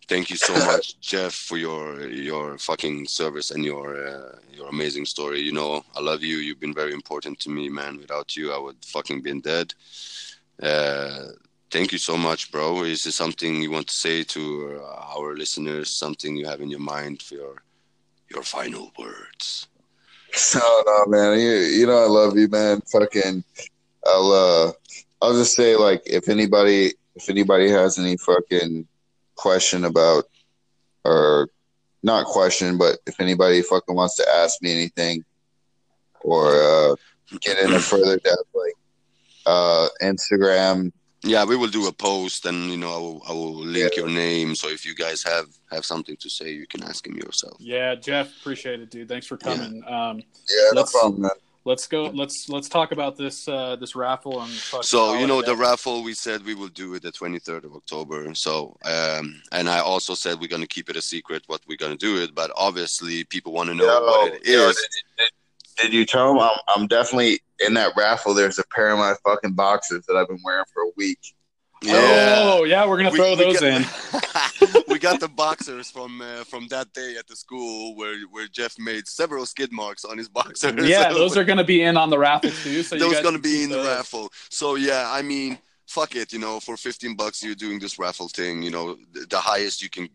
[0.07, 5.05] thank you so much, Jeff, for your your fucking service and your uh, your amazing
[5.05, 5.39] story.
[5.41, 6.37] You know, I love you.
[6.37, 7.97] You've been very important to me, man.
[7.97, 9.73] Without you, I would fucking been dead.
[10.61, 11.27] Uh,
[11.69, 12.83] thank you so much, bro.
[12.83, 14.81] Is there something you want to say to
[15.15, 15.89] our listeners?
[15.89, 17.55] Something you have in your mind for your
[18.29, 19.67] your final words?
[20.55, 21.39] No, no, man.
[21.39, 22.81] You, you know I love you, man.
[22.91, 23.43] Fucking,
[24.05, 24.71] I'll uh,
[25.21, 28.87] I'll just say like if anybody if anybody has any fucking
[29.35, 30.25] question about
[31.03, 31.49] or
[32.03, 35.23] not question, but if anybody fucking wants to ask me anything
[36.21, 36.95] or uh,
[37.41, 38.73] get into further depth, like
[39.45, 40.91] uh, Instagram.
[41.23, 44.07] Yeah, we will do a post, and you know, I will, I will link your
[44.09, 44.53] name.
[44.55, 47.57] So if you guys have have something to say, you can ask him yourself.
[47.59, 49.09] yeah, Jeff, appreciate it, dude.
[49.09, 49.83] Thanks for coming.
[49.87, 50.17] Um,
[50.49, 51.31] Yeah, no Let's- problem, man.
[51.65, 52.05] let's go.
[52.05, 55.55] Let's let's talk about this uh, this raffle and fucking So call you know the
[55.55, 58.33] raffle we said we will do it the 23rd of October.
[58.35, 61.97] So um, and I also said we're gonna keep it a secret what we're gonna
[61.97, 64.75] do it, but obviously people want to know Yo, what it yo, is.
[64.75, 65.33] did, did-
[65.83, 68.33] did you tell him I'm, I'm definitely in that raffle?
[68.33, 71.19] There's a pair of my fucking boxers that I've been wearing for a week.
[71.85, 73.81] Oh yeah, we're gonna We- throw we those got-
[74.73, 74.83] in.
[74.87, 78.79] we got the boxers from uh, from that day at the school where where Jeff
[78.79, 80.73] made several skid marks on his boxers.
[80.89, 82.81] Yeah, those are gonna be in on the raffle too.
[82.81, 84.31] So those guys gonna be keep in the raffle.
[84.49, 88.27] So yeah, I mean, fuck it, you know, for 15 bucks you're doing this raffle
[88.27, 90.09] thing, you know, the, the highest you can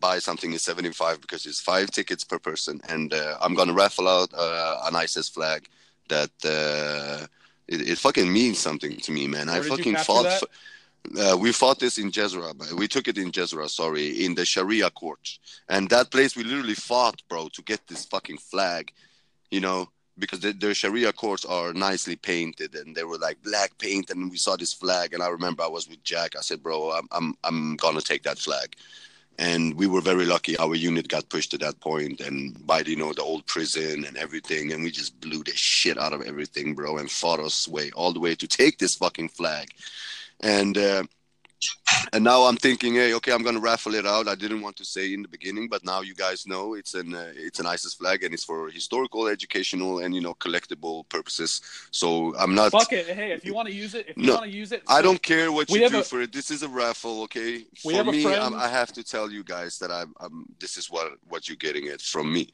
[0.00, 3.74] buy something is 75 because it's five tickets per person and uh, I'm going to
[3.74, 5.68] raffle out uh, an ISIS flag
[6.08, 7.26] that uh,
[7.68, 9.46] it, it fucking means something to me, man.
[9.46, 10.42] Where I fucking fought
[11.18, 12.72] uh, we fought this in Jezra.
[12.72, 15.38] We took it in Jezra, sorry, in the Sharia court.
[15.68, 18.92] And that place we literally fought, bro, to get this fucking flag,
[19.50, 23.76] you know, because the, their Sharia courts are nicely painted and they were like black
[23.78, 24.10] paint.
[24.10, 25.12] And we saw this flag.
[25.12, 26.36] And I remember I was with Jack.
[26.36, 28.76] I said, bro, I'm, I'm, I'm going to take that flag.
[29.38, 30.56] And we were very lucky.
[30.58, 34.16] Our unit got pushed to that point and by, you know, the old prison and
[34.16, 34.72] everything.
[34.72, 38.12] And we just blew the shit out of everything, bro, and fought us way all
[38.12, 39.70] the way to take this fucking flag.
[40.40, 41.04] And, uh,
[42.12, 44.28] and now I'm thinking, hey, okay, I'm gonna raffle it out.
[44.28, 47.14] I didn't want to say in the beginning, but now you guys know it's an
[47.14, 51.60] uh, it's an ISIS flag, and it's for historical, educational, and you know collectible purposes.
[51.90, 52.72] So I'm not.
[52.72, 53.06] Fuck it.
[53.06, 55.22] Hey, if you want to use it, if you want to use it, I don't
[55.22, 56.32] care what you do a- for it.
[56.32, 57.64] This is a raffle, okay?
[57.82, 60.46] For me, I have to tell you guys that I'm, I'm.
[60.60, 62.48] This is what what you're getting it from me.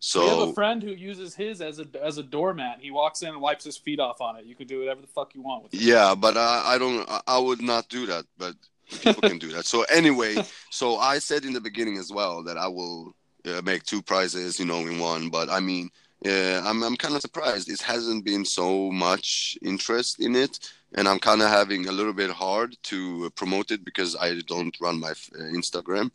[0.00, 2.78] So we have a friend who uses his as a as a doormat.
[2.80, 4.44] He walks in and wipes his feet off on it.
[4.44, 5.80] You can do whatever the fuck you want with it.
[5.80, 7.08] Yeah, but I, I don't.
[7.26, 8.24] I, would not do that.
[8.36, 8.54] But
[9.02, 9.66] people can do that.
[9.66, 10.36] So anyway,
[10.70, 13.12] so I said in the beginning as well that I will
[13.44, 15.30] uh, make two prizes, you know, in one.
[15.30, 15.90] But I mean,
[16.24, 17.68] uh, I'm I'm kind of surprised.
[17.68, 20.60] It hasn't been so much interest in it,
[20.94, 24.76] and I'm kind of having a little bit hard to promote it because I don't
[24.80, 26.12] run my uh, Instagram.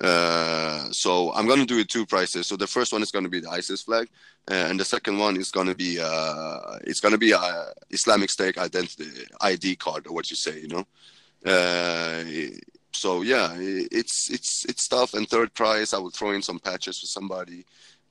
[0.00, 2.46] Uh, so I'm gonna do it two prices.
[2.46, 4.08] So the first one is gonna be the ISIS flag,
[4.50, 8.58] uh, and the second one is gonna be uh, it's gonna be a Islamic State
[8.58, 9.06] identity
[9.40, 10.84] ID card or what you say, you know.
[11.46, 12.24] Uh,
[12.92, 15.14] so yeah, it's it's it's tough.
[15.14, 17.64] And third prize, I will throw in some patches for somebody.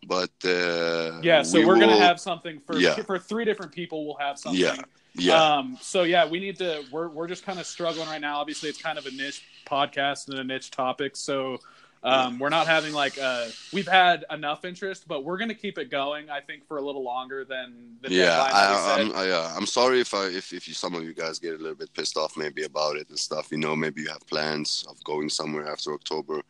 [0.08, 2.96] But uh, yeah, so we are will- gonna have something for Yeah.
[3.04, 4.06] for three different people.
[4.06, 4.60] We'll have something.
[4.62, 4.76] Yeah.
[5.16, 5.58] Yeah.
[5.58, 6.84] Um, so yeah, we need to.
[6.92, 8.40] We're we're just kind of struggling right now.
[8.40, 11.16] Obviously, it's kind of a niche podcast and a niche topic.
[11.16, 11.60] So
[12.04, 15.90] um, we're not having like uh, we've had enough interest, but we're gonna keep it
[15.90, 16.30] going.
[16.30, 18.96] I think for a little longer than the yeah, we I.
[19.00, 21.54] I'm, I, uh, I'm sorry if I, if if you, some of you guys get
[21.54, 23.52] a little bit pissed off maybe about it and stuff.
[23.52, 26.42] You know, maybe you have plans of going somewhere after October.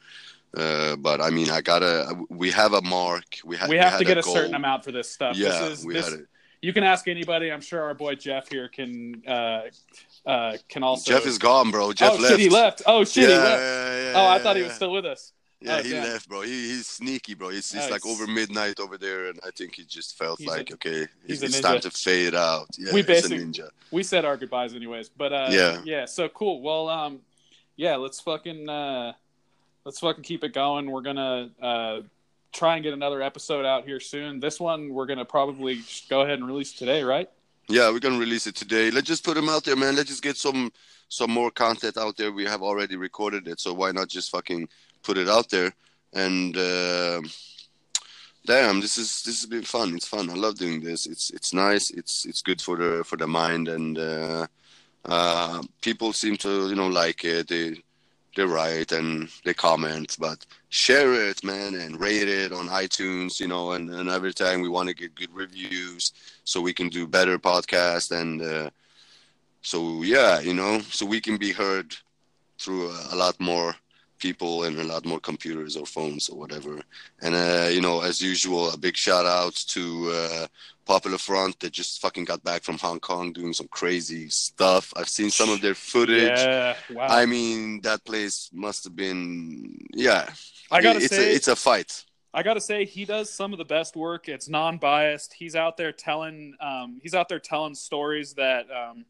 [0.56, 2.16] Uh, but I mean, I gotta.
[2.30, 3.26] We have a mark.
[3.46, 4.34] We, ha- we have had to get a, goal.
[4.34, 5.36] certain amount for this stuff.
[5.36, 6.28] Yeah, this is, we this, had it.
[6.64, 7.52] You can ask anybody.
[7.52, 9.64] I'm sure our boy Jeff here can uh,
[10.26, 11.12] uh, can also.
[11.12, 11.92] Jeff is gone, bro.
[11.92, 12.28] Jeff oh left.
[12.30, 12.82] shit, he left.
[12.86, 13.62] Oh shit, yeah, he left.
[13.62, 15.34] yeah, yeah, oh, I thought he was still with us.
[15.60, 16.04] Yeah, Oh, he damn.
[16.06, 16.42] left, bro.
[16.42, 17.50] He, he's sneaky, bro.
[17.50, 20.52] It's, it's like over midnight over there, and I think he just felt He's a-
[20.52, 22.68] like, okay, he's it's, it's time to fade out.
[22.78, 23.70] Yeah, We it's basic- a ninja.
[23.92, 25.82] We said our goodbyes anyways, but uh, Yeah.
[25.86, 26.06] yeah.
[26.06, 26.62] So cool.
[26.62, 27.20] Well, um,
[27.76, 29.14] yeah, let's fucking uh,
[29.86, 30.90] let's fucking keep it going.
[30.90, 32.02] We're gonna uh,
[32.54, 34.40] try and get another episode out here soon.
[34.40, 37.30] This one we're gonna probably go ahead and release today, right?
[37.68, 38.92] Yeah, we're gonna release it today.
[38.92, 39.96] Let's just put them out there, man.
[39.96, 40.72] Let's just get some
[41.10, 42.32] some more content out there.
[42.32, 44.68] We have already recorded it, so why not just fucking
[45.02, 45.74] put it out there?
[46.14, 47.22] And uh,
[48.46, 49.96] damn, this is this has been fun.
[49.96, 50.30] It's fun.
[50.30, 51.06] I love doing this.
[51.06, 51.90] It's it's nice.
[51.92, 54.48] It's it's good for the for the mind, and uh,
[55.06, 57.48] uh, people seem to you know like it.
[57.48, 57.82] They
[58.36, 63.40] they write and they comment, but share it, man, and rate it on iTunes.
[63.40, 66.12] You know, and and every time we want to get good reviews
[66.44, 68.70] so we can do better podcast and uh,
[69.62, 71.96] so yeah you know so we can be heard
[72.60, 73.74] through a, a lot more
[74.20, 76.82] people and a lot more computers or phones or whatever
[77.22, 79.82] and uh, you know as usual a big shout out to
[80.14, 80.48] uh,
[80.86, 85.10] popular front that just fucking got back from hong kong doing some crazy stuff i've
[85.18, 86.76] seen some of their footage Yeah.
[86.92, 87.08] Wow.
[87.22, 90.30] i mean that place must have been yeah
[90.74, 93.60] I gotta it's say, a, it's a fight I gotta say, he does some of
[93.60, 94.28] the best work.
[94.28, 95.34] It's non-biased.
[95.34, 99.06] He's out there telling, um, he's out there telling stories that, um,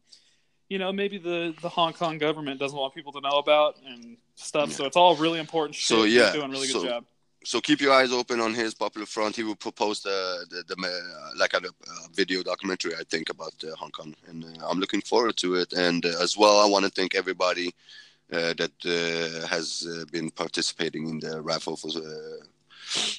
[0.68, 4.18] you know, maybe the the Hong Kong government doesn't want people to know about and
[4.34, 4.72] stuff.
[4.72, 5.74] So it's all really important.
[5.74, 5.86] Shit.
[5.86, 7.04] So, yeah, he's doing a really good job.
[7.44, 9.36] so keep your eyes open on his popular front.
[9.36, 13.54] He will propose the, the, the uh, like a, uh video documentary, I think, about
[13.64, 15.72] uh, Hong Kong, and uh, I'm looking forward to it.
[15.72, 17.74] And uh, as well, I want to thank everybody
[18.34, 23.10] that uh, has uh, been participating in the raffle for, uh,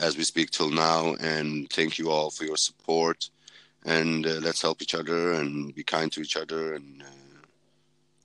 [0.00, 1.14] as we speak till now.
[1.20, 3.30] And thank you all for your support.
[3.84, 7.06] And uh, let's help each other and be kind to each other and uh,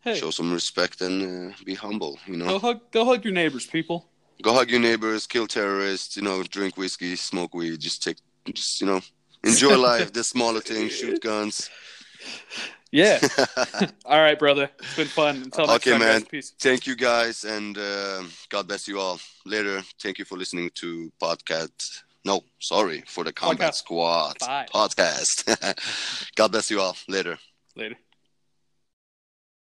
[0.02, 2.20] Hey, show some respect and uh, be humble.
[2.28, 4.06] You know go hug, go hug your neighbors, people.
[4.44, 8.18] go hug your neighbors, kill terrorists, you know, drink whiskey, smoke weed, just take,
[8.54, 9.02] just, you know,
[9.44, 11.70] enjoy life, the smaller things, shoot guns.
[12.91, 13.20] Yeah.
[14.06, 14.70] all right, brother.
[14.80, 15.36] It's been fun.
[15.38, 16.20] Until next Okay, time, man.
[16.22, 16.28] guys.
[16.30, 16.53] Peace.
[16.60, 19.20] Thank you guys, and uh, God bless you all.
[19.45, 22.03] Later, thank you for listening to podcast.
[22.24, 23.76] No, sorry, for the Combat Podcast.
[23.76, 24.66] Squad Bye.
[24.74, 26.32] podcast.
[26.36, 26.95] God bless you all.
[27.07, 27.38] Later.
[27.76, 27.95] Later.